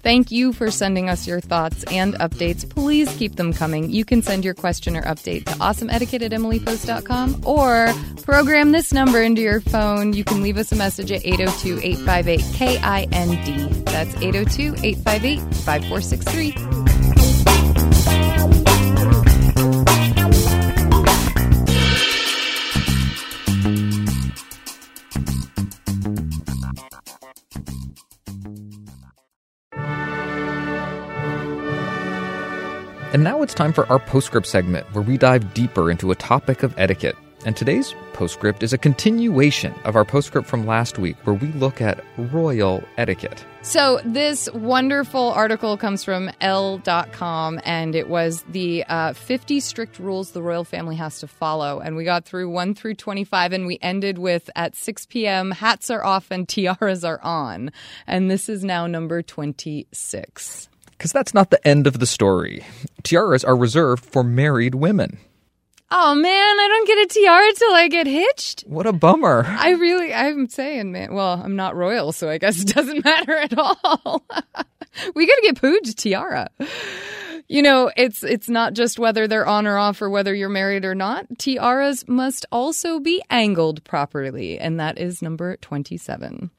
Thank 0.01 0.29
you 0.31 0.53
for 0.53 0.69
sending 0.69 1.09
us 1.09 1.25
your 1.25 1.39
thoughts 1.41 1.83
and 1.85 2.13
updates. 2.15 2.69
Please 2.69 3.11
keep 3.17 3.37
them 3.37 3.51
coming. 3.51 3.89
You 3.89 4.05
can 4.05 4.21
send 4.21 4.45
your 4.45 4.53
question 4.53 4.95
or 4.95 5.01
update 5.01 5.45
to 5.45 5.53
awesomeetiquette 5.53 6.21
at 6.21 6.31
emilypost.com 6.31 7.41
or 7.43 7.91
program 8.21 8.71
this 8.71 8.93
number 8.93 9.21
into 9.21 9.41
your 9.41 9.61
phone. 9.61 10.13
You 10.13 10.23
can 10.23 10.43
leave 10.43 10.57
us 10.57 10.71
a 10.71 10.75
message 10.75 11.11
at 11.11 11.25
802 11.25 11.79
858 11.81 12.39
KIND. 12.53 13.87
That's 13.87 14.15
802 14.21 14.75
858 14.85 15.39
5463. 15.55 17.14
And 33.15 33.23
now 33.23 33.41
it's 33.41 33.53
time 33.53 33.71
for 33.71 33.87
our 33.89 33.97
postscript 33.97 34.45
segment 34.45 34.85
where 34.93 35.01
we 35.01 35.17
dive 35.17 35.53
deeper 35.53 35.89
into 35.89 36.11
a 36.11 36.15
topic 36.15 36.63
of 36.63 36.77
etiquette. 36.77 37.15
And 37.45 37.55
today's 37.55 37.95
postscript 38.11 38.61
is 38.61 38.73
a 38.73 38.77
continuation 38.77 39.73
of 39.85 39.95
our 39.95 40.03
postscript 40.03 40.49
from 40.49 40.67
last 40.67 40.99
week 40.99 41.15
where 41.23 41.33
we 41.33 41.47
look 41.53 41.79
at 41.79 42.03
royal 42.17 42.83
etiquette. 42.97 43.45
So, 43.61 44.01
this 44.03 44.51
wonderful 44.51 45.31
article 45.31 45.77
comes 45.77 46.03
from 46.03 46.29
Elle.com 46.41 47.61
and 47.63 47.95
it 47.95 48.09
was 48.09 48.43
the 48.49 48.83
uh, 48.83 49.13
50 49.13 49.61
strict 49.61 49.97
rules 49.97 50.31
the 50.31 50.43
royal 50.43 50.65
family 50.65 50.97
has 50.97 51.21
to 51.21 51.27
follow. 51.27 51.79
And 51.79 51.95
we 51.95 52.03
got 52.03 52.25
through 52.25 52.49
1 52.49 52.75
through 52.75 52.95
25 52.95 53.53
and 53.53 53.65
we 53.65 53.79
ended 53.81 54.17
with 54.17 54.49
at 54.57 54.75
6 54.75 55.05
p.m., 55.05 55.51
hats 55.51 55.89
are 55.89 56.03
off 56.03 56.31
and 56.31 56.49
tiaras 56.49 57.05
are 57.05 57.21
on. 57.21 57.71
And 58.07 58.29
this 58.29 58.49
is 58.49 58.65
now 58.65 58.87
number 58.87 59.21
26. 59.21 60.67
Because 60.97 61.11
that's 61.11 61.33
not 61.33 61.49
the 61.49 61.67
end 61.67 61.87
of 61.87 61.99
the 61.99 62.05
story. 62.05 62.63
Tiaras 63.03 63.43
are 63.43 63.55
reserved 63.55 64.05
for 64.05 64.23
married 64.23 64.75
women. 64.75 65.19
Oh 65.91 66.15
man, 66.15 66.59
I 66.59 66.67
don't 66.67 66.87
get 66.87 66.97
a 66.97 67.07
tiara 67.07 67.53
till 67.53 67.73
I 67.73 67.87
get 67.87 68.07
hitched. 68.07 68.61
What 68.61 68.87
a 68.87 68.93
bummer. 68.93 69.45
I 69.47 69.71
really, 69.71 70.13
I'm 70.13 70.49
saying, 70.49 70.91
man. 70.91 71.13
Well, 71.13 71.39
I'm 71.43 71.55
not 71.55 71.75
royal, 71.75 72.11
so 72.11 72.27
I 72.29 72.37
guess 72.39 72.61
it 72.61 72.67
doesn't 72.73 73.05
matter 73.05 73.35
at 73.35 73.57
all. 73.57 74.23
we 75.15 75.27
gotta 75.27 75.41
get 75.43 75.61
Pooj 75.61 75.95
tiara. 75.95 76.49
You 77.47 77.61
know, 77.61 77.91
it's 77.95 78.23
it's 78.23 78.49
not 78.49 78.73
just 78.73 78.97
whether 78.97 79.27
they're 79.27 79.45
on 79.45 79.67
or 79.67 79.77
off 79.77 80.01
or 80.01 80.09
whether 80.09 80.33
you're 80.33 80.49
married 80.49 80.85
or 80.85 80.95
not. 80.95 81.27
Tiaras 81.37 82.07
must 82.07 82.47
also 82.51 82.99
be 82.99 83.21
angled 83.29 83.83
properly, 83.83 84.57
and 84.57 84.79
that 84.79 84.97
is 84.97 85.21
number 85.21 85.55
27. 85.57 86.49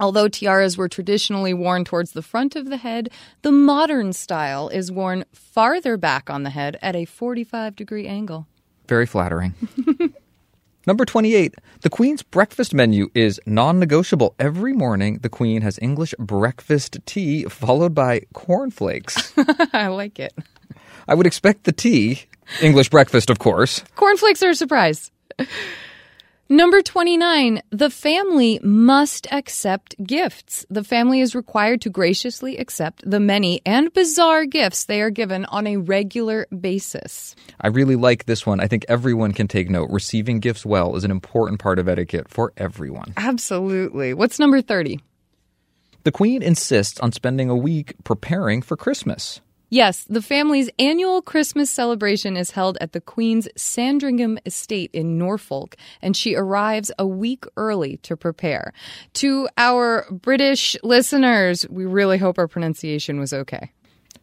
Although 0.00 0.28
tiaras 0.28 0.78
were 0.78 0.88
traditionally 0.88 1.52
worn 1.52 1.84
towards 1.84 2.12
the 2.12 2.22
front 2.22 2.56
of 2.56 2.70
the 2.70 2.78
head, 2.78 3.10
the 3.42 3.52
modern 3.52 4.14
style 4.14 4.70
is 4.70 4.90
worn 4.90 5.26
farther 5.32 5.98
back 5.98 6.30
on 6.30 6.42
the 6.42 6.50
head 6.50 6.78
at 6.80 6.96
a 6.96 7.04
45 7.04 7.76
degree 7.76 8.06
angle. 8.06 8.46
Very 8.88 9.04
flattering. 9.04 9.54
Number 10.86 11.04
28. 11.04 11.54
The 11.82 11.90
Queen's 11.90 12.22
breakfast 12.22 12.72
menu 12.72 13.10
is 13.14 13.38
non 13.44 13.78
negotiable. 13.78 14.34
Every 14.38 14.72
morning, 14.72 15.18
the 15.18 15.28
Queen 15.28 15.60
has 15.60 15.78
English 15.82 16.14
breakfast 16.18 16.98
tea 17.04 17.44
followed 17.44 17.94
by 17.94 18.22
cornflakes. 18.32 19.34
I 19.74 19.88
like 19.88 20.18
it. 20.18 20.32
I 21.06 21.14
would 21.14 21.26
expect 21.26 21.64
the 21.64 21.72
tea, 21.72 22.22
English 22.62 22.88
breakfast, 22.88 23.28
of 23.28 23.38
course. 23.38 23.84
Cornflakes 23.96 24.42
are 24.42 24.50
a 24.50 24.54
surprise. 24.54 25.10
Number 26.52 26.82
29, 26.82 27.62
the 27.70 27.90
family 27.90 28.58
must 28.60 29.28
accept 29.30 29.94
gifts. 30.02 30.66
The 30.68 30.82
family 30.82 31.20
is 31.20 31.36
required 31.36 31.80
to 31.82 31.90
graciously 31.90 32.56
accept 32.56 33.08
the 33.08 33.20
many 33.20 33.62
and 33.64 33.92
bizarre 33.92 34.46
gifts 34.46 34.86
they 34.86 35.00
are 35.00 35.10
given 35.10 35.44
on 35.44 35.68
a 35.68 35.76
regular 35.76 36.48
basis. 36.48 37.36
I 37.60 37.68
really 37.68 37.94
like 37.94 38.24
this 38.24 38.44
one. 38.44 38.58
I 38.58 38.66
think 38.66 38.84
everyone 38.88 39.30
can 39.30 39.46
take 39.46 39.70
note. 39.70 39.90
Receiving 39.92 40.40
gifts 40.40 40.66
well 40.66 40.96
is 40.96 41.04
an 41.04 41.12
important 41.12 41.60
part 41.60 41.78
of 41.78 41.88
etiquette 41.88 42.28
for 42.28 42.52
everyone. 42.56 43.14
Absolutely. 43.16 44.12
What's 44.12 44.40
number 44.40 44.60
30? 44.60 44.98
The 46.02 46.10
Queen 46.10 46.42
insists 46.42 46.98
on 46.98 47.12
spending 47.12 47.48
a 47.48 47.54
week 47.54 47.94
preparing 48.02 48.60
for 48.60 48.76
Christmas. 48.76 49.40
Yes, 49.72 50.04
the 50.08 50.20
family's 50.20 50.68
annual 50.80 51.22
Christmas 51.22 51.70
celebration 51.70 52.36
is 52.36 52.50
held 52.50 52.76
at 52.80 52.92
the 52.92 53.00
Queen's 53.00 53.48
Sandringham 53.56 54.36
Estate 54.44 54.90
in 54.92 55.16
Norfolk, 55.16 55.76
and 56.02 56.16
she 56.16 56.34
arrives 56.34 56.90
a 56.98 57.06
week 57.06 57.44
early 57.56 57.98
to 57.98 58.16
prepare. 58.16 58.72
To 59.14 59.48
our 59.56 60.06
British 60.10 60.76
listeners, 60.82 61.64
we 61.70 61.86
really 61.86 62.18
hope 62.18 62.36
our 62.36 62.48
pronunciation 62.48 63.20
was 63.20 63.32
okay. 63.32 63.70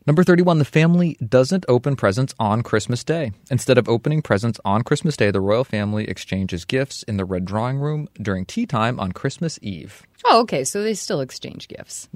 Number 0.06 0.24
31, 0.24 0.60
the 0.60 0.66
family 0.66 1.18
doesn't 1.26 1.66
open 1.68 1.96
presents 1.96 2.34
on 2.40 2.62
Christmas 2.62 3.04
Day. 3.04 3.32
Instead 3.50 3.78
of 3.78 3.90
opening 3.90 4.22
presents 4.22 4.60
on 4.64 4.84
Christmas 4.84 5.18
Day, 5.18 5.32
the 5.32 5.42
royal 5.42 5.66
family 5.66 6.08
exchanges 6.10 6.64
gifts 6.66 7.04
in 7.04 7.18
the 7.18 7.26
red 7.26 7.44
drawing 7.44 7.78
room 7.78 8.08
during 8.22 8.46
tea 8.46 8.66
time 8.66 9.00
on 9.02 9.12
Christmas 9.12 9.60
Eve. 9.62 10.04
Oh, 10.26 10.40
okay. 10.42 10.64
So 10.64 10.82
they 10.82 10.94
still 10.94 11.20
exchange 11.20 11.68
gifts. 11.68 12.08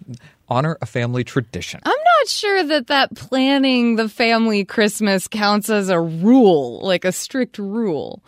Honor 0.48 0.78
a 0.82 0.86
family 0.86 1.26
tradition. 1.26 1.82
I'm 1.84 1.92
not 2.22 2.28
sure 2.28 2.64
that 2.64 2.88
that 2.88 3.16
planning 3.16 3.96
the 3.96 4.08
family 4.08 4.64
Christmas 4.64 5.28
counts 5.28 5.72
as 5.72 5.90
a 5.90 6.00
rule, 6.00 6.80
like 6.84 7.04
a 7.04 7.12
strict 7.12 7.58
rule. 7.58 8.24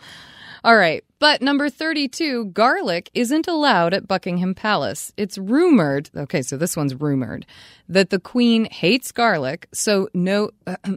All 0.64 0.76
right. 0.76 1.04
But 1.20 1.42
number 1.42 1.70
32, 1.70 2.46
garlic 2.46 3.08
isn't 3.14 3.46
allowed 3.46 3.94
at 3.94 4.08
Buckingham 4.08 4.52
Palace. 4.52 5.12
It's 5.16 5.38
rumored, 5.38 6.10
okay, 6.16 6.42
so 6.42 6.56
this 6.56 6.76
one's 6.76 7.00
rumored, 7.00 7.46
that 7.88 8.10
the 8.10 8.18
Queen 8.18 8.64
hates 8.64 9.12
garlic, 9.12 9.68
so 9.72 10.08
no. 10.12 10.50
Uh, 10.66 10.76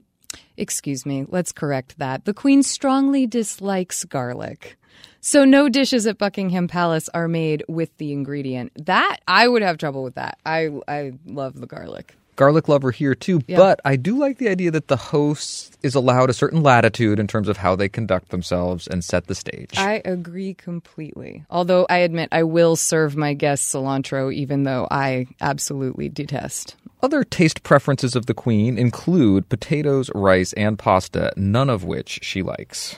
excuse 0.58 1.06
me, 1.06 1.24
let's 1.28 1.52
correct 1.52 2.00
that. 2.00 2.26
The 2.26 2.34
Queen 2.34 2.64
strongly 2.64 3.28
dislikes 3.28 4.06
garlic. 4.06 4.78
So 5.22 5.46
no 5.46 5.70
dishes 5.70 6.08
at 6.08 6.18
Buckingham 6.18 6.68
Palace 6.68 7.10
are 7.14 7.28
made 7.28 7.64
with 7.68 7.96
the 7.98 8.12
ingredient. 8.12 8.72
That 8.88 9.20
I 9.28 9.48
would 9.48 9.62
have 9.62 9.78
trouble 9.78 10.04
with 10.04 10.16
that. 10.16 10.40
I 10.46 10.72
I 10.88 11.14
love 11.26 11.60
the 11.60 11.68
garlic. 11.68 12.16
Garlic 12.38 12.70
lover 12.70 12.92
here 12.92 13.14
too, 13.16 13.42
Yeah. 13.48 13.58
but 13.58 13.82
I 13.84 13.98
do 13.98 14.18
like 14.18 14.38
the 14.38 14.48
idea 14.48 14.72
that 14.72 14.88
the 14.88 14.96
host 14.96 15.78
is 15.84 15.96
allowed 15.96 16.30
a 16.30 16.34
certain 16.34 16.64
latitude 16.64 17.20
in 17.20 17.28
terms 17.28 17.50
of 17.50 17.58
how 17.58 17.76
they 17.76 17.90
conduct 17.90 18.30
themselves 18.30 18.88
and 18.88 19.04
set 19.04 19.28
the 19.28 19.36
stage. 19.36 19.72
I 19.76 20.02
agree 20.06 20.54
completely. 20.54 21.44
Although 21.50 21.86
I 21.90 21.98
admit 21.98 22.30
I 22.32 22.44
will 22.44 22.76
serve 22.78 23.18
my 23.18 23.34
guests 23.34 23.74
cilantro 23.74 24.34
even 24.34 24.64
though 24.64 24.88
I 24.90 25.28
absolutely 25.42 26.08
detest. 26.10 26.76
Other 27.04 27.24
taste 27.24 27.64
preferences 27.64 28.16
of 28.16 28.28
the 28.28 28.34
queen 28.34 28.78
include 28.78 29.50
potatoes, 29.50 30.10
rice, 30.16 30.54
and 30.54 30.80
pasta, 30.80 31.34
none 31.36 31.70
of 31.70 31.84
which 31.84 32.20
she 32.22 32.42
likes. 32.42 32.96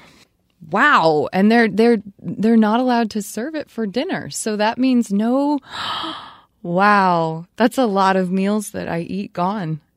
Wow, 0.69 1.29
and 1.31 1.49
they're 1.49 1.69
they're 1.69 1.99
they're 2.21 2.57
not 2.57 2.81
allowed 2.81 3.09
to 3.11 3.21
serve 3.21 3.55
it 3.55 3.69
for 3.69 3.87
dinner. 3.87 4.29
So 4.29 4.57
that 4.57 4.77
means 4.77 5.11
no 5.13 5.59
Wow, 6.61 7.45
that's 7.55 7.77
a 7.77 7.85
lot 7.85 8.15
of 8.15 8.31
meals 8.31 8.71
that 8.71 8.87
I 8.87 8.99
eat 9.01 9.33
gone. 9.33 9.81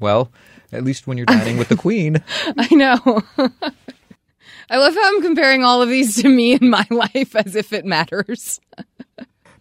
Well, 0.00 0.32
at 0.72 0.84
least 0.84 1.06
when 1.06 1.18
you're 1.18 1.26
dining 1.26 1.58
with 1.58 1.68
the 1.68 1.76
queen. 1.76 2.22
I 2.56 2.74
know. 2.74 3.22
I 4.70 4.78
love 4.78 4.94
how 4.94 5.06
I'm 5.14 5.20
comparing 5.20 5.62
all 5.64 5.82
of 5.82 5.90
these 5.90 6.16
to 6.22 6.28
me 6.30 6.54
in 6.54 6.70
my 6.70 6.86
life 6.90 7.36
as 7.36 7.54
if 7.54 7.74
it 7.74 7.84
matters. 7.84 8.58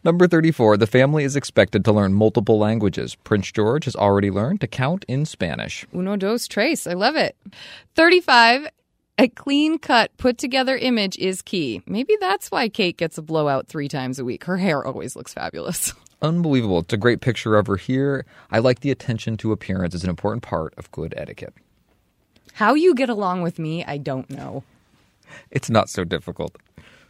Number 0.06 0.28
34, 0.28 0.78
the 0.78 0.88
family 0.88 1.24
is 1.24 1.36
expected 1.36 1.84
to 1.84 1.92
learn 1.92 2.14
multiple 2.14 2.58
languages. 2.58 3.16
Prince 3.16 3.52
George 3.52 3.86
has 3.86 3.96
already 3.96 4.32
learned 4.32 4.62
to 4.62 4.68
count 4.68 5.04
in 5.08 5.26
Spanish. 5.26 5.86
Uno, 5.94 6.16
dos, 6.16 6.48
tres. 6.48 6.88
I 6.88 6.94
love 6.94 7.16
it. 7.16 7.36
35. 7.96 8.68
A 9.18 9.30
clean 9.30 9.80
cut, 9.80 10.16
put 10.18 10.38
together 10.38 10.76
image 10.76 11.18
is 11.18 11.42
key. 11.42 11.82
Maybe 11.86 12.18
that's 12.20 12.52
why 12.52 12.68
Kate 12.68 12.98
gets 12.98 13.18
a 13.18 13.22
blowout 13.22 13.68
three 13.68 13.88
times 13.88 14.20
a 14.20 14.26
week. 14.26 14.44
Her 14.44 14.58
hair 14.58 14.86
always 14.86 15.16
looks 15.16 15.34
fabulous. 15.34 15.94
Unbelievable. 16.22 16.80
It's 16.80 16.94
a 16.94 16.98
great 16.98 17.22
picture 17.22 17.56
of 17.56 17.68
her 17.68 17.78
here. 17.78 18.26
I 18.52 18.60
like 18.60 18.82
the 18.82 18.92
attention 18.92 19.38
to 19.38 19.54
appearance 19.54 19.96
as 19.96 20.04
an 20.04 20.10
important 20.10 20.44
part 20.44 20.74
of 20.78 20.92
good 20.92 21.14
etiquette. 21.16 21.54
How 22.54 22.74
you 22.74 22.94
get 22.94 23.08
along 23.08 23.42
with 23.42 23.58
me, 23.58 23.86
I 23.86 24.00
don't 24.00 24.30
know. 24.30 24.64
It's 25.50 25.70
not 25.70 25.88
so 25.88 26.04
difficult. 26.04 26.58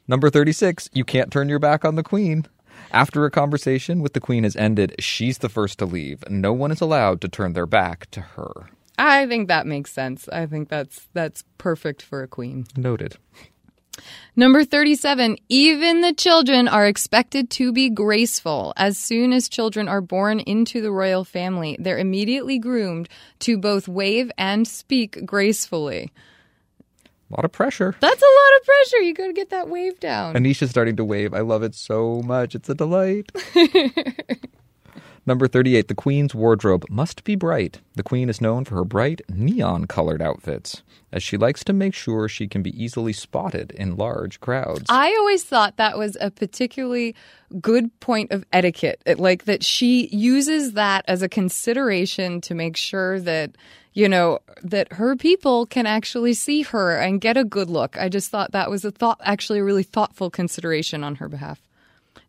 Number 0.08 0.30
36, 0.30 0.92
you 0.94 1.04
can't 1.04 1.32
turn 1.32 1.50
your 1.50 1.60
back 1.60 1.84
on 1.84 1.96
the 1.96 2.04
queen. 2.04 2.46
After 2.92 3.26
a 3.26 3.32
conversation 3.32 4.02
with 4.02 4.14
the 4.14 4.20
queen 4.20 4.44
has 4.44 4.56
ended, 4.56 4.94
she's 5.00 5.40
the 5.40 5.50
first 5.50 5.80
to 5.80 5.88
leave. 5.88 6.24
No 6.30 6.54
one 6.54 6.72
is 6.72 6.82
allowed 6.82 7.20
to 7.22 7.28
turn 7.28 7.54
their 7.54 7.66
back 7.66 8.12
to 8.12 8.22
her. 8.22 8.70
I 8.98 9.28
think 9.28 9.48
that 9.48 9.66
makes 9.66 9.92
sense. 9.92 10.28
I 10.30 10.46
think 10.46 10.70
that's 10.70 11.08
that's 11.14 11.44
perfect 11.58 12.02
for 12.02 12.24
a 12.24 12.28
queen. 12.28 12.66
Noted. 12.76 13.18
Number 14.36 14.66
37, 14.66 15.38
even 15.48 16.02
the 16.02 16.14
children 16.14 16.68
are 16.68 16.86
expected 16.86 17.50
to 17.52 17.72
be 17.72 17.90
graceful. 17.90 18.74
As 18.76 18.98
soon 18.98 19.32
as 19.32 19.48
children 19.48 19.88
are 19.88 20.02
born 20.02 20.42
into 20.42 20.82
the 20.82 20.92
royal 20.92 21.24
family, 21.24 21.78
they're 21.80 21.98
immediately 21.98 22.60
groomed 22.60 23.08
to 23.40 23.58
both 23.58 23.88
wave 23.88 24.32
and 24.38 24.68
speak 24.68 25.26
gracefully. 25.26 26.12
A 27.32 27.36
lot 27.36 27.46
of 27.46 27.52
pressure. 27.52 27.96
That's 28.00 28.22
a 28.22 28.26
lot 28.26 28.60
of 28.60 28.66
pressure. 28.66 28.98
You 29.04 29.14
got 29.14 29.28
to 29.28 29.34
get 29.34 29.50
that 29.50 29.70
wave 29.70 30.00
down. 30.00 30.36
Anisha's 30.36 30.70
starting 30.70 30.98
to 30.98 31.06
wave. 31.06 31.34
I 31.34 31.40
love 31.40 31.64
it 31.64 31.74
so 31.74 32.22
much. 32.24 32.54
It's 32.54 32.70
a 32.70 32.76
delight. 32.76 33.32
Number 35.28 35.48
38, 35.48 35.88
the 35.88 35.96
queen's 35.96 36.36
wardrobe 36.36 36.86
must 36.88 37.24
be 37.24 37.36
bright. 37.36 37.82
The 37.96 38.04
queen 38.04 38.30
is 38.30 38.42
known 38.42 38.64
for 38.64 38.76
her 38.76 38.86
bright, 38.86 39.22
neon 39.28 39.88
colored 39.88 40.22
outfits, 40.22 40.84
as 41.12 41.24
she 41.24 41.36
likes 41.36 41.64
to 41.64 41.74
make 41.74 41.96
sure 41.96 42.30
she 42.30 42.48
can 42.48 42.62
be 42.62 42.84
easily 42.84 43.12
spotted 43.12 43.72
in 43.72 43.96
large 43.96 44.40
crowds. 44.40 44.86
I 44.88 45.16
always 45.18 45.44
thought 45.44 45.78
that 45.78 45.98
was 45.98 46.16
a 46.22 46.30
particularly 46.30 47.16
good 47.60 48.00
point 48.02 48.32
of 48.32 48.46
etiquette. 48.54 49.02
It, 49.08 49.20
like 49.20 49.46
that 49.46 49.64
she 49.64 50.10
uses 50.16 50.74
that 50.74 51.04
as 51.08 51.24
a 51.24 51.30
consideration 51.30 52.40
to 52.42 52.54
make 52.54 52.78
sure 52.78 53.20
that, 53.22 53.56
you 53.94 54.08
know, 54.08 54.40
that 54.62 54.94
her 54.94 55.16
people 55.16 55.66
can 55.66 55.88
actually 55.88 56.36
see 56.36 56.62
her 56.62 56.98
and 56.98 57.20
get 57.20 57.36
a 57.36 57.44
good 57.44 57.72
look. 57.72 57.98
I 57.98 58.10
just 58.10 58.30
thought 58.30 58.52
that 58.52 58.70
was 58.70 58.86
a 58.86 58.92
thought, 58.92 59.20
actually 59.24 59.58
a 59.58 59.64
really 59.64 59.82
thoughtful 59.82 60.30
consideration 60.30 61.04
on 61.04 61.16
her 61.16 61.28
behalf. 61.28 61.62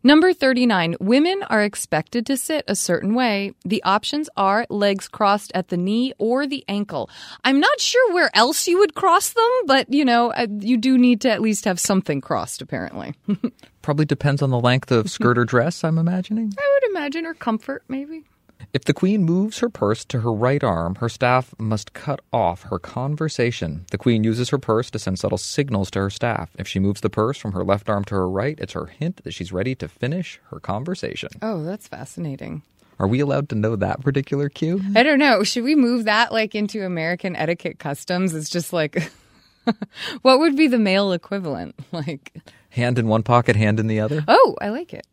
Number 0.03 0.33
39, 0.33 0.95
women 0.99 1.43
are 1.43 1.63
expected 1.63 2.25
to 2.27 2.37
sit 2.37 2.63
a 2.67 2.75
certain 2.75 3.13
way. 3.13 3.53
The 3.65 3.83
options 3.83 4.29
are 4.37 4.65
legs 4.69 5.07
crossed 5.07 5.51
at 5.53 5.69
the 5.69 5.77
knee 5.77 6.13
or 6.17 6.47
the 6.47 6.63
ankle. 6.67 7.09
I'm 7.43 7.59
not 7.59 7.79
sure 7.79 8.13
where 8.13 8.29
else 8.33 8.67
you 8.67 8.79
would 8.79 8.95
cross 8.95 9.29
them, 9.29 9.49
but 9.65 9.91
you 9.91 10.05
know, 10.05 10.31
uh, 10.31 10.47
you 10.59 10.77
do 10.77 10.97
need 10.97 11.21
to 11.21 11.31
at 11.31 11.41
least 11.41 11.65
have 11.65 11.79
something 11.79 12.21
crossed, 12.21 12.61
apparently. 12.61 13.15
Probably 13.81 14.05
depends 14.05 14.41
on 14.41 14.49
the 14.49 14.59
length 14.59 14.91
of 14.91 15.09
skirt 15.09 15.37
or 15.37 15.45
dress, 15.45 15.83
I'm 15.83 15.97
imagining. 15.97 16.53
I 16.57 16.79
would 16.81 16.91
imagine, 16.91 17.25
or 17.25 17.33
comfort, 17.33 17.83
maybe. 17.87 18.25
If 18.73 18.83
the 18.83 18.93
queen 18.93 19.23
moves 19.23 19.59
her 19.59 19.69
purse 19.69 20.03
to 20.05 20.21
her 20.21 20.31
right 20.31 20.63
arm, 20.63 20.95
her 20.95 21.09
staff 21.09 21.53
must 21.57 21.93
cut 21.93 22.19
off 22.33 22.63
her 22.63 22.77
conversation. 22.77 23.85
The 23.91 23.97
queen 23.97 24.23
uses 24.23 24.49
her 24.49 24.57
purse 24.57 24.91
to 24.91 24.99
send 24.99 25.19
subtle 25.19 25.37
signals 25.37 25.89
to 25.91 25.99
her 25.99 26.09
staff. 26.09 26.51
If 26.59 26.67
she 26.67 26.79
moves 26.79 27.01
the 27.01 27.09
purse 27.09 27.37
from 27.37 27.53
her 27.53 27.63
left 27.63 27.89
arm 27.89 28.03
to 28.05 28.15
her 28.15 28.29
right, 28.29 28.59
it's 28.59 28.73
her 28.73 28.87
hint 28.87 29.23
that 29.23 29.33
she's 29.33 29.51
ready 29.53 29.73
to 29.75 29.87
finish 29.87 30.39
her 30.51 30.59
conversation. 30.59 31.29
Oh, 31.41 31.63
that's 31.63 31.87
fascinating. 31.87 32.61
Are 32.99 33.07
we 33.07 33.19
allowed 33.19 33.49
to 33.49 33.55
know 33.55 33.75
that 33.75 34.01
particular 34.01 34.49
cue? 34.49 34.81
I 34.95 35.03
don't 35.03 35.19
know. 35.19 35.43
Should 35.43 35.63
we 35.63 35.75
move 35.75 36.05
that 36.05 36.31
like 36.33 36.53
into 36.53 36.83
American 36.85 37.35
etiquette 37.35 37.79
customs? 37.79 38.33
It's 38.35 38.49
just 38.49 38.73
like, 38.73 39.11
what 40.23 40.39
would 40.39 40.55
be 40.55 40.67
the 40.67 40.79
male 40.79 41.13
equivalent? 41.13 41.75
Like, 41.91 42.33
Hand 42.69 42.99
in 42.99 43.07
one 43.07 43.23
pocket, 43.23 43.55
hand 43.55 43.79
in 43.79 43.87
the 43.87 44.01
other? 44.01 44.23
Oh, 44.27 44.55
I 44.61 44.69
like 44.69 44.93
it. 44.93 45.07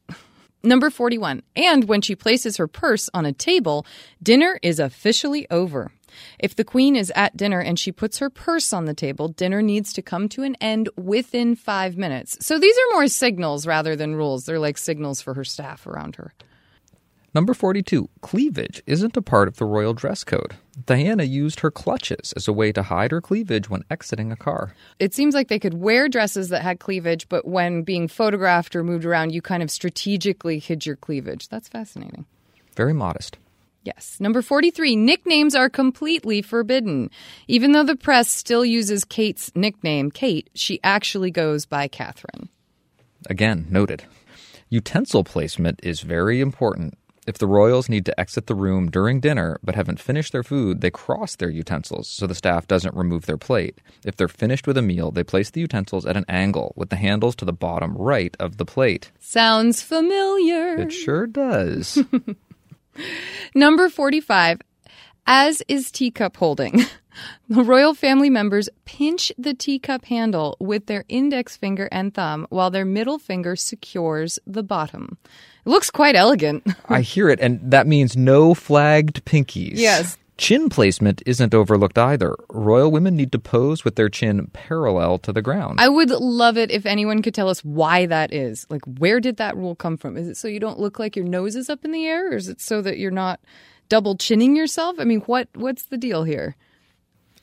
Number 0.65 0.89
41. 0.89 1.43
And 1.55 1.85
when 1.85 2.01
she 2.01 2.17
places 2.17 2.57
her 2.57 2.67
purse 2.67 3.11
on 3.13 3.27
a 3.27 3.33
table, 3.33 3.85
dinner 4.23 4.59
is 4.63 4.81
officially 4.81 5.47
over. 5.51 5.93
If 6.39 6.57
the 6.57 6.65
queen 6.65 6.97
is 6.97 7.13
at 7.15 7.37
dinner 7.37 7.61
and 7.61 7.79
she 7.79 7.93
puts 7.93 8.19
her 8.19 8.31
purse 8.31 8.73
on 8.73 8.87
the 8.87 8.95
table, 8.95 9.29
dinner 9.29 9.61
needs 9.61 9.93
to 9.93 10.03
come 10.03 10.29
to 10.31 10.43
an 10.43 10.57
end 10.63 10.89
within 10.97 11.55
five 11.55 11.99
minutes. 11.99 12.39
So 12.41 12.59
these 12.59 12.77
are 12.77 12.95
more 12.95 13.09
signals 13.09 13.67
rather 13.67 13.95
than 13.95 14.17
rules. 14.17 14.47
They're 14.47 14.59
like 14.59 14.79
signals 14.79 15.21
for 15.21 15.35
her 15.35 15.45
staff 15.45 15.87
around 15.87 16.17
her. 16.17 16.33
Number 17.35 17.53
42. 17.53 18.09
Cleavage 18.21 18.81
isn't 18.87 19.17
a 19.17 19.23
part 19.23 19.49
of 19.49 19.57
the 19.57 19.65
royal 19.65 19.93
dress 19.93 20.23
code. 20.23 20.55
Diana 20.87 21.25
used 21.25 21.61
her 21.61 21.71
clutches 21.71 22.33
as 22.37 22.47
a 22.47 22.53
way 22.53 22.71
to 22.71 22.85
hide 22.85 23.11
her 23.11 23.21
cleavage 23.21 23.69
when 23.69 23.83
exiting 23.91 24.31
a 24.31 24.37
car. 24.37 24.73
It 25.01 25.15
seems 25.15 25.35
like 25.35 25.49
they 25.49 25.59
could 25.59 25.75
wear 25.75 26.09
dresses 26.09 26.51
that 26.51 26.63
had 26.63 26.79
cleavage, 26.79 27.29
but 27.29 27.45
when 27.45 27.83
being 27.83 28.07
photographed 28.07 28.77
or 28.77 28.85
moved 28.85 29.05
around, 29.05 29.33
you 29.33 29.43
kind 29.43 29.65
of 29.65 29.71
strategically 29.71 30.61
hid 30.61 30.87
your 30.87 30.95
cleavage. 30.95 31.49
That's 31.49 31.69
fascinating. 31.69 32.25
Very 32.77 32.95
modest. 32.95 33.37
Yes. 33.83 34.17
Number 34.21 34.41
43, 34.41 34.95
nicknames 34.95 35.57
are 35.57 35.69
completely 35.69 36.41
forbidden. 36.41 37.11
Even 37.49 37.73
though 37.73 37.85
the 37.85 37.97
press 37.97 38.29
still 38.29 38.65
uses 38.65 39.05
Kate's 39.05 39.51
nickname, 39.57 40.13
Kate, 40.13 40.49
she 40.55 40.79
actually 40.85 41.33
goes 41.33 41.67
by 41.67 41.89
Catherine. 41.89 42.49
Again, 43.29 43.67
noted. 43.69 44.05
Utensil 44.71 45.25
placement 45.25 45.81
is 45.83 46.01
very 46.01 46.41
important. 46.41 46.97
If 47.27 47.39
the 47.39 47.47
royals 47.47 47.89
need 47.89 48.05
to 48.07 48.21
exit 48.21 48.47
the 48.47 48.55
room 48.55 48.91
during 48.91 49.21
dinner 49.21 49.59
but 49.63 49.75
haven't 49.75 50.01
finished 50.01 50.33
their 50.33 50.43
food, 50.43 50.83
they 50.83 50.91
cross 50.91 51.37
their 51.37 51.49
utensils 51.49 52.07
so 52.07 52.27
the 52.27 52.35
staff 52.35 52.67
doesn't 52.67 52.95
remove 52.95 53.25
their 53.25 53.39
plate. 53.39 53.79
If 54.05 54.17
they're 54.17 54.29
finished 54.29 54.67
with 54.67 54.77
a 54.77 54.83
meal, 54.83 55.11
they 55.11 55.25
place 55.25 55.51
the 55.51 55.61
utensils 55.63 56.05
at 56.05 56.17
an 56.17 56.27
angle 56.29 56.75
with 56.77 56.91
the 56.91 56.97
handles 56.97 57.35
to 57.37 57.47
the 57.47 57.53
bottom 57.53 57.97
right 57.97 58.37
of 58.39 58.59
the 58.59 58.67
plate. 58.67 59.11
Sounds 59.21 59.81
familiar. 59.81 60.77
It 60.77 60.93
sure 60.93 61.27
does. 61.27 61.99
Number 63.55 63.89
45, 63.89 64.61
as 65.27 65.63
is 65.67 65.91
teacup 65.91 66.37
holding. 66.37 66.81
The 67.49 67.63
royal 67.63 67.95
family 67.95 68.31
members 68.31 68.69
pinch 68.85 69.31
the 69.39 69.55
teacup 69.55 70.07
handle 70.07 70.57
with 70.61 70.87
their 70.87 71.05
index 71.09 71.57
finger 71.57 71.89
and 71.93 72.13
thumb 72.13 72.47
while 72.51 72.71
their 72.71 72.85
middle 72.85 73.19
finger 73.19 73.55
secures 73.55 74.39
the 74.47 74.63
bottom. 74.63 75.19
It 75.65 75.69
looks 75.69 75.91
quite 75.91 76.17
elegant. 76.17 76.67
I 76.89 77.03
hear 77.03 77.29
it, 77.29 77.41
and 77.41 77.61
that 77.71 77.87
means 77.87 78.17
no 78.17 78.55
flagged 78.55 79.25
pinkies. 79.25 79.75
Yes. 79.75 80.19
Chin 80.37 80.69
placement 80.69 81.23
isn't 81.27 81.55
overlooked 81.55 81.97
either. 81.97 82.35
Royal 82.51 82.91
women 82.91 83.15
need 83.15 83.31
to 83.33 83.39
pose 83.39 83.85
with 83.85 83.95
their 83.95 84.09
chin 84.09 84.49
parallel 84.53 85.19
to 85.21 85.33
the 85.33 85.43
ground. 85.43 85.81
I 85.81 85.89
would 85.89 86.11
love 86.11 86.59
it 86.59 86.73
if 86.73 86.87
anyone 86.87 87.23
could 87.23 87.35
tell 87.35 87.49
us 87.49 87.65
why 87.65 88.07
that 88.07 88.33
is. 88.33 88.67
Like, 88.69 88.83
where 88.99 89.21
did 89.21 89.37
that 89.37 89.57
rule 89.57 89.77
come 89.77 89.97
from? 89.97 90.17
Is 90.17 90.27
it 90.27 90.37
so 90.37 90.49
you 90.49 90.59
don't 90.59 90.81
look 90.81 90.99
like 90.99 91.15
your 91.15 91.25
nose 91.25 91.55
is 91.55 91.71
up 91.71 91.85
in 91.85 91.93
the 91.93 92.05
air, 92.07 92.33
or 92.33 92.37
is 92.37 92.49
it 92.49 92.61
so 92.61 92.83
that 92.83 92.99
you're 92.99 93.13
not 93.13 93.39
double 93.89 94.17
chinning 94.17 94.57
yourself? 94.57 94.97
I 94.99 95.05
mean, 95.05 95.21
what 95.21 95.49
what's 95.55 95.85
the 95.85 95.97
deal 95.97 96.25
here? 96.25 96.57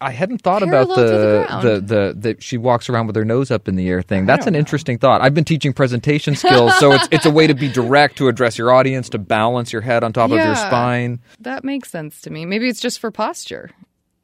I 0.01 0.11
hadn't 0.11 0.39
thought 0.39 0.61
Parallel 0.63 0.83
about 0.83 0.95
the 0.95 1.05
the 1.05 1.69
the, 1.69 1.81
the 1.81 2.33
the 2.33 2.41
she 2.41 2.57
walks 2.57 2.89
around 2.89 3.07
with 3.07 3.15
her 3.15 3.23
nose 3.23 3.51
up 3.51 3.67
in 3.67 3.75
the 3.75 3.87
air 3.89 4.01
thing. 4.01 4.25
That's 4.25 4.47
an 4.47 4.55
interesting 4.55 4.97
thought. 4.97 5.21
I've 5.21 5.33
been 5.33 5.45
teaching 5.45 5.73
presentation 5.73 6.35
skills, 6.35 6.77
so 6.79 6.91
it's 6.93 7.07
it's 7.11 7.25
a 7.25 7.31
way 7.31 7.47
to 7.47 7.53
be 7.53 7.69
direct, 7.69 8.17
to 8.17 8.27
address 8.27 8.57
your 8.57 8.71
audience, 8.71 9.09
to 9.09 9.19
balance 9.19 9.71
your 9.71 9.81
head 9.81 10.03
on 10.03 10.11
top 10.13 10.31
of 10.31 10.37
your 10.37 10.55
spine. 10.55 11.19
That 11.39 11.63
makes 11.63 11.89
sense 11.91 12.21
to 12.21 12.29
me. 12.29 12.45
Maybe 12.45 12.67
it's 12.67 12.81
just 12.81 12.99
for 12.99 13.11
posture. 13.11 13.71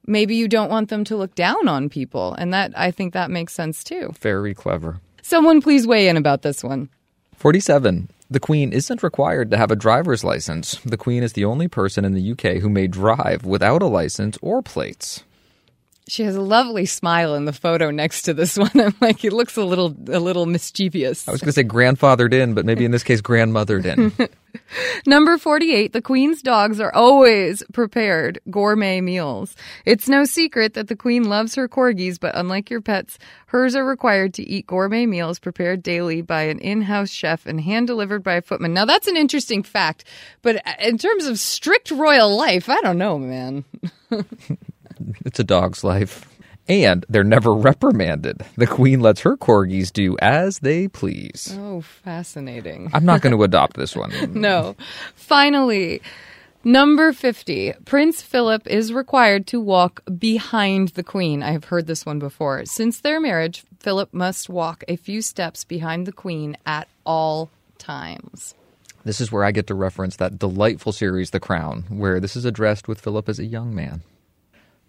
Maybe 0.05 0.35
you 0.35 0.47
don't 0.47 0.69
want 0.69 0.89
them 0.89 1.03
to 1.05 1.17
look 1.17 1.35
down 1.35 1.67
on 1.67 1.89
people, 1.89 2.33
and 2.33 2.53
that 2.53 2.71
I 2.77 2.91
think 2.91 3.13
that 3.13 3.29
makes 3.29 3.53
sense 3.53 3.83
too. 3.83 4.13
Very 4.19 4.53
clever. 4.53 4.99
Someone 5.21 5.61
please 5.61 5.85
weigh 5.85 6.07
in 6.07 6.17
about 6.17 6.41
this 6.41 6.63
one. 6.63 6.89
47. 7.35 8.09
The 8.29 8.39
Queen 8.39 8.73
isn't 8.73 9.03
required 9.03 9.51
to 9.51 9.57
have 9.57 9.71
a 9.71 9.75
driver's 9.75 10.23
license. 10.23 10.75
The 10.83 10.97
Queen 10.97 11.23
is 11.23 11.33
the 11.33 11.45
only 11.45 11.67
person 11.67 12.03
in 12.03 12.13
the 12.13 12.31
UK 12.31 12.61
who 12.61 12.69
may 12.69 12.87
drive 12.87 13.45
without 13.45 13.81
a 13.81 13.87
license 13.87 14.37
or 14.41 14.61
plates. 14.61 15.23
She 16.07 16.23
has 16.23 16.35
a 16.35 16.41
lovely 16.41 16.85
smile 16.85 17.35
in 17.35 17.45
the 17.45 17.53
photo 17.53 17.91
next 17.91 18.23
to 18.23 18.33
this 18.33 18.57
one. 18.57 18.71
I'm 18.75 18.95
like, 19.01 19.23
it 19.25 19.33
looks 19.33 19.57
a 19.57 19.65
little 19.65 19.95
a 20.07 20.19
little 20.19 20.45
mischievous. 20.45 21.27
I 21.27 21.31
was 21.31 21.41
going 21.41 21.49
to 21.49 21.53
say 21.53 21.63
grandfathered 21.63 22.33
in, 22.33 22.53
but 22.53 22.65
maybe 22.65 22.85
in 22.85 22.91
this 22.91 23.03
case, 23.03 23.21
grandmothered 23.21 23.85
in. 23.85 24.29
Number 25.05 25.37
48, 25.37 25.93
the 25.93 26.01
Queen's 26.01 26.41
dogs 26.41 26.79
are 26.79 26.93
always 26.93 27.61
prepared 27.73 28.39
gourmet 28.49 29.01
meals. 29.01 29.55
It's 29.85 30.09
no 30.09 30.23
secret 30.23 30.73
that 30.73 30.87
the 30.87 30.95
Queen 30.95 31.25
loves 31.25 31.55
her 31.55 31.67
corgis, 31.67 32.19
but 32.19 32.35
unlike 32.35 32.69
your 32.69 32.81
pets, 32.81 33.19
hers 33.47 33.75
are 33.75 33.85
required 33.85 34.33
to 34.35 34.43
eat 34.43 34.67
gourmet 34.67 35.05
meals 35.05 35.39
prepared 35.39 35.83
daily 35.83 36.21
by 36.21 36.43
an 36.43 36.59
in 36.59 36.81
house 36.81 37.09
chef 37.09 37.45
and 37.45 37.61
hand 37.61 37.87
delivered 37.87 38.23
by 38.23 38.35
a 38.35 38.41
footman. 38.41 38.73
Now, 38.73 38.85
that's 38.85 39.07
an 39.07 39.17
interesting 39.17 39.61
fact, 39.61 40.05
but 40.41 40.61
in 40.79 40.97
terms 40.97 41.25
of 41.25 41.37
strict 41.37 41.91
royal 41.91 42.35
life, 42.35 42.69
I 42.69 42.81
don't 42.81 42.97
know, 42.97 43.19
man. 43.19 43.65
it's 45.25 45.39
a 45.39 45.43
dog's 45.43 45.83
life. 45.83 46.25
And 46.69 47.05
they're 47.07 47.23
never 47.23 47.53
reprimanded. 47.53 48.43
The 48.57 48.67
queen 48.67 48.99
lets 48.99 49.21
her 49.21 49.37
corgis 49.37 49.89
do 49.91 50.17
as 50.19 50.59
they 50.59 50.89
please. 50.89 51.55
Oh, 51.57 51.79
fascinating. 51.79 52.89
I'm 52.93 53.05
not 53.05 53.21
going 53.21 53.31
to 53.37 53.43
adopt 53.43 53.77
this 53.77 53.95
one. 53.95 54.11
no. 54.33 54.75
Finally, 55.15 56.01
number 56.65 57.13
50. 57.13 57.73
Prince 57.85 58.21
Philip 58.21 58.67
is 58.67 58.91
required 58.91 59.47
to 59.47 59.61
walk 59.61 60.01
behind 60.17 60.89
the 60.89 61.03
queen. 61.03 61.41
I 61.41 61.51
have 61.51 61.65
heard 61.65 61.87
this 61.87 62.05
one 62.05 62.19
before. 62.19 62.65
Since 62.65 62.99
their 62.99 63.21
marriage, 63.21 63.63
Philip 63.79 64.13
must 64.13 64.49
walk 64.49 64.83
a 64.89 64.97
few 64.97 65.21
steps 65.21 65.63
behind 65.63 66.05
the 66.05 66.11
queen 66.11 66.57
at 66.65 66.89
all 67.05 67.49
times. 67.77 68.55
This 69.05 69.21
is 69.21 69.31
where 69.31 69.45
I 69.45 69.51
get 69.51 69.67
to 69.67 69.73
reference 69.73 70.17
that 70.17 70.37
delightful 70.37 70.91
series, 70.91 71.29
The 71.29 71.39
Crown, 71.39 71.85
where 71.87 72.19
this 72.19 72.35
is 72.35 72.43
addressed 72.43 72.89
with 72.89 72.99
Philip 72.99 73.29
as 73.29 73.39
a 73.39 73.45
young 73.45 73.73
man. 73.73 74.01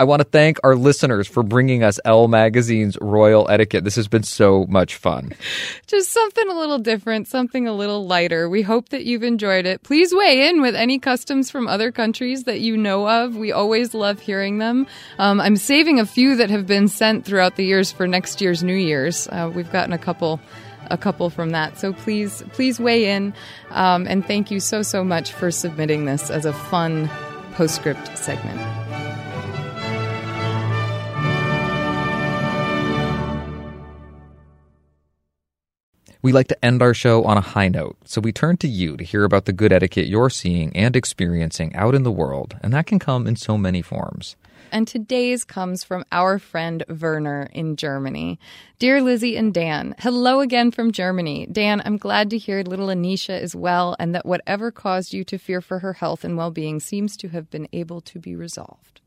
I 0.00 0.04
want 0.04 0.20
to 0.20 0.24
thank 0.24 0.58
our 0.62 0.76
listeners 0.76 1.26
for 1.26 1.42
bringing 1.42 1.82
us 1.82 1.98
Elle 2.04 2.28
Magazine's 2.28 2.96
Royal 3.00 3.50
Etiquette. 3.50 3.82
This 3.82 3.96
has 3.96 4.06
been 4.06 4.22
so 4.22 4.64
much 4.68 4.94
fun. 4.94 5.32
Just 5.88 6.12
something 6.12 6.48
a 6.48 6.54
little 6.54 6.78
different, 6.78 7.26
something 7.26 7.66
a 7.66 7.72
little 7.72 8.06
lighter. 8.06 8.48
We 8.48 8.62
hope 8.62 8.90
that 8.90 9.04
you've 9.04 9.24
enjoyed 9.24 9.66
it. 9.66 9.82
Please 9.82 10.14
weigh 10.14 10.48
in 10.48 10.60
with 10.62 10.76
any 10.76 11.00
customs 11.00 11.50
from 11.50 11.66
other 11.66 11.90
countries 11.90 12.44
that 12.44 12.60
you 12.60 12.76
know 12.76 13.08
of. 13.08 13.34
We 13.34 13.50
always 13.50 13.92
love 13.92 14.20
hearing 14.20 14.58
them. 14.58 14.86
Um, 15.18 15.40
I'm 15.40 15.56
saving 15.56 15.98
a 15.98 16.06
few 16.06 16.36
that 16.36 16.50
have 16.50 16.66
been 16.66 16.86
sent 16.86 17.24
throughout 17.24 17.56
the 17.56 17.64
years 17.64 17.90
for 17.90 18.06
next 18.06 18.40
year's 18.40 18.62
New 18.62 18.76
Year's. 18.76 19.26
Uh, 19.26 19.50
we've 19.52 19.72
gotten 19.72 19.92
a 19.92 19.98
couple 19.98 20.40
a 20.90 20.96
couple 20.96 21.28
from 21.28 21.50
that. 21.50 21.78
So 21.78 21.92
please, 21.92 22.42
please 22.52 22.80
weigh 22.80 23.10
in. 23.10 23.34
Um, 23.70 24.06
and 24.06 24.24
thank 24.24 24.50
you 24.50 24.60
so, 24.60 24.82
so 24.82 25.04
much 25.04 25.32
for 25.32 25.50
submitting 25.50 26.06
this 26.06 26.30
as 26.30 26.46
a 26.46 26.52
fun 26.52 27.10
postscript 27.54 28.16
segment. 28.16 29.07
We 36.28 36.32
like 36.32 36.48
to 36.48 36.62
end 36.62 36.82
our 36.82 36.92
show 36.92 37.24
on 37.24 37.38
a 37.38 37.40
high 37.40 37.68
note, 37.68 37.96
so 38.04 38.20
we 38.20 38.32
turn 38.32 38.58
to 38.58 38.68
you 38.68 38.98
to 38.98 39.02
hear 39.02 39.24
about 39.24 39.46
the 39.46 39.52
good 39.54 39.72
etiquette 39.72 40.08
you're 40.08 40.28
seeing 40.28 40.76
and 40.76 40.94
experiencing 40.94 41.74
out 41.74 41.94
in 41.94 42.02
the 42.02 42.12
world, 42.12 42.54
and 42.62 42.70
that 42.74 42.86
can 42.86 42.98
come 42.98 43.26
in 43.26 43.34
so 43.34 43.56
many 43.56 43.80
forms. 43.80 44.36
And 44.70 44.86
today's 44.86 45.42
comes 45.42 45.84
from 45.84 46.04
our 46.12 46.38
friend 46.38 46.84
Werner 46.86 47.48
in 47.54 47.76
Germany. 47.76 48.38
Dear 48.78 49.00
Lizzie 49.00 49.38
and 49.38 49.54
Dan, 49.54 49.94
hello 50.00 50.40
again 50.40 50.70
from 50.70 50.92
Germany. 50.92 51.46
Dan, 51.50 51.80
I'm 51.82 51.96
glad 51.96 52.28
to 52.28 52.36
hear 52.36 52.62
little 52.62 52.88
Anisha 52.88 53.40
is 53.40 53.56
well 53.56 53.96
and 53.98 54.14
that 54.14 54.26
whatever 54.26 54.70
caused 54.70 55.14
you 55.14 55.24
to 55.24 55.38
fear 55.38 55.62
for 55.62 55.78
her 55.78 55.94
health 55.94 56.24
and 56.24 56.36
well 56.36 56.50
being 56.50 56.78
seems 56.78 57.16
to 57.16 57.28
have 57.28 57.48
been 57.48 57.68
able 57.72 58.02
to 58.02 58.18
be 58.18 58.36
resolved. 58.36 58.97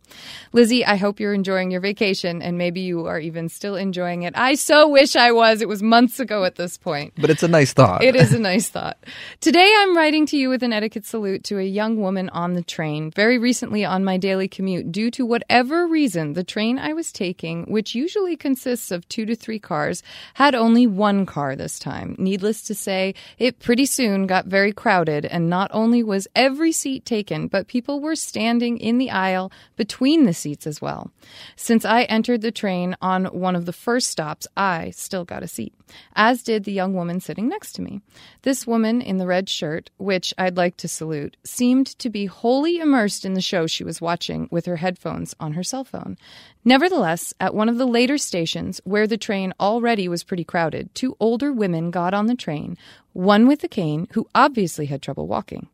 Lizzie, 0.53 0.85
I 0.85 0.95
hope 0.95 1.19
you're 1.19 1.33
enjoying 1.33 1.71
your 1.71 1.81
vacation 1.81 2.41
and 2.41 2.57
maybe 2.57 2.81
you 2.81 3.05
are 3.05 3.19
even 3.19 3.47
still 3.49 3.75
enjoying 3.75 4.23
it. 4.23 4.33
I 4.37 4.55
so 4.55 4.87
wish 4.89 5.15
I 5.15 5.31
was. 5.31 5.61
It 5.61 5.69
was 5.69 5.81
months 5.81 6.19
ago 6.19 6.43
at 6.43 6.55
this 6.55 6.77
point. 6.77 7.13
But 7.17 7.29
it's 7.29 7.43
a 7.43 7.47
nice 7.47 7.71
thought. 7.71 8.03
It 8.03 8.15
is 8.15 8.33
a 8.33 8.39
nice 8.51 8.67
thought. 8.67 8.97
Today 9.39 9.73
I'm 9.79 9.95
writing 9.95 10.25
to 10.27 10.37
you 10.37 10.49
with 10.49 10.61
an 10.63 10.73
etiquette 10.73 11.05
salute 11.05 11.43
to 11.45 11.57
a 11.57 11.63
young 11.63 11.97
woman 11.97 12.29
on 12.29 12.53
the 12.53 12.63
train. 12.63 13.11
Very 13.11 13.37
recently 13.37 13.85
on 13.85 14.03
my 14.03 14.17
daily 14.17 14.47
commute, 14.47 14.91
due 14.91 15.09
to 15.11 15.25
whatever 15.25 15.87
reason, 15.87 16.33
the 16.33 16.43
train 16.43 16.77
I 16.77 16.93
was 16.93 17.11
taking, 17.13 17.63
which 17.71 17.95
usually 17.95 18.35
consists 18.35 18.91
of 18.91 19.07
two 19.07 19.25
to 19.25 19.35
three 19.35 19.59
cars, 19.59 20.03
had 20.33 20.53
only 20.53 20.85
one 20.85 21.25
car 21.25 21.55
this 21.55 21.79
time. 21.79 22.15
Needless 22.17 22.61
to 22.63 22.75
say, 22.75 23.15
it 23.39 23.59
pretty 23.59 23.85
soon 23.85 24.27
got 24.27 24.45
very 24.47 24.73
crowded, 24.73 25.25
and 25.25 25.49
not 25.49 25.71
only 25.73 26.03
was 26.03 26.27
every 26.35 26.71
seat 26.71 27.05
taken, 27.05 27.47
but 27.47 27.67
people 27.67 28.01
were 28.01 28.15
standing 28.15 28.77
in 28.77 28.97
the 28.97 29.11
aisle 29.11 29.51
between 29.77 30.00
between 30.01 30.25
the 30.25 30.33
seats 30.33 30.65
as 30.65 30.81
well. 30.81 31.11
Since 31.55 31.85
I 31.85 32.05
entered 32.05 32.41
the 32.41 32.51
train 32.51 32.95
on 33.03 33.25
one 33.25 33.55
of 33.55 33.67
the 33.67 33.71
first 33.71 34.09
stops, 34.09 34.47
I 34.57 34.89
still 34.95 35.25
got 35.25 35.43
a 35.43 35.47
seat, 35.47 35.75
as 36.15 36.41
did 36.41 36.63
the 36.63 36.71
young 36.71 36.95
woman 36.95 37.19
sitting 37.19 37.47
next 37.47 37.73
to 37.73 37.83
me. 37.83 38.01
This 38.41 38.65
woman 38.65 38.99
in 38.99 39.17
the 39.17 39.27
red 39.27 39.47
shirt, 39.47 39.91
which 39.97 40.33
I'd 40.39 40.57
like 40.57 40.75
to 40.77 40.87
salute, 40.87 41.37
seemed 41.43 41.85
to 41.99 42.09
be 42.09 42.25
wholly 42.25 42.79
immersed 42.79 43.25
in 43.25 43.35
the 43.35 43.41
show 43.41 43.67
she 43.67 43.83
was 43.83 44.01
watching 44.01 44.47
with 44.49 44.65
her 44.65 44.77
headphones 44.77 45.35
on 45.39 45.53
her 45.53 45.63
cell 45.63 45.83
phone. 45.83 46.17
Nevertheless, 46.65 47.35
at 47.39 47.53
one 47.53 47.69
of 47.69 47.77
the 47.77 47.85
later 47.85 48.17
stations, 48.17 48.81
where 48.83 49.05
the 49.05 49.17
train 49.17 49.53
already 49.59 50.07
was 50.07 50.23
pretty 50.23 50.43
crowded, 50.43 50.89
two 50.95 51.15
older 51.19 51.53
women 51.53 51.91
got 51.91 52.15
on 52.15 52.25
the 52.25 52.33
train, 52.33 52.75
one 53.13 53.45
with 53.45 53.63
a 53.63 53.67
cane, 53.67 54.07
who 54.13 54.27
obviously 54.33 54.87
had 54.87 55.03
trouble 55.03 55.27
walking. 55.27 55.67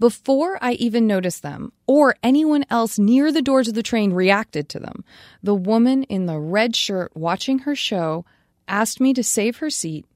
Before 0.00 0.58
I 0.62 0.72
even 0.72 1.06
noticed 1.06 1.42
them, 1.42 1.72
or 1.86 2.16
anyone 2.22 2.64
else 2.70 2.98
near 2.98 3.30
the 3.30 3.42
doors 3.42 3.68
of 3.68 3.74
the 3.74 3.82
train 3.82 4.14
reacted 4.14 4.66
to 4.70 4.80
them, 4.80 5.04
the 5.42 5.54
woman 5.54 6.04
in 6.04 6.24
the 6.24 6.40
red 6.40 6.74
shirt 6.74 7.14
watching 7.14 7.60
her 7.60 7.76
show 7.76 8.24
asked 8.66 8.98
me 8.98 9.12
to 9.12 9.22
save 9.22 9.58
her 9.58 9.68
seat, 9.68 10.06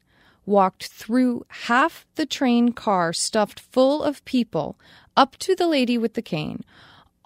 walked 0.46 0.86
through 0.86 1.44
half 1.48 2.06
the 2.14 2.24
train 2.24 2.72
car 2.72 3.12
stuffed 3.12 3.60
full 3.60 4.02
of 4.02 4.24
people 4.24 4.78
up 5.18 5.36
to 5.36 5.54
the 5.54 5.66
lady 5.66 5.98
with 5.98 6.14
the 6.14 6.22
cane, 6.22 6.64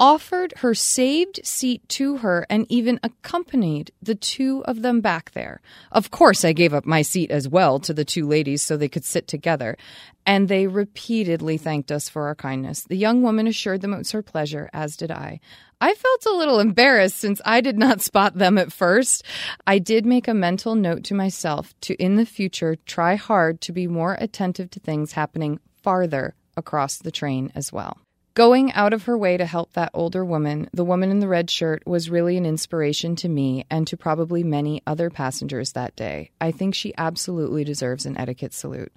offered 0.01 0.55
her 0.59 0.74
saved 0.74 1.40
seat 1.44 1.86
to 1.88 2.18
her, 2.18 2.46
and 2.49 2.66
even 2.68 3.01
accompanied 3.03 3.90
the 4.01 4.14
two 4.14 4.64
of 4.64 4.82
them 4.82 5.01
back 5.01 5.32
there. 5.32 5.61
Of 5.90 6.11
course, 6.11 6.44
I 6.44 6.53
gave 6.53 6.72
up 6.72 6.86
my 6.86 7.03
seat 7.03 7.30
as 7.30 7.49
well 7.49 7.80
to 7.80 7.92
the 7.92 8.05
two 8.05 8.26
ladies 8.26 8.62
so 8.62 8.76
they 8.76 8.88
could 8.88 9.05
sit 9.05 9.26
together, 9.26 9.76
and 10.24 10.49
they 10.49 10.66
repeatedly 10.66 11.57
thanked 11.57 11.90
us 11.90 12.09
for 12.09 12.26
our 12.26 12.34
kindness. 12.34 12.84
The 12.84 12.96
young 12.96 13.22
woman 13.22 13.46
assured 13.46 13.80
them 13.80 13.94
it 13.94 13.99
was 13.99 14.12
her 14.12 14.22
pleasure, 14.22 14.70
as 14.72 14.96
did 14.96 15.11
I. 15.11 15.40
I 15.80 15.94
felt 15.94 16.26
a 16.26 16.36
little 16.36 16.61
embarrassed 16.61 17.18
since 17.18 17.40
I 17.44 17.61
did 17.61 17.78
not 17.78 18.01
spot 18.09 18.34
them 18.34 18.59
at 18.59 18.72
first. 18.72 19.24
I 19.66 19.78
did 19.78 20.07
make 20.07 20.28
a 20.28 20.34
mental 20.34 20.74
note 20.74 21.05
to 21.05 21.14
myself 21.14 21.74
to, 21.82 21.94
in 21.94 22.16
the 22.16 22.26
future, 22.26 22.76
try 22.86 23.16
hard 23.16 23.61
to 23.62 23.72
be 23.72 23.86
more 23.86 24.16
attentive 24.20 24.70
to 24.70 24.80
things 24.80 25.12
happening 25.12 25.61
farther 25.82 26.34
across 26.57 26.99
the 26.99 27.12
train 27.12 27.53
as 27.55 27.72
well. 27.72 27.99
Going 28.39 28.72
out 28.74 28.93
of 28.93 29.03
her 29.07 29.18
way 29.18 29.36
to 29.36 29.45
help 29.45 29.72
that 29.72 29.91
older 29.93 30.24
woman, 30.24 30.70
the 30.72 30.84
woman 30.84 31.11
in 31.11 31.18
the 31.18 31.26
red 31.26 31.51
shirt, 31.51 31.84
was 31.84 32.09
really 32.09 32.36
an 32.36 32.47
inspiration 32.47 33.16
to 33.16 33.28
me 33.28 33.66
and 33.68 33.84
to 33.89 33.97
probably 33.97 34.45
many 34.45 34.80
other 34.86 35.11
passengers 35.11 35.72
that 35.72 35.97
day. 35.97 36.30
I 36.41 36.53
think 36.53 36.76
she 36.76 36.95
absolutely 36.97 37.64
deserves 37.64 38.07
an 38.07 38.16
etiquette 38.16 38.55
salute. 38.55 38.93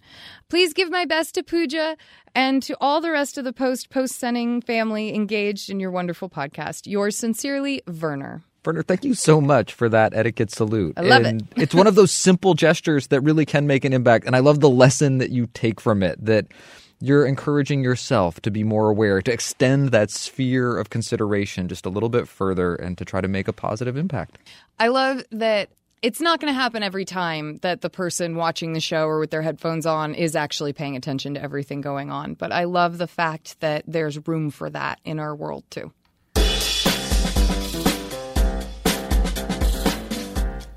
Please 0.48 0.74
give 0.74 0.92
my 0.92 1.06
best 1.06 1.34
to 1.34 1.44
Pooja 1.44 1.98
and 2.36 2.62
to 2.62 2.78
all 2.80 3.02
the 3.02 3.10
rest 3.10 3.40
of 3.40 3.44
the 3.44 3.52
post 3.52 3.90
Post 3.90 4.22
Senning 4.22 4.64
family 4.64 5.16
engaged 5.16 5.72
in 5.72 5.80
your 5.80 5.90
wonderful 5.90 6.30
podcast. 6.30 6.86
Yours 6.86 7.18
sincerely, 7.18 7.82
Werner. 7.88 8.44
Werner, 8.64 8.84
thank 8.84 9.04
you 9.04 9.16
so 9.16 9.42
much 9.42 9.74
for 9.74 9.90
that 9.90 10.14
etiquette 10.14 10.52
salute. 10.52 10.94
I 10.98 11.02
love 11.02 11.24
and 11.24 11.42
it. 11.42 11.64
it's 11.64 11.74
one 11.74 11.88
of 11.88 11.96
those 11.96 12.12
simple 12.12 12.54
gestures 12.54 13.08
that 13.08 13.22
really 13.22 13.48
can 13.48 13.66
make 13.66 13.86
an 13.86 13.94
impact. 13.94 14.28
And 14.28 14.36
I 14.36 14.40
love 14.40 14.60
the 14.60 14.70
lesson 14.70 15.18
that 15.18 15.32
you 15.32 15.48
take 15.48 15.82
from 15.82 16.04
it 16.04 16.24
that 16.24 16.46
you're 17.02 17.26
encouraging 17.26 17.84
yourself 17.84 18.40
to 18.42 18.52
be 18.52 18.64
more 18.64 18.90
aware, 18.90 19.22
to 19.22 19.32
extend 19.32 19.90
that 19.90 20.12
sphere 20.12 20.78
of 20.78 20.90
consideration 20.90 21.68
just 21.68 21.86
a 21.86 21.90
little 21.90 22.10
bit 22.10 22.28
further 22.28 22.76
and 22.76 22.98
to 22.98 23.06
try 23.06 23.22
to 23.22 23.28
make 23.28 23.48
a 23.48 23.54
positive 23.54 23.98
impact. 23.98 24.38
I 24.80 24.88
love 24.90 25.24
that 25.32 25.70
it's 26.02 26.22
not 26.22 26.40
going 26.40 26.52
to 26.52 26.60
happen 26.60 26.82
every 26.82 27.06
time 27.06 27.58
that 27.58 27.82
the 27.82 27.90
person 27.90 28.36
watching 28.36 28.74
the 28.74 28.80
show 28.80 29.06
or 29.06 29.20
with 29.20 29.30
their 29.30 29.42
headphones 29.42 29.86
on 29.86 30.16
is 30.16 30.36
actually 30.36 30.74
paying 30.74 30.96
attention 30.96 31.36
to 31.36 31.42
everything 31.42 31.82
going 31.82 32.10
on. 32.10 32.34
But 32.34 32.52
I 32.52 32.64
love 32.64 32.98
the 32.98 33.08
fact 33.08 33.60
that 33.60 33.84
there's 33.88 34.28
room 34.28 34.50
for 34.50 34.70
that 34.70 35.00
in 35.06 35.20
our 35.20 35.36
world 35.36 35.64
too. 35.70 35.92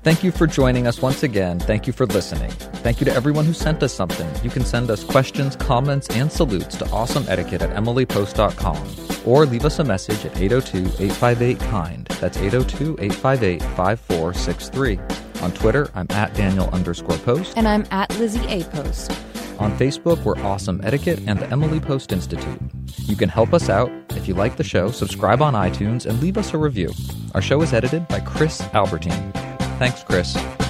Thank 0.05 0.23
you 0.23 0.29
for 0.31 0.45
joining 0.45 0.85
us 0.85 1.01
once 1.01 1.23
again. 1.23 1.57
Thank 1.57 1.87
you 1.87 1.91
for 1.91 2.05
listening. 2.05 2.51
Thank 2.83 3.01
you 3.01 3.05
to 3.05 3.11
everyone 3.11 3.43
who 3.43 3.53
sent 3.53 3.81
us 3.81 3.91
something. 3.91 4.29
You 4.43 4.51
can 4.51 4.63
send 4.63 4.91
us 4.91 5.03
questions, 5.03 5.55
comments, 5.55 6.07
and 6.09 6.31
salutes 6.31 6.75
to 6.75 6.85
awesomeetiquette 6.85 7.61
at 7.61 7.71
emilypost.com 7.71 9.27
or 9.27 9.47
leave 9.47 9.65
us 9.65 9.79
a 9.79 9.83
message 9.83 10.23
at 10.23 10.39
802 10.39 11.03
858 11.05 11.59
KIND. 11.59 12.05
That's 12.21 12.37
802 12.37 12.97
858 12.99 13.63
5463. 13.63 14.99
On 15.41 15.51
Twitter, 15.51 15.89
I'm 15.95 16.05
at 16.11 16.35
Daniel 16.35 16.69
underscore 16.69 17.17
post. 17.17 17.57
And 17.57 17.67
I'm 17.67 17.87
at 17.89 18.15
Lizzie 18.19 18.45
A. 18.45 18.63
Post. 18.65 19.09
On 19.57 19.75
Facebook, 19.75 20.23
we're 20.23 20.37
Awesome 20.43 20.81
Etiquette 20.83 21.19
and 21.25 21.39
the 21.39 21.49
Emily 21.49 21.79
Post 21.79 22.11
Institute. 22.11 22.59
You 23.07 23.15
can 23.15 23.29
help 23.29 23.55
us 23.55 23.69
out. 23.69 23.91
If 24.11 24.27
you 24.27 24.35
like 24.35 24.57
the 24.57 24.63
show, 24.63 24.91
subscribe 24.91 25.41
on 25.41 25.55
iTunes 25.55 26.05
and 26.05 26.21
leave 26.21 26.37
us 26.37 26.53
a 26.53 26.59
review. 26.59 26.91
Our 27.33 27.41
show 27.41 27.59
is 27.63 27.73
edited 27.73 28.07
by 28.07 28.19
Chris 28.19 28.61
Albertine. 28.75 29.44
Thanks, 29.77 30.03
Chris. 30.03 30.64